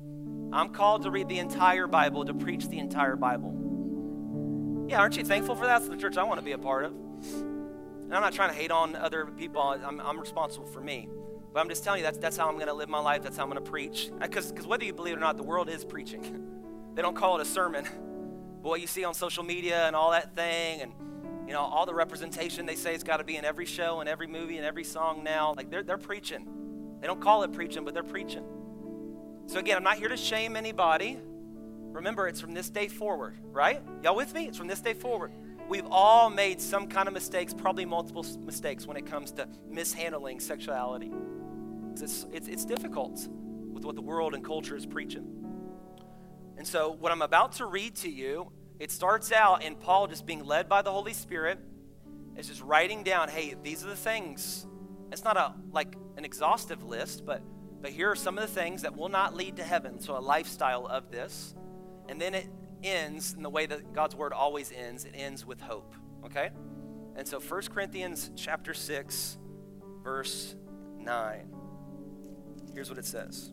I'm 0.55 0.69
called 0.69 1.03
to 1.03 1.11
read 1.11 1.27
the 1.27 1.39
entire 1.39 1.85
Bible, 1.85 2.23
to 2.23 2.33
preach 2.33 2.69
the 2.69 2.79
entire 2.79 3.17
Bible. 3.17 4.85
Yeah, 4.87 4.99
aren't 4.99 5.17
you 5.17 5.25
thankful 5.25 5.55
for 5.55 5.65
that? 5.65 5.79
That's 5.79 5.89
the 5.89 5.97
church 5.97 6.15
I 6.15 6.23
want 6.23 6.39
to 6.39 6.45
be 6.45 6.53
a 6.53 6.57
part 6.57 6.85
of. 6.85 6.93
And 6.93 8.13
I'm 8.13 8.21
not 8.21 8.31
trying 8.31 8.51
to 8.51 8.55
hate 8.55 8.71
on 8.71 8.95
other 8.95 9.25
people, 9.25 9.61
I'm, 9.61 9.99
I'm 9.99 10.17
responsible 10.17 10.65
for 10.65 10.79
me. 10.79 11.09
But 11.51 11.59
I'm 11.59 11.67
just 11.67 11.83
telling 11.83 11.99
you, 11.99 12.05
that's, 12.05 12.19
that's 12.19 12.37
how 12.37 12.47
I'm 12.47 12.55
going 12.55 12.67
to 12.67 12.73
live 12.73 12.87
my 12.87 12.99
life. 12.99 13.21
That's 13.21 13.35
how 13.35 13.43
I'm 13.43 13.49
going 13.49 13.61
to 13.63 13.69
preach. 13.69 14.11
Uh, 14.21 14.27
because 14.27 14.51
whether 14.65 14.85
you 14.85 14.93
believe 14.93 15.15
it 15.15 15.17
or 15.17 15.21
not, 15.21 15.35
the 15.35 15.43
world 15.43 15.69
is 15.69 15.83
preaching. 15.83 16.47
they 16.95 17.01
don't 17.01 17.15
call 17.15 17.37
it 17.37 17.41
a 17.41 17.45
sermon. 17.45 17.85
But 18.61 18.69
what 18.69 18.81
you 18.81 18.87
see 18.87 19.03
on 19.03 19.13
social 19.13 19.43
media 19.43 19.85
and 19.87 19.95
all 19.95 20.11
that 20.11 20.35
thing, 20.35 20.81
and 20.81 20.93
you 21.47 21.53
know, 21.53 21.61
all 21.61 21.85
the 21.85 21.93
representation 21.93 22.65
they 22.65 22.75
say 22.75 22.93
it's 22.93 23.03
got 23.03 23.17
to 23.17 23.23
be 23.25 23.35
in 23.35 23.43
every 23.43 23.65
show 23.65 23.99
and 23.99 24.07
every 24.07 24.27
movie 24.27 24.57
and 24.57 24.65
every 24.65 24.83
song 24.85 25.23
now, 25.23 25.53
like 25.55 25.69
they're, 25.69 25.83
they're 25.83 25.97
preaching. 25.97 26.47
They 27.01 27.07
don't 27.07 27.21
call 27.21 27.43
it 27.43 27.51
preaching, 27.51 27.83
but 27.83 27.93
they're 27.93 28.03
preaching. 28.03 28.43
So, 29.47 29.59
again, 29.59 29.77
I'm 29.77 29.83
not 29.83 29.97
here 29.97 30.09
to 30.09 30.17
shame 30.17 30.55
anybody. 30.55 31.19
Remember, 31.91 32.27
it's 32.27 32.41
from 32.41 32.53
this 32.53 32.69
day 32.69 32.87
forward, 32.87 33.37
right? 33.51 33.81
Y'all 34.03 34.15
with 34.15 34.33
me? 34.33 34.47
It's 34.47 34.57
from 34.57 34.67
this 34.67 34.81
day 34.81 34.93
forward. 34.93 35.31
We've 35.69 35.85
all 35.89 36.29
made 36.29 36.59
some 36.59 36.87
kind 36.87 37.07
of 37.07 37.13
mistakes, 37.13 37.53
probably 37.53 37.85
multiple 37.85 38.25
mistakes 38.43 38.85
when 38.85 38.97
it 38.97 39.05
comes 39.05 39.31
to 39.33 39.47
mishandling 39.69 40.39
sexuality. 40.39 41.11
It's, 41.93 42.25
it's, 42.33 42.47
it's 42.47 42.65
difficult 42.65 43.27
with 43.71 43.85
what 43.85 43.95
the 43.95 44.01
world 44.01 44.33
and 44.33 44.43
culture 44.43 44.75
is 44.75 44.85
preaching. 44.85 45.25
And 46.57 46.67
so, 46.67 46.91
what 46.91 47.11
I'm 47.11 47.21
about 47.21 47.53
to 47.53 47.65
read 47.65 47.95
to 47.97 48.09
you, 48.09 48.51
it 48.79 48.91
starts 48.91 49.31
out 49.31 49.63
in 49.63 49.75
Paul 49.75 50.07
just 50.07 50.25
being 50.25 50.43
led 50.43 50.67
by 50.67 50.81
the 50.81 50.91
Holy 50.91 51.13
Spirit. 51.13 51.59
It's 52.35 52.47
just 52.47 52.61
writing 52.61 53.03
down, 53.03 53.29
hey, 53.29 53.55
these 53.63 53.83
are 53.83 53.87
the 53.87 53.95
things. 53.95 54.65
It's 55.11 55.23
not 55.23 55.37
a 55.37 55.53
like 55.71 55.95
an 56.17 56.25
exhaustive 56.25 56.83
list, 56.83 57.25
but 57.25 57.41
but 57.85 57.91
here 57.91 58.09
are 58.09 58.15
some 58.15 58.35
of 58.35 58.41
the 58.41 58.51
things 58.51 58.81
that 58.81 58.97
will 58.97 59.09
not 59.09 59.35
lead 59.35 59.57
to 59.57 59.63
heaven. 59.63 59.99
So 59.99 60.17
a 60.17 60.19
lifestyle 60.19 60.87
of 60.87 61.11
this. 61.11 61.53
And 62.09 62.19
then 62.19 62.33
it 62.33 62.47
ends 62.81 63.35
in 63.35 63.43
the 63.43 63.49
way 63.51 63.67
that 63.67 63.93
God's 63.93 64.15
word 64.15 64.33
always 64.33 64.71
ends. 64.71 65.05
It 65.05 65.13
ends 65.13 65.45
with 65.45 65.61
hope. 65.61 65.93
Okay? 66.25 66.49
And 67.15 67.27
so 67.27 67.39
1 67.39 67.61
Corinthians 67.71 68.31
chapter 68.35 68.73
6, 68.73 69.37
verse 70.03 70.55
9. 70.97 71.53
Here's 72.73 72.89
what 72.89 72.97
it 72.97 73.05
says. 73.05 73.51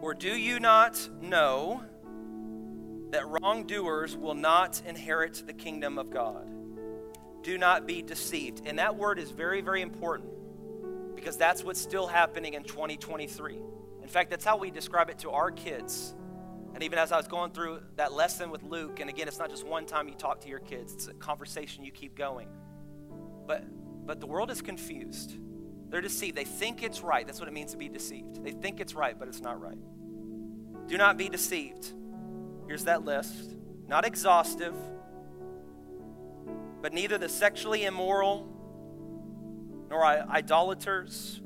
Or 0.00 0.14
do 0.14 0.30
you 0.30 0.58
not 0.58 1.06
know 1.20 1.82
that 3.10 3.28
wrongdoers 3.28 4.16
will 4.16 4.32
not 4.32 4.80
inherit 4.86 5.42
the 5.46 5.52
kingdom 5.52 5.98
of 5.98 6.08
God? 6.08 6.48
Do 7.42 7.58
not 7.58 7.86
be 7.86 8.00
deceived. 8.00 8.62
And 8.64 8.78
that 8.78 8.96
word 8.96 9.18
is 9.18 9.30
very, 9.30 9.60
very 9.60 9.82
important 9.82 10.33
because 11.24 11.38
that's 11.38 11.64
what's 11.64 11.80
still 11.80 12.06
happening 12.06 12.52
in 12.52 12.62
2023. 12.62 13.58
In 14.02 14.08
fact, 14.08 14.28
that's 14.28 14.44
how 14.44 14.58
we 14.58 14.70
describe 14.70 15.08
it 15.08 15.20
to 15.20 15.30
our 15.30 15.50
kids. 15.50 16.14
And 16.74 16.82
even 16.82 16.98
as 16.98 17.12
I 17.12 17.16
was 17.16 17.26
going 17.26 17.50
through 17.52 17.80
that 17.96 18.12
lesson 18.12 18.50
with 18.50 18.62
Luke, 18.62 19.00
and 19.00 19.08
again, 19.08 19.26
it's 19.26 19.38
not 19.38 19.48
just 19.48 19.66
one 19.66 19.86
time 19.86 20.06
you 20.06 20.14
talk 20.16 20.42
to 20.42 20.48
your 20.50 20.58
kids, 20.58 20.92
it's 20.92 21.06
a 21.06 21.14
conversation 21.14 21.82
you 21.82 21.92
keep 21.92 22.14
going. 22.14 22.46
But 23.46 23.64
but 24.04 24.20
the 24.20 24.26
world 24.26 24.50
is 24.50 24.60
confused. 24.60 25.38
They're 25.88 26.02
deceived. 26.02 26.36
They 26.36 26.44
think 26.44 26.82
it's 26.82 27.00
right. 27.00 27.26
That's 27.26 27.40
what 27.40 27.48
it 27.48 27.54
means 27.54 27.72
to 27.72 27.78
be 27.78 27.88
deceived. 27.88 28.44
They 28.44 28.50
think 28.50 28.80
it's 28.80 28.92
right, 28.92 29.18
but 29.18 29.26
it's 29.26 29.40
not 29.40 29.58
right. 29.62 29.78
Do 30.88 30.98
not 30.98 31.16
be 31.16 31.30
deceived. 31.30 31.90
Here's 32.66 32.84
that 32.84 33.06
list. 33.06 33.54
Not 33.88 34.04
exhaustive, 34.04 34.74
but 36.82 36.92
neither 36.92 37.16
the 37.16 37.30
sexually 37.30 37.84
immoral, 37.84 38.53
nor 39.88 40.04
idolaters, 40.04 41.40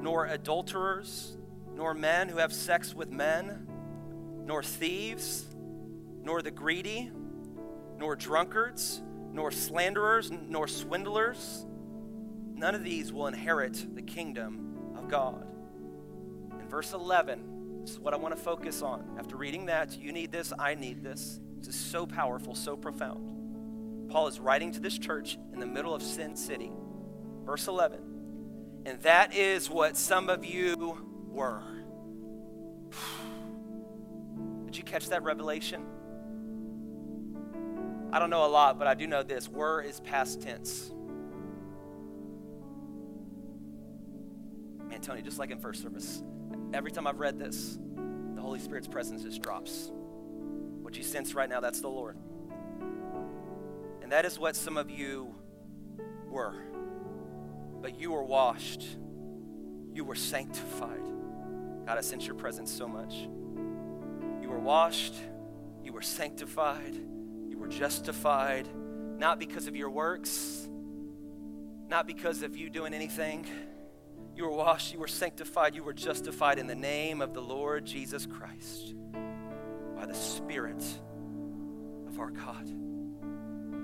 nor 0.00 0.26
adulterers, 0.26 1.36
nor 1.74 1.94
men 1.94 2.28
who 2.28 2.38
have 2.38 2.52
sex 2.52 2.94
with 2.94 3.10
men, 3.10 3.66
nor 4.44 4.62
thieves, 4.62 5.44
nor 6.22 6.42
the 6.42 6.50
greedy, 6.50 7.10
nor 7.98 8.16
drunkards, 8.16 9.02
nor 9.32 9.50
slanderers, 9.50 10.30
nor 10.30 10.66
swindlers. 10.66 11.66
None 12.54 12.74
of 12.74 12.84
these 12.84 13.12
will 13.12 13.26
inherit 13.26 13.94
the 13.94 14.02
kingdom 14.02 14.94
of 14.96 15.08
God. 15.08 15.46
In 16.60 16.68
verse 16.68 16.92
11, 16.92 17.80
this 17.82 17.92
is 17.92 17.98
what 17.98 18.12
I 18.12 18.16
want 18.16 18.36
to 18.36 18.42
focus 18.42 18.82
on. 18.82 19.16
After 19.18 19.36
reading 19.36 19.66
that, 19.66 19.98
you 19.98 20.12
need 20.12 20.32
this, 20.32 20.52
I 20.58 20.74
need 20.74 21.02
this. 21.02 21.40
This 21.58 21.68
is 21.68 21.80
so 21.80 22.06
powerful, 22.06 22.54
so 22.54 22.76
profound. 22.76 24.08
Paul 24.10 24.26
is 24.26 24.40
writing 24.40 24.72
to 24.72 24.80
this 24.80 24.98
church 24.98 25.38
in 25.52 25.60
the 25.60 25.66
middle 25.66 25.94
of 25.94 26.02
Sin 26.02 26.36
City. 26.36 26.72
Verse 27.44 27.66
11. 27.68 28.00
And 28.86 29.00
that 29.02 29.34
is 29.34 29.68
what 29.68 29.96
some 29.96 30.28
of 30.28 30.44
you 30.44 30.98
were. 31.28 31.62
Did 34.66 34.76
you 34.76 34.82
catch 34.82 35.08
that 35.08 35.22
revelation? 35.22 35.84
I 38.12 38.18
don't 38.18 38.30
know 38.30 38.44
a 38.44 38.48
lot, 38.48 38.78
but 38.78 38.88
I 38.88 38.94
do 38.94 39.06
know 39.06 39.22
this. 39.22 39.48
Were 39.48 39.82
is 39.82 40.00
past 40.00 40.42
tense. 40.42 40.90
Man, 44.88 45.00
Tony, 45.00 45.22
just 45.22 45.38
like 45.38 45.50
in 45.50 45.58
first 45.58 45.82
service, 45.82 46.22
every 46.72 46.90
time 46.90 47.06
I've 47.06 47.20
read 47.20 47.38
this, 47.38 47.78
the 48.34 48.40
Holy 48.40 48.58
Spirit's 48.58 48.88
presence 48.88 49.22
just 49.22 49.40
drops. 49.42 49.92
What 50.82 50.96
you 50.96 51.04
sense 51.04 51.34
right 51.34 51.48
now, 51.48 51.60
that's 51.60 51.80
the 51.80 51.88
Lord. 51.88 52.16
And 54.02 54.10
that 54.10 54.24
is 54.24 54.38
what 54.38 54.56
some 54.56 54.76
of 54.76 54.90
you 54.90 55.34
were. 56.28 56.69
But 57.80 57.98
you 57.98 58.12
were 58.12 58.24
washed, 58.24 58.84
you 59.92 60.04
were 60.04 60.14
sanctified. 60.14 61.06
God, 61.86 61.98
I 61.98 62.00
sense 62.02 62.26
your 62.26 62.36
presence 62.36 62.70
so 62.70 62.86
much. 62.86 63.14
You 64.42 64.48
were 64.48 64.58
washed, 64.58 65.14
you 65.82 65.92
were 65.92 66.02
sanctified, 66.02 66.94
you 67.48 67.58
were 67.58 67.68
justified, 67.68 68.68
not 69.18 69.38
because 69.38 69.66
of 69.66 69.76
your 69.76 69.90
works, 69.90 70.68
not 71.88 72.06
because 72.06 72.42
of 72.42 72.56
you 72.56 72.70
doing 72.70 72.94
anything. 72.94 73.46
You 74.36 74.44
were 74.44 74.52
washed, 74.52 74.92
you 74.92 75.00
were 75.00 75.08
sanctified, 75.08 75.74
you 75.74 75.82
were 75.82 75.92
justified 75.92 76.58
in 76.58 76.66
the 76.66 76.74
name 76.74 77.20
of 77.20 77.34
the 77.34 77.42
Lord 77.42 77.84
Jesus 77.84 78.26
Christ 78.26 78.94
by 79.96 80.06
the 80.06 80.14
Spirit 80.14 80.82
of 82.06 82.18
our 82.18 82.30
God. 82.30 82.70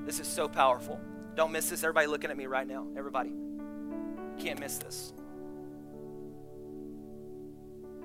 This 0.07 0.21
is 0.21 0.29
so 0.29 0.49
powerful. 0.49 1.01
Don't 1.35 1.53
miss 1.53 1.69
this. 1.69 1.83
Everybody 1.83 2.07
looking 2.07 2.31
at 2.31 2.37
me 2.37 2.47
right 2.47 2.67
now. 2.67 2.87
Everybody. 2.97 3.46
Can't 4.39 4.61
miss 4.61 4.79
this. 4.79 5.13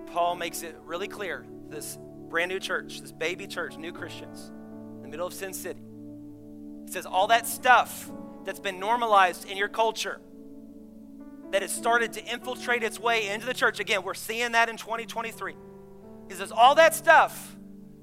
Paul 0.07 0.35
makes 0.35 0.63
it 0.63 0.75
really 0.85 1.07
clear 1.07 1.45
this 1.69 1.97
brand 2.29 2.49
new 2.49 2.59
church, 2.59 3.01
this 3.01 3.11
baby 3.11 3.47
church, 3.47 3.77
new 3.77 3.91
Christians, 3.91 4.51
in 4.95 5.03
the 5.03 5.07
middle 5.07 5.27
of 5.27 5.33
Sin 5.33 5.53
City. 5.53 5.81
He 6.85 6.91
says, 6.91 7.05
all 7.05 7.27
that 7.27 7.47
stuff 7.47 8.11
that's 8.43 8.59
been 8.59 8.79
normalized 8.79 9.49
in 9.49 9.57
your 9.57 9.69
culture, 9.69 10.19
that 11.51 11.61
has 11.61 11.71
started 11.71 12.13
to 12.13 12.25
infiltrate 12.25 12.81
its 12.81 12.99
way 12.99 13.27
into 13.27 13.45
the 13.45 13.53
church. 13.53 13.79
Again, 13.79 14.03
we're 14.03 14.13
seeing 14.13 14.53
that 14.53 14.69
in 14.69 14.77
2023. 14.77 15.53
He 16.29 16.35
says, 16.35 16.51
all 16.51 16.75
that 16.75 16.95
stuff, 16.95 17.57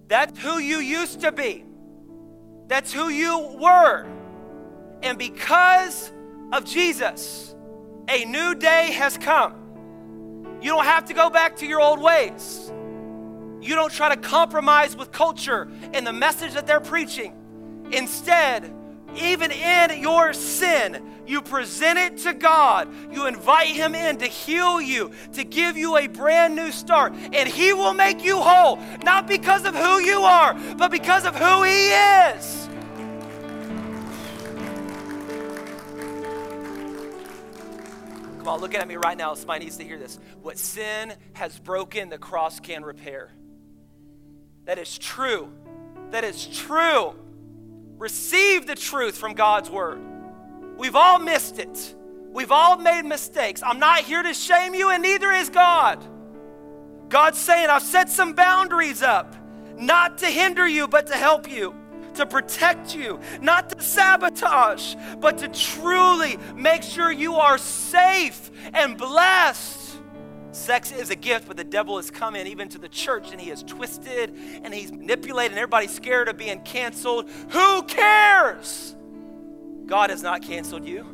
that's 0.06 0.38
who 0.38 0.58
you 0.58 0.78
used 0.78 1.20
to 1.22 1.32
be. 1.32 1.64
That's 2.66 2.92
who 2.92 3.08
you 3.08 3.56
were. 3.58 4.06
And 5.02 5.16
because 5.16 6.12
of 6.52 6.64
Jesus, 6.64 7.54
a 8.08 8.24
new 8.24 8.54
day 8.54 8.92
has 8.92 9.16
come. 9.18 9.54
You 10.60 10.70
don't 10.70 10.84
have 10.84 11.04
to 11.06 11.14
go 11.14 11.30
back 11.30 11.56
to 11.56 11.66
your 11.66 11.80
old 11.80 12.00
ways. 12.00 12.72
You 13.60 13.74
don't 13.74 13.92
try 13.92 14.14
to 14.14 14.20
compromise 14.20 14.96
with 14.96 15.12
culture 15.12 15.68
and 15.92 16.06
the 16.06 16.12
message 16.12 16.54
that 16.54 16.66
they're 16.66 16.80
preaching. 16.80 17.34
Instead, 17.92 18.72
even 19.16 19.50
in 19.50 20.00
your 20.00 20.32
sin, 20.32 21.02
you 21.26 21.42
present 21.42 21.98
it 21.98 22.18
to 22.18 22.34
God. 22.34 22.88
You 23.12 23.26
invite 23.26 23.68
Him 23.68 23.94
in 23.94 24.18
to 24.18 24.26
heal 24.26 24.80
you, 24.80 25.10
to 25.32 25.44
give 25.44 25.76
you 25.76 25.96
a 25.96 26.06
brand 26.06 26.56
new 26.56 26.70
start, 26.70 27.14
and 27.32 27.48
He 27.48 27.72
will 27.72 27.94
make 27.94 28.24
you 28.24 28.38
whole, 28.38 28.78
not 29.02 29.26
because 29.26 29.64
of 29.64 29.74
who 29.74 29.98
you 29.98 30.20
are, 30.20 30.54
but 30.76 30.90
because 30.90 31.24
of 31.24 31.34
who 31.34 31.62
He 31.64 31.88
is. 31.88 32.67
Come 38.38 38.48
on, 38.48 38.61
look 38.61 38.74
at 38.74 38.87
me 38.87 38.96
right 38.96 39.16
now, 39.16 39.35
somebody 39.35 39.64
needs 39.64 39.77
to 39.79 39.85
hear 39.85 39.98
this. 39.98 40.18
What 40.42 40.59
sin 40.59 41.12
has 41.35 41.59
broken, 41.59 42.09
the 42.09 42.18
cross 42.18 42.61
can 42.61 42.85
repair. 42.85 43.31
That 44.64 44.79
is 44.79 44.96
true. 44.98 45.53
That 46.11 46.24
is 46.24 46.46
true. 46.46 47.14
Receive 47.98 48.66
the 48.66 48.74
truth 48.74 49.18
from 49.18 49.35
God's 49.35 49.70
word. 49.70 50.01
We've 50.77 50.94
all 50.94 51.18
missed 51.18 51.59
it. 51.59 51.94
We've 52.31 52.53
all 52.53 52.77
made 52.77 53.03
mistakes. 53.03 53.62
I'm 53.64 53.81
not 53.81 54.01
here 54.01 54.22
to 54.22 54.33
shame 54.33 54.74
you, 54.74 54.90
and 54.90 55.03
neither 55.03 55.33
is 55.33 55.48
God. 55.48 56.05
God's 57.09 57.38
saying, 57.38 57.68
I've 57.68 57.83
set 57.83 58.09
some 58.11 58.35
boundaries 58.35 59.03
up, 59.03 59.35
not 59.76 60.18
to 60.18 60.26
hinder 60.26 60.68
you, 60.68 60.86
but 60.86 61.07
to 61.09 61.14
help 61.14 61.51
you, 61.51 61.74
to 62.18 62.26
protect 62.26 62.94
you, 62.94 63.18
not 63.40 63.70
to 63.70 63.82
sabotage, 63.82 64.94
but 65.18 65.38
to 65.38 65.48
truly 65.48 66.36
make 66.54 66.82
sure 66.82 67.10
you 67.10 67.34
are 67.36 67.58
safe 67.58 68.50
and 68.74 68.98
blessed. 68.98 69.96
Sex 70.50 70.92
is 70.92 71.10
a 71.10 71.16
gift, 71.16 71.46
but 71.46 71.56
the 71.56 71.64
devil 71.64 71.96
has 71.96 72.10
come 72.10 72.34
in 72.34 72.46
even 72.46 72.68
to 72.70 72.78
the 72.78 72.88
church 72.88 73.30
and 73.30 73.40
he 73.40 73.50
has 73.50 73.62
twisted 73.62 74.34
and 74.62 74.74
he's 74.74 74.90
manipulated, 74.90 75.52
and 75.52 75.58
everybody's 75.58 75.94
scared 75.94 76.28
of 76.28 76.36
being 76.36 76.60
canceled. 76.62 77.30
Who 77.50 77.82
cares? 77.84 78.94
God 79.86 80.10
has 80.10 80.22
not 80.22 80.42
canceled 80.42 80.86
you. 80.86 81.06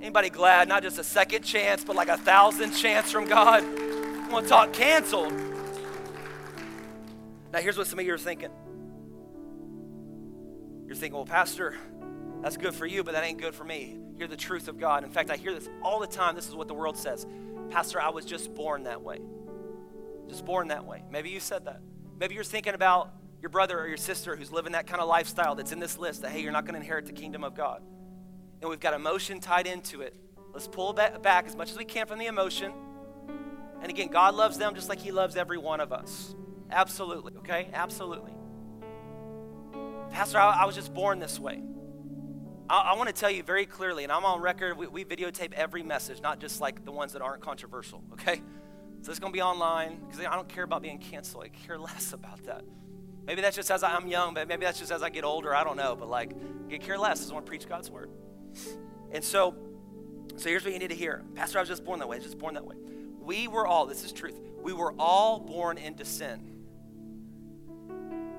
Anybody 0.00 0.28
glad? 0.30 0.68
Not 0.68 0.82
just 0.82 0.98
a 0.98 1.04
second 1.04 1.42
chance, 1.42 1.84
but 1.84 1.96
like 1.96 2.08
a 2.08 2.18
thousand 2.18 2.72
chance 2.72 3.10
from 3.10 3.26
God. 3.26 3.62
I 3.64 4.28
want 4.28 4.46
to 4.46 4.50
talk 4.50 4.72
canceled. 4.72 5.32
Now, 7.52 7.60
here's 7.60 7.78
what 7.78 7.86
some 7.86 8.00
of 8.00 8.04
you 8.04 8.12
are 8.12 8.18
thinking. 8.18 8.50
You're 10.94 11.00
thinking, 11.00 11.16
well, 11.16 11.26
Pastor, 11.26 11.74
That's 12.40 12.56
good 12.56 12.72
for 12.72 12.86
you, 12.86 13.02
but 13.02 13.14
that 13.14 13.24
ain't 13.24 13.40
good 13.40 13.52
for 13.52 13.64
me. 13.64 13.98
Hear 14.16 14.28
the 14.28 14.36
truth 14.36 14.68
of 14.68 14.78
God. 14.78 15.02
In 15.02 15.10
fact, 15.10 15.28
I 15.28 15.34
hear 15.34 15.52
this 15.52 15.68
all 15.82 15.98
the 15.98 16.06
time. 16.06 16.36
This 16.36 16.46
is 16.46 16.54
what 16.54 16.68
the 16.68 16.74
world 16.74 16.96
says 16.96 17.26
Pastor, 17.70 18.00
I 18.00 18.10
was 18.10 18.24
just 18.24 18.54
born 18.54 18.84
that 18.84 19.02
way. 19.02 19.18
Just 20.28 20.44
born 20.44 20.68
that 20.68 20.84
way. 20.84 21.02
Maybe 21.10 21.30
you 21.30 21.40
said 21.40 21.64
that. 21.64 21.80
Maybe 22.20 22.36
you're 22.36 22.44
thinking 22.44 22.74
about 22.74 23.12
your 23.42 23.48
brother 23.48 23.80
or 23.80 23.88
your 23.88 23.96
sister 23.96 24.36
who's 24.36 24.52
living 24.52 24.70
that 24.70 24.86
kind 24.86 25.00
of 25.00 25.08
lifestyle 25.08 25.56
that's 25.56 25.72
in 25.72 25.80
this 25.80 25.98
list 25.98 26.22
that, 26.22 26.30
hey, 26.30 26.42
you're 26.42 26.52
not 26.52 26.64
going 26.64 26.74
to 26.74 26.80
inherit 26.80 27.06
the 27.06 27.12
kingdom 27.12 27.42
of 27.42 27.56
God. 27.56 27.82
And 28.60 28.70
we've 28.70 28.78
got 28.78 28.94
emotion 28.94 29.40
tied 29.40 29.66
into 29.66 30.00
it. 30.00 30.14
Let's 30.52 30.68
pull 30.68 30.92
back 30.92 31.46
as 31.48 31.56
much 31.56 31.72
as 31.72 31.76
we 31.76 31.84
can 31.84 32.06
from 32.06 32.20
the 32.20 32.26
emotion. 32.26 32.72
And 33.82 33.90
again, 33.90 34.10
God 34.12 34.36
loves 34.36 34.58
them 34.58 34.76
just 34.76 34.88
like 34.88 35.00
He 35.00 35.10
loves 35.10 35.34
every 35.34 35.58
one 35.58 35.80
of 35.80 35.92
us. 35.92 36.36
Absolutely, 36.70 37.32
okay? 37.38 37.68
Absolutely. 37.72 38.30
Pastor, 40.14 40.38
I, 40.38 40.62
I 40.62 40.64
was 40.64 40.76
just 40.76 40.94
born 40.94 41.18
this 41.18 41.40
way. 41.40 41.60
I, 42.70 42.92
I 42.92 42.94
want 42.94 43.08
to 43.08 43.12
tell 43.12 43.32
you 43.32 43.42
very 43.42 43.66
clearly, 43.66 44.04
and 44.04 44.12
I'm 44.12 44.24
on 44.24 44.40
record, 44.40 44.78
we, 44.78 44.86
we 44.86 45.04
videotape 45.04 45.52
every 45.54 45.82
message, 45.82 46.22
not 46.22 46.38
just 46.38 46.60
like 46.60 46.84
the 46.84 46.92
ones 46.92 47.14
that 47.14 47.20
aren't 47.20 47.42
controversial, 47.42 48.00
okay? 48.12 48.40
So 49.02 49.10
it's 49.10 49.18
going 49.18 49.32
to 49.32 49.36
be 49.36 49.42
online 49.42 49.98
because 50.06 50.24
I 50.24 50.36
don't 50.36 50.48
care 50.48 50.62
about 50.62 50.82
being 50.82 50.98
canceled. 50.98 51.42
I 51.42 51.48
care 51.48 51.76
less 51.80 52.12
about 52.12 52.44
that. 52.44 52.62
Maybe 53.26 53.42
that's 53.42 53.56
just 53.56 53.72
as 53.72 53.82
I, 53.82 53.96
am 53.96 54.06
young, 54.06 54.34
but 54.34 54.46
maybe 54.46 54.64
that's 54.64 54.78
just 54.78 54.92
as 54.92 55.02
I 55.02 55.10
get 55.10 55.24
older. 55.24 55.52
I 55.52 55.64
don't 55.64 55.76
know. 55.76 55.96
But 55.96 56.08
like, 56.08 56.30
I 56.72 56.78
care 56.78 56.96
less. 56.96 57.18
I 57.18 57.22
just 57.22 57.32
want 57.32 57.44
to 57.44 57.50
preach 57.50 57.68
God's 57.68 57.90
word. 57.90 58.08
And 59.10 59.24
so, 59.24 59.56
so 60.36 60.48
here's 60.48 60.62
what 60.62 60.72
you 60.72 60.78
need 60.78 60.90
to 60.90 60.94
hear. 60.94 61.24
Pastor, 61.34 61.58
I 61.58 61.62
was 61.62 61.68
just 61.68 61.84
born 61.84 61.98
that 61.98 62.08
way. 62.08 62.18
I 62.18 62.18
was 62.18 62.26
just 62.26 62.38
born 62.38 62.54
that 62.54 62.64
way. 62.64 62.76
We 63.20 63.48
were 63.48 63.66
all, 63.66 63.86
this 63.86 64.04
is 64.04 64.12
truth, 64.12 64.38
we 64.62 64.72
were 64.72 64.94
all 64.96 65.40
born 65.40 65.76
into 65.76 66.04
sin. 66.04 66.53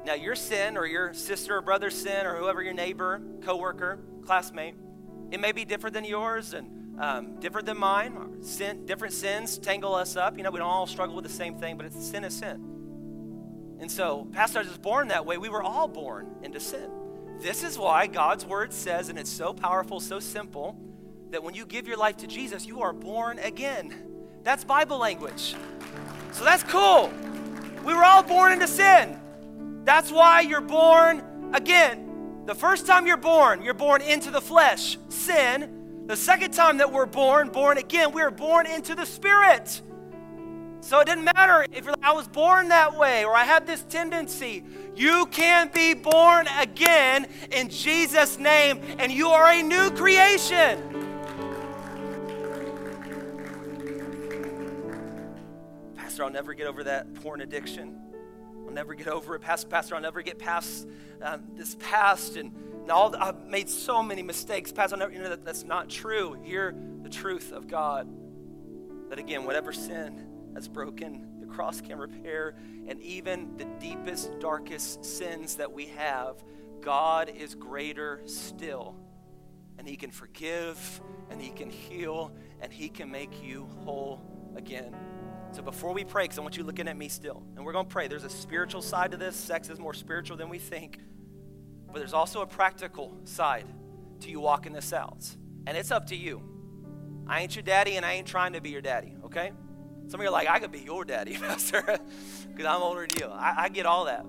Now, 0.05 0.13
your 0.13 0.35
sin 0.35 0.77
or 0.77 0.85
your 0.85 1.15
sister 1.15 1.57
or 1.57 1.61
brother's 1.61 1.95
sin 1.95 2.27
or 2.27 2.37
whoever 2.37 2.61
your 2.61 2.75
neighbor, 2.75 3.19
coworker, 3.41 3.97
classmate, 4.23 4.75
it 5.31 5.39
may 5.39 5.51
be 5.51 5.65
different 5.65 5.95
than 5.95 6.05
yours 6.05 6.53
and 6.53 7.01
um, 7.01 7.39
different 7.39 7.65
than 7.65 7.79
mine. 7.79 8.43
Sin, 8.43 8.85
different 8.85 9.15
sins 9.15 9.57
tangle 9.57 9.95
us 9.95 10.15
up. 10.15 10.37
You 10.37 10.43
know, 10.43 10.51
we 10.51 10.59
don't 10.59 10.67
all 10.67 10.85
struggle 10.85 11.15
with 11.15 11.25
the 11.25 11.31
same 11.31 11.57
thing, 11.57 11.75
but 11.75 11.87
it's 11.87 12.05
sin 12.05 12.23
is 12.23 12.37
sin. 12.37 12.63
And 13.79 13.91
so, 13.91 14.27
Pastor, 14.31 14.59
I 14.59 14.61
was 14.61 14.77
born 14.77 15.07
that 15.07 15.25
way. 15.25 15.39
We 15.39 15.49
were 15.49 15.63
all 15.63 15.87
born 15.87 16.35
into 16.43 16.59
sin. 16.59 16.89
This 17.39 17.63
is 17.63 17.75
why 17.75 18.05
God's 18.05 18.45
word 18.45 18.73
says, 18.73 19.09
and 19.09 19.17
it's 19.17 19.31
so 19.31 19.53
powerful, 19.53 19.99
so 19.99 20.19
simple, 20.19 20.79
that 21.31 21.41
when 21.41 21.55
you 21.55 21.65
give 21.65 21.87
your 21.87 21.97
life 21.97 22.17
to 22.17 22.27
Jesus, 22.27 22.67
you 22.67 22.81
are 22.81 22.93
born 22.93 23.39
again. 23.39 23.93
That's 24.43 24.63
Bible 24.63 24.99
language. 24.99 25.55
So 26.31 26.45
that's 26.45 26.63
cool. 26.63 27.11
We 27.83 27.95
were 27.95 28.03
all 28.03 28.21
born 28.21 28.51
into 28.51 28.67
sin. 28.67 29.19
That's 29.85 30.11
why 30.11 30.41
you're 30.41 30.61
born 30.61 31.51
again. 31.53 32.43
The 32.45 32.55
first 32.55 32.87
time 32.87 33.05
you're 33.05 33.17
born, 33.17 33.61
you're 33.61 33.75
born 33.75 34.01
into 34.01 34.31
the 34.31 34.41
flesh, 34.41 34.97
sin. 35.09 36.05
The 36.07 36.17
second 36.17 36.53
time 36.53 36.77
that 36.77 36.91
we're 36.91 37.05
born, 37.05 37.49
born 37.49 37.77
again, 37.77 38.11
we 38.11 38.21
are 38.23 38.31
born 38.31 38.65
into 38.65 38.95
the 38.95 39.05
spirit. 39.05 39.81
So 40.81 40.99
it 40.99 41.05
didn't 41.05 41.23
matter 41.23 41.65
if 41.71 41.87
I 42.03 42.13
was 42.13 42.27
born 42.27 42.69
that 42.69 42.95
way 42.95 43.25
or 43.25 43.35
I 43.35 43.43
have 43.43 43.65
this 43.65 43.83
tendency. 43.83 44.63
You 44.95 45.27
can 45.27 45.69
be 45.73 45.93
born 45.93 46.47
again 46.59 47.27
in 47.51 47.69
Jesus' 47.69 48.37
name, 48.37 48.81
and 48.99 49.11
you 49.11 49.29
are 49.29 49.51
a 49.51 49.61
new 49.63 49.91
creation. 49.91 50.79
Pastor, 55.95 56.23
I'll 56.23 56.29
never 56.29 56.53
get 56.53 56.67
over 56.67 56.83
that 56.83 57.13
porn 57.15 57.41
addiction. 57.41 58.04
Never 58.75 58.93
get 58.93 59.07
over 59.07 59.35
it. 59.35 59.39
Pastor, 59.39 59.69
Pastor 59.69 59.95
I'll 59.95 60.01
never 60.01 60.21
get 60.21 60.37
past 60.37 60.85
um, 61.21 61.45
this 61.55 61.75
past. 61.75 62.35
And, 62.35 62.53
and 62.81 62.91
all, 62.91 63.15
I've 63.15 63.47
made 63.47 63.69
so 63.69 64.03
many 64.03 64.21
mistakes. 64.21 64.73
Pastor, 64.73 64.95
I'll 64.95 64.99
never, 64.99 65.13
you 65.13 65.19
know, 65.19 65.29
that, 65.29 65.45
that's 65.45 65.63
not 65.63 65.89
true. 65.89 66.37
Hear 66.43 66.75
the 67.01 67.07
truth 67.09 67.53
of 67.53 67.67
God. 67.67 68.09
That 69.09 69.17
again, 69.17 69.45
whatever 69.45 69.71
sin, 69.71 70.51
has 70.55 70.67
broken, 70.67 71.39
the 71.39 71.45
cross 71.45 71.79
can 71.79 71.97
repair, 71.97 72.55
and 72.85 73.01
even 73.01 73.55
the 73.55 73.65
deepest, 73.79 74.39
darkest 74.39 75.05
sins 75.05 75.55
that 75.55 75.71
we 75.71 75.85
have, 75.87 76.43
God 76.81 77.29
is 77.29 77.55
greater 77.55 78.23
still. 78.25 78.97
And 79.77 79.87
He 79.87 79.95
can 79.95 80.11
forgive, 80.11 81.01
and 81.29 81.41
He 81.41 81.51
can 81.51 81.69
heal, 81.69 82.33
and 82.59 82.73
He 82.73 82.89
can 82.89 83.09
make 83.09 83.41
you 83.41 83.69
whole 83.85 84.21
again. 84.57 84.93
So 85.55 85.61
before 85.61 85.93
we 85.93 86.03
pray, 86.03 86.25
because 86.25 86.37
I 86.37 86.41
want 86.41 86.57
you 86.57 86.65
looking 86.65 86.89
at 86.89 86.97
me 86.97 87.07
still, 87.07 87.41
and 87.55 87.63
we're 87.63 87.71
going 87.71 87.85
to 87.85 87.91
pray. 87.91 88.09
There's 88.09 88.25
a 88.25 88.29
spiritual 88.29 88.81
side 88.81 89.11
to 89.11 89.17
this. 89.17 89.37
Sex 89.37 89.69
is 89.69 89.79
more 89.79 89.93
spiritual 89.93 90.35
than 90.35 90.49
we 90.49 90.59
think, 90.59 90.99
but 91.87 91.99
there's 91.99 92.13
also 92.13 92.41
a 92.41 92.45
practical 92.45 93.15
side 93.23 93.65
to 94.19 94.29
you 94.29 94.41
walking 94.41 94.73
this 94.73 94.91
out. 94.91 95.25
And 95.65 95.77
it's 95.77 95.91
up 95.91 96.07
to 96.07 96.15
you. 96.17 96.43
I 97.25 97.39
ain't 97.39 97.55
your 97.55 97.63
daddy, 97.63 97.95
and 97.95 98.05
I 98.05 98.15
ain't 98.15 98.27
trying 98.27 98.51
to 98.51 98.59
be 98.59 98.69
your 98.69 98.81
daddy, 98.81 99.15
okay? 99.23 99.53
Some 100.07 100.19
of 100.19 100.25
you 100.25 100.27
are 100.27 100.33
like, 100.33 100.49
I 100.49 100.59
could 100.59 100.73
be 100.73 100.81
your 100.81 101.05
daddy, 101.05 101.37
Pastor, 101.39 101.83
because 102.49 102.65
I'm 102.65 102.81
older 102.81 103.07
than 103.07 103.17
you. 103.17 103.27
I, 103.33 103.53
I 103.57 103.69
get 103.69 103.85
all 103.85 104.05
that. 104.05 104.25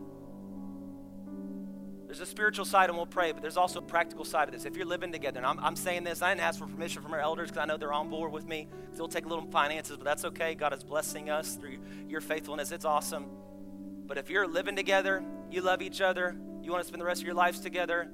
There's 2.17 2.29
a 2.29 2.31
spiritual 2.31 2.64
side, 2.64 2.89
and 2.89 2.97
we'll 2.97 3.05
pray, 3.05 3.33
but 3.33 3.43
there's 3.43 3.59
also 3.59 3.81
a 3.81 3.83
practical 3.83 4.25
side 4.25 4.49
of 4.49 4.55
this. 4.55 4.64
If 4.64 4.75
you're 4.75 4.87
living 4.87 5.12
together, 5.12 5.37
and 5.37 5.47
I'm, 5.47 5.61
I'm 5.61 5.77
saying 5.77 6.05
this, 6.05 6.23
I 6.23 6.31
didn't 6.31 6.45
ask 6.45 6.59
for 6.59 6.67
permission 6.67 7.03
from 7.03 7.12
our 7.12 7.21
elders 7.21 7.51
because 7.51 7.62
I 7.62 7.67
know 7.67 7.77
they're 7.77 7.93
on 7.93 8.09
board 8.09 8.33
with 8.33 8.47
me. 8.47 8.69
It'll 8.95 9.07
take 9.07 9.27
a 9.27 9.29
little 9.29 9.45
finances, 9.51 9.99
but 9.99 10.05
that's 10.05 10.25
okay. 10.25 10.55
God 10.55 10.73
is 10.73 10.83
blessing 10.83 11.29
us 11.29 11.57
through 11.57 11.77
your 12.09 12.23
faithfulness. 12.23 12.73
It's 12.73 12.87
awesome. 12.87 13.27
But 14.07 14.17
if 14.17 14.31
you're 14.31 14.47
living 14.47 14.77
together, 14.77 15.23
you 15.51 15.61
love 15.61 15.83
each 15.83 16.01
other, 16.01 16.35
you 16.62 16.71
want 16.71 16.83
to 16.83 16.89
spend 16.89 17.03
the 17.03 17.05
rest 17.05 17.21
of 17.21 17.27
your 17.27 17.37
lives 17.37 17.61
together, 17.61 18.09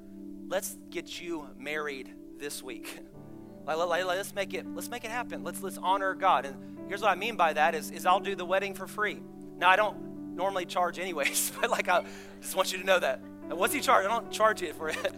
let's 0.49 0.77
get 0.89 1.21
you 1.21 1.47
married 1.57 2.13
this 2.39 2.61
week. 2.61 2.99
let's 3.65 4.35
make 4.35 4.53
it 4.53 4.67
let's 4.75 4.89
make 4.89 5.05
it 5.05 5.11
happen. 5.11 5.45
Let's 5.45 5.63
let's 5.63 5.77
honor 5.77 6.13
God. 6.13 6.45
And 6.45 6.89
Here's 6.89 7.01
what 7.01 7.11
I 7.11 7.15
mean 7.15 7.37
by 7.37 7.53
that 7.53 7.73
is, 7.73 7.89
is 7.89 8.05
I'll 8.05 8.19
do 8.19 8.35
the 8.35 8.43
wedding 8.43 8.73
for 8.73 8.85
free. 8.85 9.21
Now, 9.57 9.69
I 9.69 9.77
don't 9.77 10.35
normally 10.35 10.65
charge 10.65 10.99
anyways, 10.99 11.53
but 11.61 11.69
like 11.69 11.87
I 11.87 12.03
just 12.41 12.57
want 12.57 12.73
you 12.73 12.79
to 12.79 12.85
know 12.85 12.99
that. 12.99 13.21
And 13.49 13.57
what's 13.57 13.73
he 13.73 13.81
charge? 13.81 14.05
I 14.05 14.09
don't 14.09 14.31
charge 14.31 14.61
you 14.61 14.73
for 14.73 14.89
it. 14.89 14.97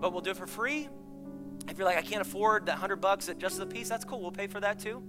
but 0.00 0.12
we'll 0.12 0.22
do 0.22 0.30
it 0.30 0.36
for 0.36 0.46
free. 0.46 0.88
If 1.68 1.78
you're 1.78 1.86
like, 1.86 1.96
I 1.96 2.02
can't 2.02 2.22
afford 2.22 2.66
that 2.66 2.76
hundred 2.76 2.96
bucks 2.96 3.28
at 3.28 3.38
just 3.38 3.58
the 3.58 3.66
piece, 3.66 3.88
that's 3.88 4.04
cool. 4.04 4.20
We'll 4.20 4.32
pay 4.32 4.46
for 4.46 4.60
that 4.60 4.78
too. 4.78 5.02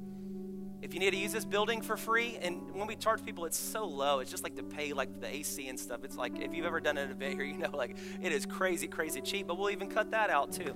If 0.82 0.94
you 0.94 1.00
need 1.00 1.12
to 1.12 1.18
use 1.18 1.32
this 1.32 1.46
building 1.46 1.82
for 1.82 1.98
free, 1.98 2.38
and 2.42 2.76
when 2.76 2.86
we 2.86 2.96
charge 2.96 3.26
people, 3.26 3.46
it's 3.46 3.58
so 3.58 3.88
low. 3.88 4.20
It's 4.20 4.30
just 4.30 4.44
like 4.44 4.56
to 4.56 4.64
pay 4.64 4.94
like 4.94 5.20
the 5.20 5.28
AC 5.28 5.68
and 5.68 5.80
stuff. 5.80 6.04
It's 6.04 6.16
like 6.16 6.40
if 6.40 6.54
you've 6.54 6.66
ever 6.66 6.80
done 6.80 6.98
an 6.98 7.10
event 7.10 7.34
here, 7.34 7.44
you 7.44 7.58
know, 7.58 7.72
like 7.74 7.98
it 8.22 8.32
is 8.32 8.46
crazy, 8.46 8.88
crazy 8.88 9.22
cheap. 9.22 9.48
But 9.48 9.58
we'll 9.58 9.72
even 9.72 9.90
cut 9.90 10.12
that 10.12 10.30
out 10.30 10.52
too. 10.52 10.76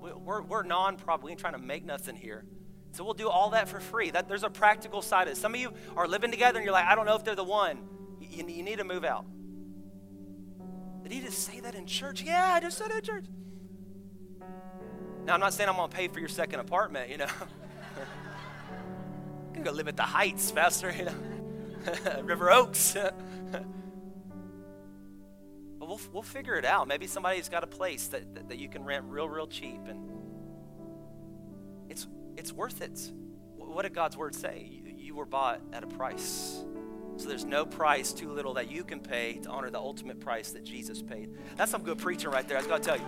We're, 0.00 0.40
we're 0.42 0.62
non-profit. 0.62 1.24
We 1.24 1.32
ain't 1.32 1.40
trying 1.40 1.52
to 1.52 1.58
make 1.58 1.84
nothing 1.84 2.16
here. 2.16 2.44
So 2.92 3.04
we'll 3.04 3.14
do 3.14 3.28
all 3.28 3.50
that 3.50 3.68
for 3.68 3.80
free. 3.80 4.10
That 4.10 4.28
there's 4.28 4.44
a 4.44 4.50
practical 4.50 5.02
side 5.02 5.28
of 5.28 5.34
it. 5.34 5.36
Some 5.36 5.54
of 5.54 5.60
you 5.60 5.72
are 5.96 6.08
living 6.08 6.30
together 6.30 6.58
and 6.58 6.64
you're 6.64 6.72
like, 6.72 6.86
I 6.86 6.94
don't 6.94 7.06
know 7.06 7.16
if 7.16 7.24
they're 7.24 7.34
the 7.34 7.44
one. 7.44 7.80
You, 8.18 8.46
you 8.48 8.62
need 8.62 8.78
to 8.78 8.84
move 8.84 9.04
out. 9.04 9.26
Did 11.10 11.16
he 11.16 11.22
just 11.22 11.44
say 11.44 11.58
that 11.58 11.74
in 11.74 11.86
church? 11.86 12.22
Yeah, 12.22 12.52
I 12.54 12.60
just 12.60 12.78
said 12.78 12.92
it 12.92 12.98
in 12.98 13.02
church. 13.02 13.24
Now 15.24 15.34
I'm 15.34 15.40
not 15.40 15.52
saying 15.52 15.68
I'm 15.68 15.74
gonna 15.74 15.88
pay 15.88 16.06
for 16.06 16.20
your 16.20 16.28
second 16.28 16.60
apartment, 16.60 17.10
you 17.10 17.16
know. 17.16 17.26
you 17.96 19.50
can 19.54 19.64
go 19.64 19.72
live 19.72 19.88
at 19.88 19.96
the 19.96 20.04
Heights, 20.04 20.52
Pastor, 20.52 20.94
you 20.96 21.06
know. 21.06 22.22
River 22.22 22.52
Oaks. 22.52 22.92
but 23.50 23.64
we'll, 25.80 26.00
we'll 26.12 26.22
figure 26.22 26.54
it 26.54 26.64
out. 26.64 26.86
Maybe 26.86 27.08
somebody's 27.08 27.48
got 27.48 27.64
a 27.64 27.66
place 27.66 28.06
that, 28.06 28.32
that, 28.36 28.48
that 28.48 28.58
you 28.58 28.68
can 28.68 28.84
rent 28.84 29.04
real, 29.08 29.28
real 29.28 29.48
cheap 29.48 29.80
and 29.88 30.08
it's 31.88 32.06
it's 32.36 32.52
worth 32.52 32.82
it. 32.82 33.10
What 33.56 33.82
did 33.82 33.94
God's 33.94 34.16
word 34.16 34.36
say? 34.36 34.80
You 34.96 35.16
were 35.16 35.26
bought 35.26 35.60
at 35.72 35.82
a 35.82 35.88
price. 35.88 36.62
So 37.20 37.28
there's 37.28 37.44
no 37.44 37.66
price 37.66 38.14
too 38.14 38.32
little 38.32 38.54
that 38.54 38.70
you 38.70 38.82
can 38.82 38.98
pay 38.98 39.34
to 39.42 39.50
honor 39.50 39.68
the 39.68 39.78
ultimate 39.78 40.20
price 40.20 40.52
that 40.52 40.64
Jesus 40.64 41.02
paid. 41.02 41.28
That's 41.56 41.70
some 41.70 41.82
good 41.82 41.98
preaching 41.98 42.30
right 42.30 42.48
there. 42.48 42.56
I 42.56 42.60
was 42.60 42.66
going 42.66 42.80
to 42.80 42.88
tell 42.88 42.96
you. 42.96 43.04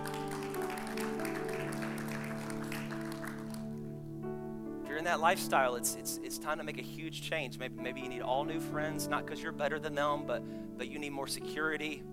If 4.83 4.87
you're 4.87 4.99
in 4.99 5.05
that 5.05 5.19
lifestyle, 5.19 5.73
it's, 5.77 5.95
it's, 5.95 6.19
it's 6.23 6.37
time 6.37 6.59
to 6.59 6.63
make 6.63 6.77
a 6.77 6.83
huge 6.83 7.23
change. 7.23 7.57
Maybe, 7.57 7.81
maybe 7.81 8.01
you 8.01 8.07
need 8.07 8.21
all 8.21 8.45
new 8.45 8.59
friends, 8.59 9.07
not 9.07 9.25
because 9.25 9.41
you're 9.41 9.51
better 9.51 9.79
than 9.79 9.95
them, 9.95 10.25
but, 10.27 10.43
but 10.77 10.89
you 10.89 10.99
need 10.99 11.11
more 11.11 11.25
security. 11.25 12.03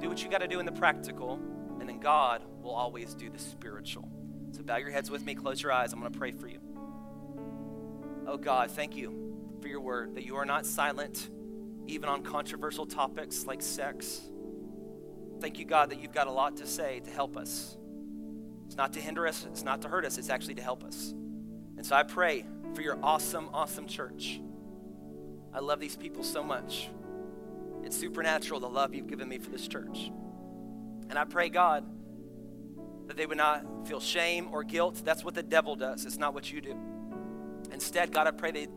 Do 0.00 0.08
what 0.08 0.20
you 0.20 0.28
got 0.28 0.40
to 0.40 0.48
do 0.48 0.58
in 0.58 0.66
the 0.66 0.72
practical, 0.72 1.38
and 1.78 1.88
then 1.88 2.00
God 2.00 2.42
will 2.60 2.74
always 2.74 3.14
do 3.14 3.30
the 3.30 3.38
spiritual. 3.38 4.10
So 4.50 4.64
bow 4.64 4.78
your 4.78 4.90
heads 4.90 5.12
with 5.12 5.24
me, 5.24 5.36
close 5.36 5.62
your 5.62 5.70
eyes. 5.70 5.92
I'm 5.92 6.00
going 6.00 6.12
to 6.12 6.18
pray 6.18 6.32
for 6.32 6.48
you. 6.48 6.58
Oh 8.26 8.36
God, 8.36 8.72
thank 8.72 8.96
you 8.96 9.27
for 9.60 9.68
your 9.68 9.80
word, 9.80 10.14
that 10.14 10.24
you 10.24 10.36
are 10.36 10.44
not 10.44 10.66
silent 10.66 11.30
even 11.86 12.08
on 12.08 12.22
controversial 12.22 12.86
topics 12.86 13.46
like 13.46 13.62
sex. 13.62 14.20
Thank 15.40 15.58
you, 15.58 15.64
God, 15.64 15.90
that 15.90 16.00
you've 16.00 16.12
got 16.12 16.26
a 16.26 16.30
lot 16.30 16.56
to 16.58 16.66
say 16.66 17.00
to 17.00 17.10
help 17.10 17.36
us. 17.36 17.76
It's 18.66 18.76
not 18.76 18.92
to 18.92 19.00
hinder 19.00 19.26
us, 19.26 19.46
it's 19.50 19.64
not 19.64 19.82
to 19.82 19.88
hurt 19.88 20.04
us, 20.04 20.18
it's 20.18 20.28
actually 20.28 20.56
to 20.56 20.62
help 20.62 20.84
us. 20.84 21.14
And 21.76 21.86
so 21.86 21.96
I 21.96 22.02
pray 22.02 22.44
for 22.74 22.82
your 22.82 22.98
awesome, 23.02 23.48
awesome 23.54 23.86
church. 23.86 24.40
I 25.54 25.60
love 25.60 25.80
these 25.80 25.96
people 25.96 26.22
so 26.22 26.42
much. 26.42 26.90
It's 27.82 27.96
supernatural 27.96 28.60
the 28.60 28.68
love 28.68 28.94
you've 28.94 29.06
given 29.06 29.28
me 29.28 29.38
for 29.38 29.48
this 29.48 29.66
church. 29.66 30.10
And 31.08 31.18
I 31.18 31.24
pray, 31.24 31.48
God, 31.48 31.86
that 33.06 33.16
they 33.16 33.24
would 33.24 33.38
not 33.38 33.88
feel 33.88 34.00
shame 34.00 34.48
or 34.52 34.62
guilt. 34.62 35.00
That's 35.04 35.24
what 35.24 35.34
the 35.34 35.42
devil 35.42 35.74
does, 35.74 36.04
it's 36.04 36.18
not 36.18 36.34
what 36.34 36.52
you 36.52 36.60
do. 36.60 36.76
Instead, 37.72 38.12
God, 38.12 38.26
I 38.26 38.32
pray 38.32 38.50
they, 38.50 38.68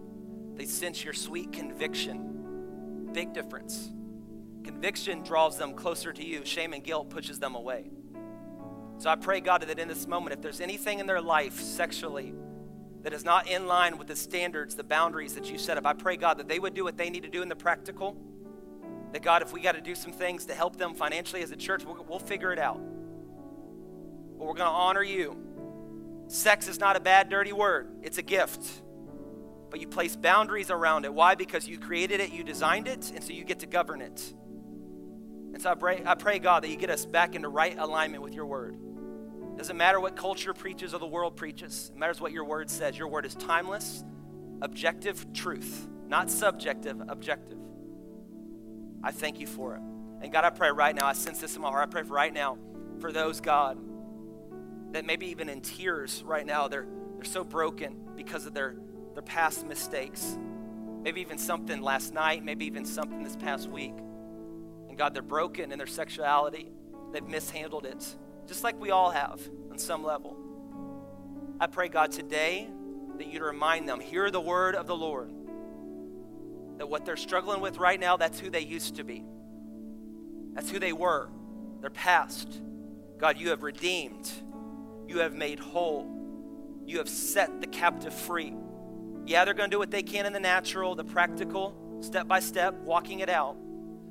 they 0.55 0.65
sense 0.65 1.03
your 1.03 1.13
sweet 1.13 1.51
conviction. 1.51 3.09
Big 3.13 3.33
difference. 3.33 3.89
Conviction 4.63 5.23
draws 5.23 5.57
them 5.57 5.73
closer 5.73 6.13
to 6.13 6.25
you, 6.25 6.45
shame 6.45 6.73
and 6.73 6.83
guilt 6.83 7.09
pushes 7.09 7.39
them 7.39 7.55
away. 7.55 7.89
So 8.97 9.09
I 9.09 9.15
pray, 9.15 9.39
God, 9.39 9.63
that 9.63 9.79
in 9.79 9.87
this 9.87 10.07
moment, 10.07 10.33
if 10.33 10.41
there's 10.41 10.61
anything 10.61 10.99
in 10.99 11.07
their 11.07 11.21
life 11.21 11.59
sexually 11.59 12.33
that 13.01 13.13
is 13.13 13.25
not 13.25 13.49
in 13.49 13.65
line 13.65 13.97
with 13.97 14.07
the 14.07 14.15
standards, 14.15 14.75
the 14.75 14.83
boundaries 14.83 15.33
that 15.33 15.49
you 15.49 15.57
set 15.57 15.77
up, 15.77 15.87
I 15.87 15.93
pray, 15.93 16.17
God, 16.17 16.37
that 16.37 16.47
they 16.47 16.59
would 16.59 16.75
do 16.75 16.83
what 16.83 16.97
they 16.97 17.09
need 17.09 17.23
to 17.23 17.29
do 17.29 17.41
in 17.41 17.49
the 17.49 17.55
practical. 17.55 18.15
That, 19.11 19.23
God, 19.23 19.41
if 19.41 19.51
we 19.53 19.59
got 19.59 19.71
to 19.73 19.81
do 19.81 19.95
some 19.95 20.11
things 20.11 20.45
to 20.45 20.53
help 20.53 20.77
them 20.77 20.93
financially 20.93 21.41
as 21.41 21.49
a 21.49 21.55
church, 21.55 21.83
we'll, 21.83 22.05
we'll 22.07 22.19
figure 22.19 22.53
it 22.53 22.59
out. 22.59 22.79
But 24.37 24.45
we're 24.45 24.53
going 24.53 24.69
to 24.69 24.75
honor 24.75 25.03
you. 25.03 25.35
Sex 26.27 26.67
is 26.67 26.79
not 26.79 26.95
a 26.95 26.99
bad, 26.99 27.27
dirty 27.29 27.53
word, 27.53 27.89
it's 28.03 28.19
a 28.19 28.21
gift. 28.21 28.83
But 29.71 29.79
you 29.79 29.87
place 29.87 30.15
boundaries 30.15 30.69
around 30.69 31.05
it. 31.05 31.13
Why? 31.13 31.33
Because 31.33 31.67
you 31.67 31.79
created 31.79 32.19
it, 32.19 32.31
you 32.31 32.43
designed 32.43 32.87
it, 32.87 33.11
and 33.15 33.23
so 33.23 33.31
you 33.31 33.43
get 33.43 33.59
to 33.59 33.67
govern 33.67 34.01
it. 34.01 34.33
And 35.53 35.61
so 35.61 35.71
I 35.71 35.75
pray, 35.75 36.03
I 36.05 36.15
pray, 36.15 36.39
God, 36.39 36.63
that 36.63 36.69
you 36.69 36.75
get 36.75 36.89
us 36.89 37.05
back 37.05 37.35
into 37.35 37.49
right 37.49 37.77
alignment 37.77 38.21
with 38.21 38.33
your 38.33 38.45
word. 38.45 38.77
Doesn't 39.57 39.77
matter 39.77 39.99
what 39.99 40.15
culture 40.15 40.53
preaches 40.53 40.93
or 40.93 40.99
the 40.99 41.07
world 41.07 41.35
preaches, 41.35 41.91
it 41.93 41.97
matters 41.97 42.21
what 42.21 42.31
your 42.31 42.45
word 42.45 42.69
says. 42.69 42.97
Your 42.97 43.07
word 43.07 43.25
is 43.25 43.33
timeless, 43.35 44.03
objective 44.61 45.31
truth, 45.33 45.87
not 46.07 46.29
subjective, 46.29 47.01
objective. 47.07 47.57
I 49.03 49.11
thank 49.11 49.39
you 49.39 49.47
for 49.47 49.75
it. 49.75 49.81
And 50.21 50.31
God, 50.31 50.43
I 50.43 50.51
pray 50.51 50.69
right 50.69 50.95
now, 50.95 51.07
I 51.07 51.13
sense 51.13 51.39
this 51.39 51.55
in 51.55 51.61
my 51.61 51.69
heart. 51.69 51.87
I 51.87 51.91
pray 51.91 52.03
right 52.03 52.33
now 52.33 52.57
for 52.99 53.11
those, 53.11 53.41
God, 53.41 53.77
that 54.93 55.05
maybe 55.05 55.27
even 55.27 55.49
in 55.49 55.61
tears 55.61 56.23
right 56.25 56.45
now, 56.45 56.67
they're, 56.67 56.87
they're 57.15 57.23
so 57.23 57.43
broken 57.43 57.95
because 58.15 58.45
of 58.45 58.53
their, 58.53 58.75
their 59.13 59.23
past 59.23 59.65
mistakes. 59.65 60.37
Maybe 61.03 61.21
even 61.21 61.37
something 61.37 61.81
last 61.81 62.13
night, 62.13 62.43
maybe 62.43 62.65
even 62.65 62.85
something 62.85 63.23
this 63.23 63.35
past 63.35 63.69
week. 63.69 63.95
And 64.89 64.97
God, 64.97 65.13
they're 65.13 65.23
broken 65.23 65.71
in 65.71 65.77
their 65.77 65.87
sexuality. 65.87 66.71
They've 67.11 67.27
mishandled 67.27 67.85
it, 67.85 68.15
just 68.47 68.63
like 68.63 68.79
we 68.79 68.91
all 68.91 69.09
have 69.09 69.41
on 69.71 69.77
some 69.77 70.03
level. 70.03 70.37
I 71.59 71.67
pray, 71.67 71.89
God, 71.89 72.11
today 72.11 72.67
that 73.17 73.27
you'd 73.27 73.41
remind 73.41 73.87
them, 73.87 73.99
hear 73.99 74.31
the 74.31 74.41
word 74.41 74.75
of 74.75 74.87
the 74.87 74.95
Lord, 74.95 75.31
that 76.77 76.87
what 76.87 77.05
they're 77.05 77.17
struggling 77.17 77.61
with 77.61 77.77
right 77.77 77.99
now, 77.99 78.17
that's 78.17 78.39
who 78.39 78.49
they 78.49 78.61
used 78.61 78.95
to 78.95 79.03
be. 79.03 79.23
That's 80.53 80.69
who 80.69 80.79
they 80.79 80.93
were, 80.93 81.29
their 81.81 81.89
past. 81.89 82.61
God, 83.17 83.37
you 83.37 83.49
have 83.49 83.63
redeemed, 83.63 84.31
you 85.07 85.19
have 85.19 85.33
made 85.33 85.59
whole, 85.59 86.09
you 86.85 86.97
have 86.97 87.09
set 87.09 87.61
the 87.61 87.67
captive 87.67 88.13
free. 88.13 88.53
Yeah, 89.25 89.45
they're 89.45 89.53
going 89.53 89.69
to 89.69 89.75
do 89.75 89.79
what 89.79 89.91
they 89.91 90.03
can 90.03 90.25
in 90.25 90.33
the 90.33 90.39
natural, 90.39 90.95
the 90.95 91.03
practical, 91.03 91.75
step 92.01 92.27
by 92.27 92.39
step, 92.39 92.73
walking 92.81 93.19
it 93.19 93.29
out. 93.29 93.55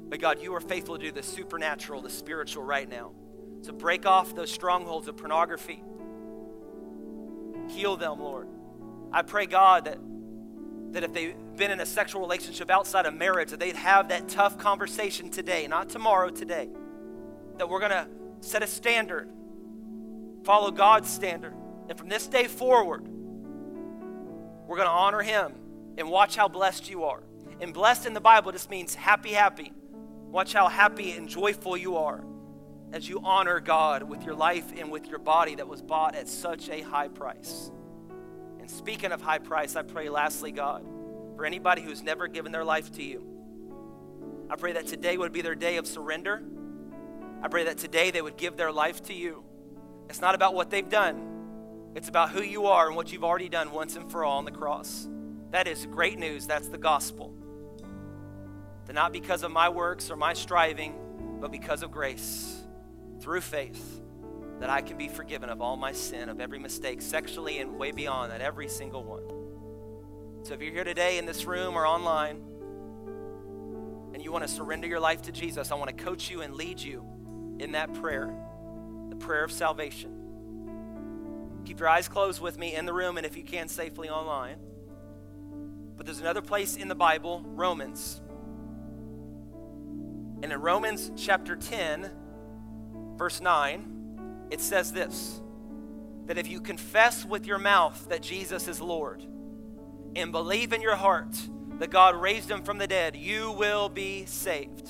But 0.09 0.21
God, 0.21 0.43
you 0.43 0.55
are 0.55 0.61
faithful 0.61 0.97
to 0.99 1.05
do 1.05 1.13
the 1.13 1.23
supernatural, 1.23 2.03
the 2.03 2.11
spiritual 2.11 2.65
right 2.65 2.89
now. 2.89 3.13
So 3.63 3.73
break 3.73 4.07
off 4.07 4.35
those 4.35 4.51
strongholds 4.51 5.09
of 5.09 5.17
pornography. 5.17 5.83
Heal 7.69 7.97
them, 7.97 8.19
Lord. 8.19 8.49
I 9.13 9.23
pray, 9.23 9.47
God, 9.47 9.85
that, 9.85 9.99
that 10.93 11.05
if 11.05 11.13
they've 11.13 11.35
been 11.57 11.71
in 11.71 11.81
a 11.81 11.87
sexual 11.87 12.21
relationship 12.21 12.71
outside 12.71 13.07
of 13.07 13.15
marriage, 13.15 13.51
that 13.51 13.61
they'd 13.61 13.77
have 13.77 14.09
that 14.09 14.29
tough 14.29 14.59
conversation 14.59 15.31
today, 15.31 15.67
not 15.67 15.89
tomorrow, 15.89 16.31
today. 16.31 16.69
That 17.59 17.69
we're 17.69 17.81
going 17.81 17.91
to 17.91 18.09
set 18.41 18.63
a 18.63 18.67
standard, 18.67 19.29
follow 20.45 20.71
God's 20.71 21.11
standard. 21.11 21.55
And 21.89 21.99
from 21.99 22.09
this 22.09 22.27
day 22.27 22.47
forward, 22.47 23.07
we're 24.71 24.77
going 24.77 24.87
to 24.87 24.93
honor 24.93 25.21
Him 25.21 25.53
and 25.99 26.09
watch 26.09 26.37
how 26.37 26.47
blessed 26.47 26.89
you 26.89 27.03
are. 27.03 27.25
And 27.61 27.75
blessed 27.75 28.07
in 28.07 28.15
the 28.15 28.21
Bible 28.21 28.53
just 28.53 28.71
means 28.71 28.95
happy, 28.95 29.31
happy. 29.31 29.73
Watch 30.31 30.53
how 30.53 30.69
happy 30.69 31.11
and 31.11 31.29
joyful 31.29 31.77
you 31.77 31.97
are 31.97 32.23
as 32.93 33.09
you 33.09 33.21
honor 33.25 33.59
God 33.59 34.05
with 34.05 34.23
your 34.23 34.37
life 34.37 34.73
and 34.79 34.93
with 34.93 35.09
your 35.09 35.19
body 35.19 35.57
that 35.57 35.67
was 35.67 35.83
bought 35.83 36.15
at 36.15 36.29
such 36.29 36.69
a 36.69 36.83
high 36.83 37.09
price. 37.09 37.73
And 38.61 38.71
speaking 38.71 39.11
of 39.11 39.21
high 39.21 39.41
price, 39.41 39.75
I 39.75 39.83
pray 39.83 40.09
lastly, 40.09 40.53
God, 40.53 40.87
for 41.35 41.45
anybody 41.45 41.83
who's 41.83 42.05
never 42.05 42.29
given 42.29 42.53
their 42.53 42.65
life 42.65 42.93
to 42.93 43.03
you, 43.03 43.27
I 44.49 44.55
pray 44.55 44.75
that 44.75 44.87
today 44.87 45.17
would 45.17 45.33
be 45.33 45.43
their 45.43 45.57
day 45.57 45.79
of 45.79 45.89
surrender. 45.89 46.45
I 47.43 47.49
pray 47.49 47.65
that 47.65 47.79
today 47.79 48.13
they 48.13 48.23
would 48.23 48.37
give 48.37 48.57
their 48.57 48.71
life 48.71 49.03
to 49.07 49.15
you. 49.15 49.43
It's 50.09 50.21
not 50.21 50.37
about 50.37 50.55
what 50.55 50.71
they've 50.71 50.89
done, 50.89 51.40
it's 51.95 52.09
about 52.09 52.31
who 52.31 52.43
you 52.43 52.67
are 52.67 52.87
and 52.87 52.97
what 52.97 53.13
you've 53.13 53.25
already 53.25 53.49
done 53.49 53.73
once 53.73 53.97
and 53.97 54.11
for 54.11 54.25
all 54.25 54.39
on 54.39 54.45
the 54.45 54.51
cross. 54.51 55.09
That 55.51 55.67
is 55.67 55.87
great 55.87 56.19
news. 56.19 56.47
That's 56.47 56.69
the 56.69 56.79
gospel. 56.79 57.35
That 58.87 58.93
not 58.93 59.13
because 59.13 59.43
of 59.43 59.51
my 59.51 59.69
works 59.69 60.11
or 60.11 60.17
my 60.17 60.33
striving, 60.35 60.95
but 61.41 61.51
because 61.51 61.83
of 61.83 61.91
grace 61.91 62.63
through 63.21 63.41
faith 63.41 64.01
that 64.61 64.71
I 64.71 64.83
can 64.83 64.97
be 64.97 65.09
forgiven 65.09 65.49
of 65.49 65.61
all 65.61 65.77
my 65.77 65.93
sin, 65.93 66.29
of 66.29 66.41
every 66.41 66.59
mistake, 66.59 67.01
sexually 67.01 67.59
and 67.59 67.79
way 67.79 67.93
beyond 67.93 68.31
that, 68.31 68.41
every 68.41 68.69
single 68.69 69.03
one. 69.03 69.23
So 70.43 70.55
if 70.55 70.63
you're 70.63 70.73
here 70.73 70.85
today 70.85 71.19
in 71.19 71.27
this 71.27 71.45
room 71.47 71.77
or 71.77 71.87
online 71.87 72.43
and 74.13 74.23
you 74.23 74.31
want 74.31 74.47
to 74.47 74.53
surrender 74.53 74.87
your 74.87 75.01
life 75.01 75.23
to 75.23 75.33
Jesus, 75.33 75.73
I 75.73 75.75
want 75.77 75.97
to 75.97 76.05
coach 76.05 76.31
you 76.31 76.43
and 76.43 76.55
lead 76.55 76.79
you 76.79 77.05
in 77.59 77.73
that 77.73 77.95
prayer, 77.95 78.33
the 79.09 79.17
prayer 79.17 79.45
of 79.45 79.51
salvation. 79.51 80.20
Keep 81.65 81.81
your 81.81 81.89
eyes 81.89 82.09
closed 82.09 82.41
with 82.41 82.59
me 82.59 82.75
in 82.75 82.87
the 82.87 82.93
room 82.93 83.17
and 83.17 83.27
if 83.27 83.37
you 83.37 83.45
can, 83.45 83.69
safely 83.69 84.09
online. 84.09 84.57
But 85.97 86.07
there's 86.07 86.21
another 86.21 86.43
place 86.43 86.77
in 86.77 86.89
the 86.89 86.95
Bible, 86.95 87.45
Romans. 87.47 88.21
And 90.43 90.53
in 90.53 90.61
Romans 90.61 91.13
chapter 91.17 91.57
10, 91.57 92.11
verse 93.17 93.41
9, 93.41 94.49
it 94.51 94.61
says 94.61 94.93
this 94.93 95.41
that 96.27 96.39
if 96.39 96.49
you 96.49 96.61
confess 96.61 97.25
with 97.25 97.45
your 97.45 97.59
mouth 97.59 98.09
that 98.09 98.23
Jesus 98.23 98.69
is 98.69 98.81
Lord 98.81 99.25
and 100.15 100.31
believe 100.31 100.73
in 100.73 100.81
your 100.81 100.95
heart 100.95 101.37
that 101.81 101.91
God 101.91 102.15
raised 102.15 102.51
him 102.51 102.63
from 102.63 102.79
the 102.79 102.87
dead, 102.87 103.17
you 103.17 103.51
will 103.53 103.89
be 103.89 104.27
saved. 104.27 104.89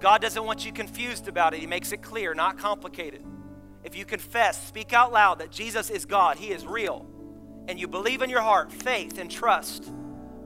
God 0.00 0.20
doesn't 0.20 0.44
want 0.44 0.64
you 0.64 0.72
confused 0.72 1.28
about 1.28 1.54
it, 1.54 1.60
He 1.60 1.66
makes 1.66 1.92
it 1.92 2.02
clear, 2.02 2.34
not 2.34 2.58
complicated. 2.58 3.22
If 3.84 3.96
you 3.96 4.04
confess, 4.04 4.66
speak 4.66 4.92
out 4.92 5.12
loud 5.12 5.38
that 5.38 5.50
Jesus 5.50 5.90
is 5.90 6.04
God, 6.04 6.36
He 6.36 6.48
is 6.48 6.66
real, 6.66 7.06
and 7.68 7.78
you 7.78 7.86
believe 7.88 8.22
in 8.22 8.30
your 8.30 8.42
heart, 8.42 8.72
faith, 8.72 9.18
and 9.18 9.30
trust 9.30 9.92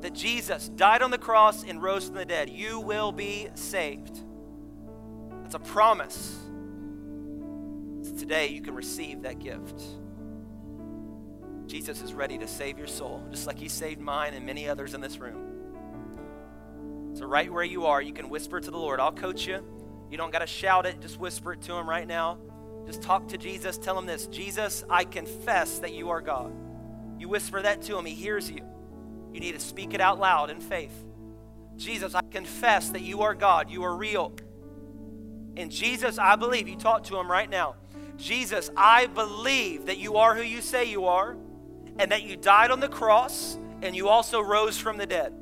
that 0.00 0.12
Jesus 0.12 0.68
died 0.68 1.02
on 1.02 1.10
the 1.10 1.18
cross 1.18 1.64
and 1.64 1.82
rose 1.82 2.06
from 2.06 2.16
the 2.16 2.24
dead, 2.24 2.50
you 2.50 2.80
will 2.80 3.12
be 3.12 3.48
saved. 3.54 4.20
That's 5.42 5.54
a 5.54 5.60
promise 5.60 6.38
today 8.18 8.48
you 8.48 8.60
can 8.60 8.74
receive 8.74 9.22
that 9.22 9.38
gift. 9.38 9.82
Jesus 11.66 12.02
is 12.02 12.12
ready 12.14 12.38
to 12.38 12.46
save 12.46 12.78
your 12.78 12.86
soul, 12.86 13.24
just 13.30 13.46
like 13.46 13.58
he 13.58 13.68
saved 13.68 14.00
mine 14.00 14.34
and 14.34 14.44
many 14.44 14.68
others 14.68 14.94
in 14.94 15.00
this 15.00 15.18
room. 15.18 15.48
So, 17.14 17.26
right 17.26 17.52
where 17.52 17.64
you 17.64 17.86
are, 17.86 18.00
you 18.00 18.12
can 18.12 18.28
whisper 18.28 18.60
to 18.60 18.70
the 18.70 18.76
Lord. 18.76 19.00
I'll 19.00 19.12
coach 19.12 19.46
you. 19.46 19.64
You 20.10 20.16
don't 20.16 20.30
got 20.30 20.40
to 20.40 20.46
shout 20.46 20.86
it, 20.86 21.00
just 21.00 21.18
whisper 21.18 21.54
it 21.54 21.62
to 21.62 21.74
him 21.74 21.88
right 21.88 22.06
now. 22.06 22.38
Just 22.86 23.02
talk 23.02 23.28
to 23.28 23.38
Jesus. 23.38 23.78
Tell 23.78 23.98
him 23.98 24.06
this 24.06 24.26
Jesus, 24.26 24.84
I 24.90 25.04
confess 25.04 25.78
that 25.78 25.92
you 25.92 26.10
are 26.10 26.20
God. 26.20 26.52
You 27.18 27.28
whisper 27.28 27.62
that 27.62 27.82
to 27.82 27.96
him, 27.96 28.04
he 28.04 28.14
hears 28.14 28.50
you. 28.50 28.62
You 29.32 29.40
need 29.40 29.52
to 29.52 29.60
speak 29.60 29.94
it 29.94 30.00
out 30.00 30.18
loud 30.18 30.50
in 30.50 30.60
faith. 30.60 30.92
Jesus, 31.76 32.14
I 32.14 32.22
confess 32.22 32.90
that 32.90 33.02
you 33.02 33.22
are 33.22 33.34
God. 33.34 33.70
You 33.70 33.84
are 33.84 33.96
real. 33.96 34.32
And 35.56 35.70
Jesus, 35.70 36.18
I 36.18 36.36
believe, 36.36 36.68
you 36.68 36.76
talk 36.76 37.04
to 37.04 37.18
him 37.18 37.30
right 37.30 37.48
now. 37.48 37.76
Jesus, 38.16 38.70
I 38.76 39.06
believe 39.06 39.86
that 39.86 39.98
you 39.98 40.16
are 40.16 40.34
who 40.34 40.42
you 40.42 40.60
say 40.60 40.84
you 40.84 41.06
are, 41.06 41.36
and 41.98 42.10
that 42.10 42.22
you 42.22 42.36
died 42.36 42.70
on 42.70 42.80
the 42.80 42.88
cross, 42.88 43.58
and 43.82 43.94
you 43.94 44.08
also 44.08 44.40
rose 44.40 44.78
from 44.78 44.96
the 44.96 45.06
dead. 45.06 45.32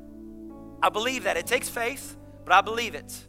I 0.81 0.89
believe 0.89 1.23
that. 1.23 1.37
It 1.37 1.47
takes 1.47 1.69
faith, 1.69 2.17
but 2.43 2.53
I 2.53 2.61
believe 2.61 2.95
it. 2.95 3.27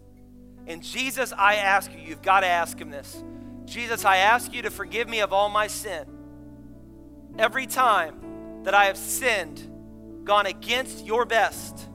And 0.67 0.83
Jesus, 0.83 1.33
I 1.37 1.57
ask 1.57 1.91
you, 1.93 1.99
you've 1.99 2.23
got 2.23 2.41
to 2.41 2.47
ask 2.47 2.79
him 2.79 2.91
this. 2.91 3.23
Jesus, 3.73 4.05
I 4.05 4.19
ask 4.19 4.53
you 4.53 4.61
to 4.63 4.71
forgive 4.71 5.09
me 5.09 5.21
of 5.21 5.33
all 5.33 5.49
my 5.49 5.67
sin. 5.67 6.05
Every 7.39 7.67
time 7.67 8.63
that 8.65 8.75
I 8.75 8.85
have 8.85 8.99
sinned, 8.99 9.67
gone 10.25 10.45
against 10.45 11.07
your 11.07 11.25
best, 11.25 11.89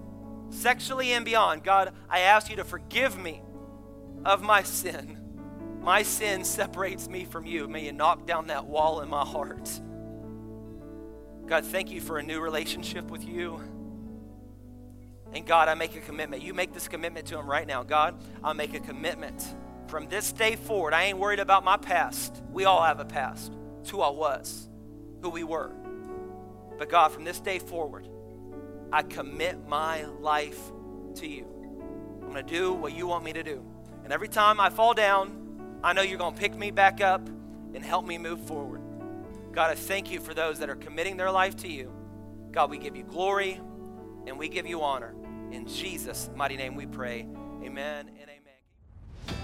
sexually 0.49 1.11
and 1.11 1.23
beyond, 1.23 1.63
God, 1.63 1.93
I 2.09 2.21
ask 2.21 2.49
you 2.49 2.55
to 2.55 2.63
forgive 2.63 3.15
me 3.15 3.43
of 4.25 4.41
my 4.41 4.63
sin. 4.63 5.19
My 5.79 6.01
sin 6.01 6.43
separates 6.43 7.07
me 7.07 7.25
from 7.25 7.45
you. 7.45 7.67
May 7.67 7.85
you 7.85 7.93
knock 7.93 8.25
down 8.25 8.47
that 8.47 8.65
wall 8.65 9.01
in 9.01 9.09
my 9.09 9.23
heart. 9.23 9.69
God, 11.45 11.63
thank 11.63 11.91
you 11.91 12.01
for 12.01 12.17
a 12.17 12.23
new 12.23 12.39
relationship 12.39 13.11
with 13.11 13.23
you. 13.23 13.61
And 15.31 15.45
God, 15.45 15.69
I 15.69 15.75
make 15.75 15.95
a 15.95 15.99
commitment. 15.99 16.41
You 16.41 16.55
make 16.55 16.73
this 16.73 16.87
commitment 16.87 17.27
to 17.27 17.37
Him 17.37 17.47
right 17.47 17.67
now. 17.67 17.83
God, 17.83 18.19
I 18.43 18.53
make 18.53 18.73
a 18.73 18.79
commitment 18.79 19.47
from 19.87 20.07
this 20.09 20.31
day 20.31 20.55
forward, 20.55 20.93
I 20.93 21.03
ain't 21.03 21.17
worried 21.17 21.39
about 21.39 21.63
my 21.63 21.77
past. 21.77 22.41
We 22.51 22.65
all 22.65 22.81
have 22.83 22.99
a 22.99 23.05
past. 23.05 23.53
It's 23.81 23.89
who 23.89 24.01
I 24.01 24.09
was, 24.09 24.67
who 25.21 25.29
we 25.29 25.43
were. 25.43 25.71
But 26.77 26.89
God, 26.89 27.11
from 27.11 27.23
this 27.23 27.39
day 27.39 27.59
forward, 27.59 28.07
I 28.91 29.03
commit 29.03 29.67
my 29.67 30.03
life 30.05 30.59
to 31.15 31.27
you. 31.27 31.45
I'm 32.21 32.31
going 32.31 32.45
to 32.45 32.53
do 32.53 32.73
what 32.73 32.93
you 32.93 33.07
want 33.07 33.23
me 33.23 33.33
to 33.33 33.43
do. 33.43 33.63
And 34.03 34.13
every 34.13 34.27
time 34.27 34.59
I 34.59 34.69
fall 34.69 34.93
down, 34.93 35.79
I 35.83 35.93
know 35.93 36.01
you're 36.01 36.17
going 36.17 36.33
to 36.33 36.39
pick 36.39 36.55
me 36.55 36.71
back 36.71 37.01
up 37.01 37.27
and 37.73 37.83
help 37.83 38.05
me 38.05 38.17
move 38.17 38.41
forward. 38.41 38.81
God, 39.51 39.71
I 39.71 39.75
thank 39.75 40.11
you 40.11 40.19
for 40.19 40.33
those 40.33 40.59
that 40.59 40.69
are 40.69 40.75
committing 40.75 41.17
their 41.17 41.31
life 41.31 41.55
to 41.57 41.67
you. 41.67 41.91
God, 42.51 42.69
we 42.69 42.77
give 42.77 42.95
you 42.95 43.03
glory 43.03 43.59
and 44.25 44.37
we 44.37 44.49
give 44.49 44.67
you 44.67 44.81
honor. 44.81 45.15
In 45.51 45.67
Jesus' 45.67 46.29
mighty 46.35 46.57
name 46.57 46.75
we 46.75 46.85
pray. 46.85 47.27
Amen 47.63 48.07
and 48.07 48.29
amen. 48.29 48.36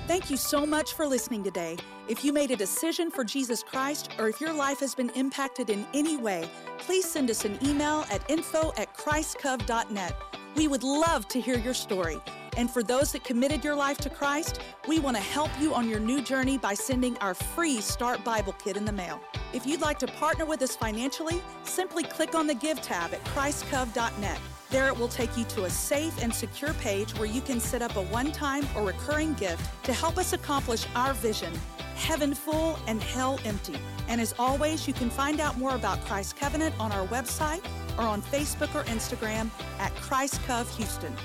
Thank 0.07 0.29
you 0.29 0.37
so 0.37 0.65
much 0.65 0.93
for 0.93 1.07
listening 1.07 1.43
today. 1.43 1.77
If 2.07 2.25
you 2.25 2.33
made 2.33 2.51
a 2.51 2.55
decision 2.55 3.09
for 3.09 3.23
Jesus 3.23 3.63
Christ 3.63 4.11
or 4.19 4.27
if 4.27 4.41
your 4.41 4.53
life 4.53 4.79
has 4.79 4.93
been 4.93 5.09
impacted 5.11 5.69
in 5.69 5.87
any 5.93 6.17
way, 6.17 6.49
please 6.77 7.09
send 7.09 7.29
us 7.29 7.45
an 7.45 7.57
email 7.65 8.05
at 8.11 8.29
info 8.29 8.73
at 8.77 8.93
christcov.net. 8.93 10.15
We 10.55 10.67
would 10.67 10.83
love 10.83 11.27
to 11.29 11.39
hear 11.39 11.57
your 11.57 11.73
story. 11.73 12.19
And 12.57 12.69
for 12.69 12.83
those 12.83 13.11
that 13.13 13.23
committed 13.23 13.63
your 13.63 13.75
life 13.75 13.97
to 13.99 14.09
Christ, 14.09 14.59
we 14.87 14.99
want 14.99 15.17
to 15.17 15.23
help 15.23 15.49
you 15.59 15.73
on 15.73 15.89
your 15.89 15.99
new 15.99 16.21
journey 16.21 16.57
by 16.57 16.73
sending 16.73 17.17
our 17.17 17.33
free 17.33 17.81
Start 17.81 18.23
Bible 18.23 18.53
Kit 18.63 18.77
in 18.77 18.85
the 18.85 18.91
mail. 18.91 19.19
If 19.53 19.65
you'd 19.65 19.81
like 19.81 19.99
to 19.99 20.07
partner 20.07 20.45
with 20.45 20.61
us 20.61 20.75
financially, 20.75 21.41
simply 21.63 22.03
click 22.03 22.35
on 22.35 22.45
the 22.45 22.55
Give 22.55 22.79
tab 22.81 23.13
at 23.13 23.23
christcov.net. 23.25 24.39
There 24.73 24.87
it 24.87 24.97
will 24.97 25.07
take 25.07 25.37
you 25.37 25.43
to 25.43 25.65
a 25.65 25.69
safe 25.69 26.19
and 26.19 26.33
secure 26.33 26.73
page 26.73 27.11
where 27.19 27.27
you 27.27 27.41
can 27.41 27.59
set 27.59 27.83
up 27.83 27.95
a 27.95 28.01
one 28.01 28.31
time 28.31 28.67
or 28.75 28.87
recurring 28.87 29.35
gift 29.35 29.63
to 29.83 29.93
help 29.93 30.17
us 30.17 30.33
accomplish 30.33 30.87
our 30.95 31.13
vision 31.13 31.53
heaven 31.93 32.33
full 32.33 32.79
and 32.87 32.99
hell 32.99 33.39
empty. 33.45 33.75
And 34.07 34.19
as 34.19 34.33
always, 34.39 34.87
you 34.87 34.93
can 34.95 35.11
find 35.11 35.39
out 35.39 35.59
more 35.59 35.75
about 35.75 36.03
Christ 36.05 36.35
Covenant 36.37 36.73
on 36.79 36.91
our 36.91 37.05
website 37.07 37.63
or 37.99 38.05
on 38.05 38.23
Facebook 38.23 38.73
or 38.73 38.83
Instagram 38.85 39.51
at 39.77 39.93
Christ 39.97 40.41
Cov 40.47 40.67
Houston. 40.75 41.15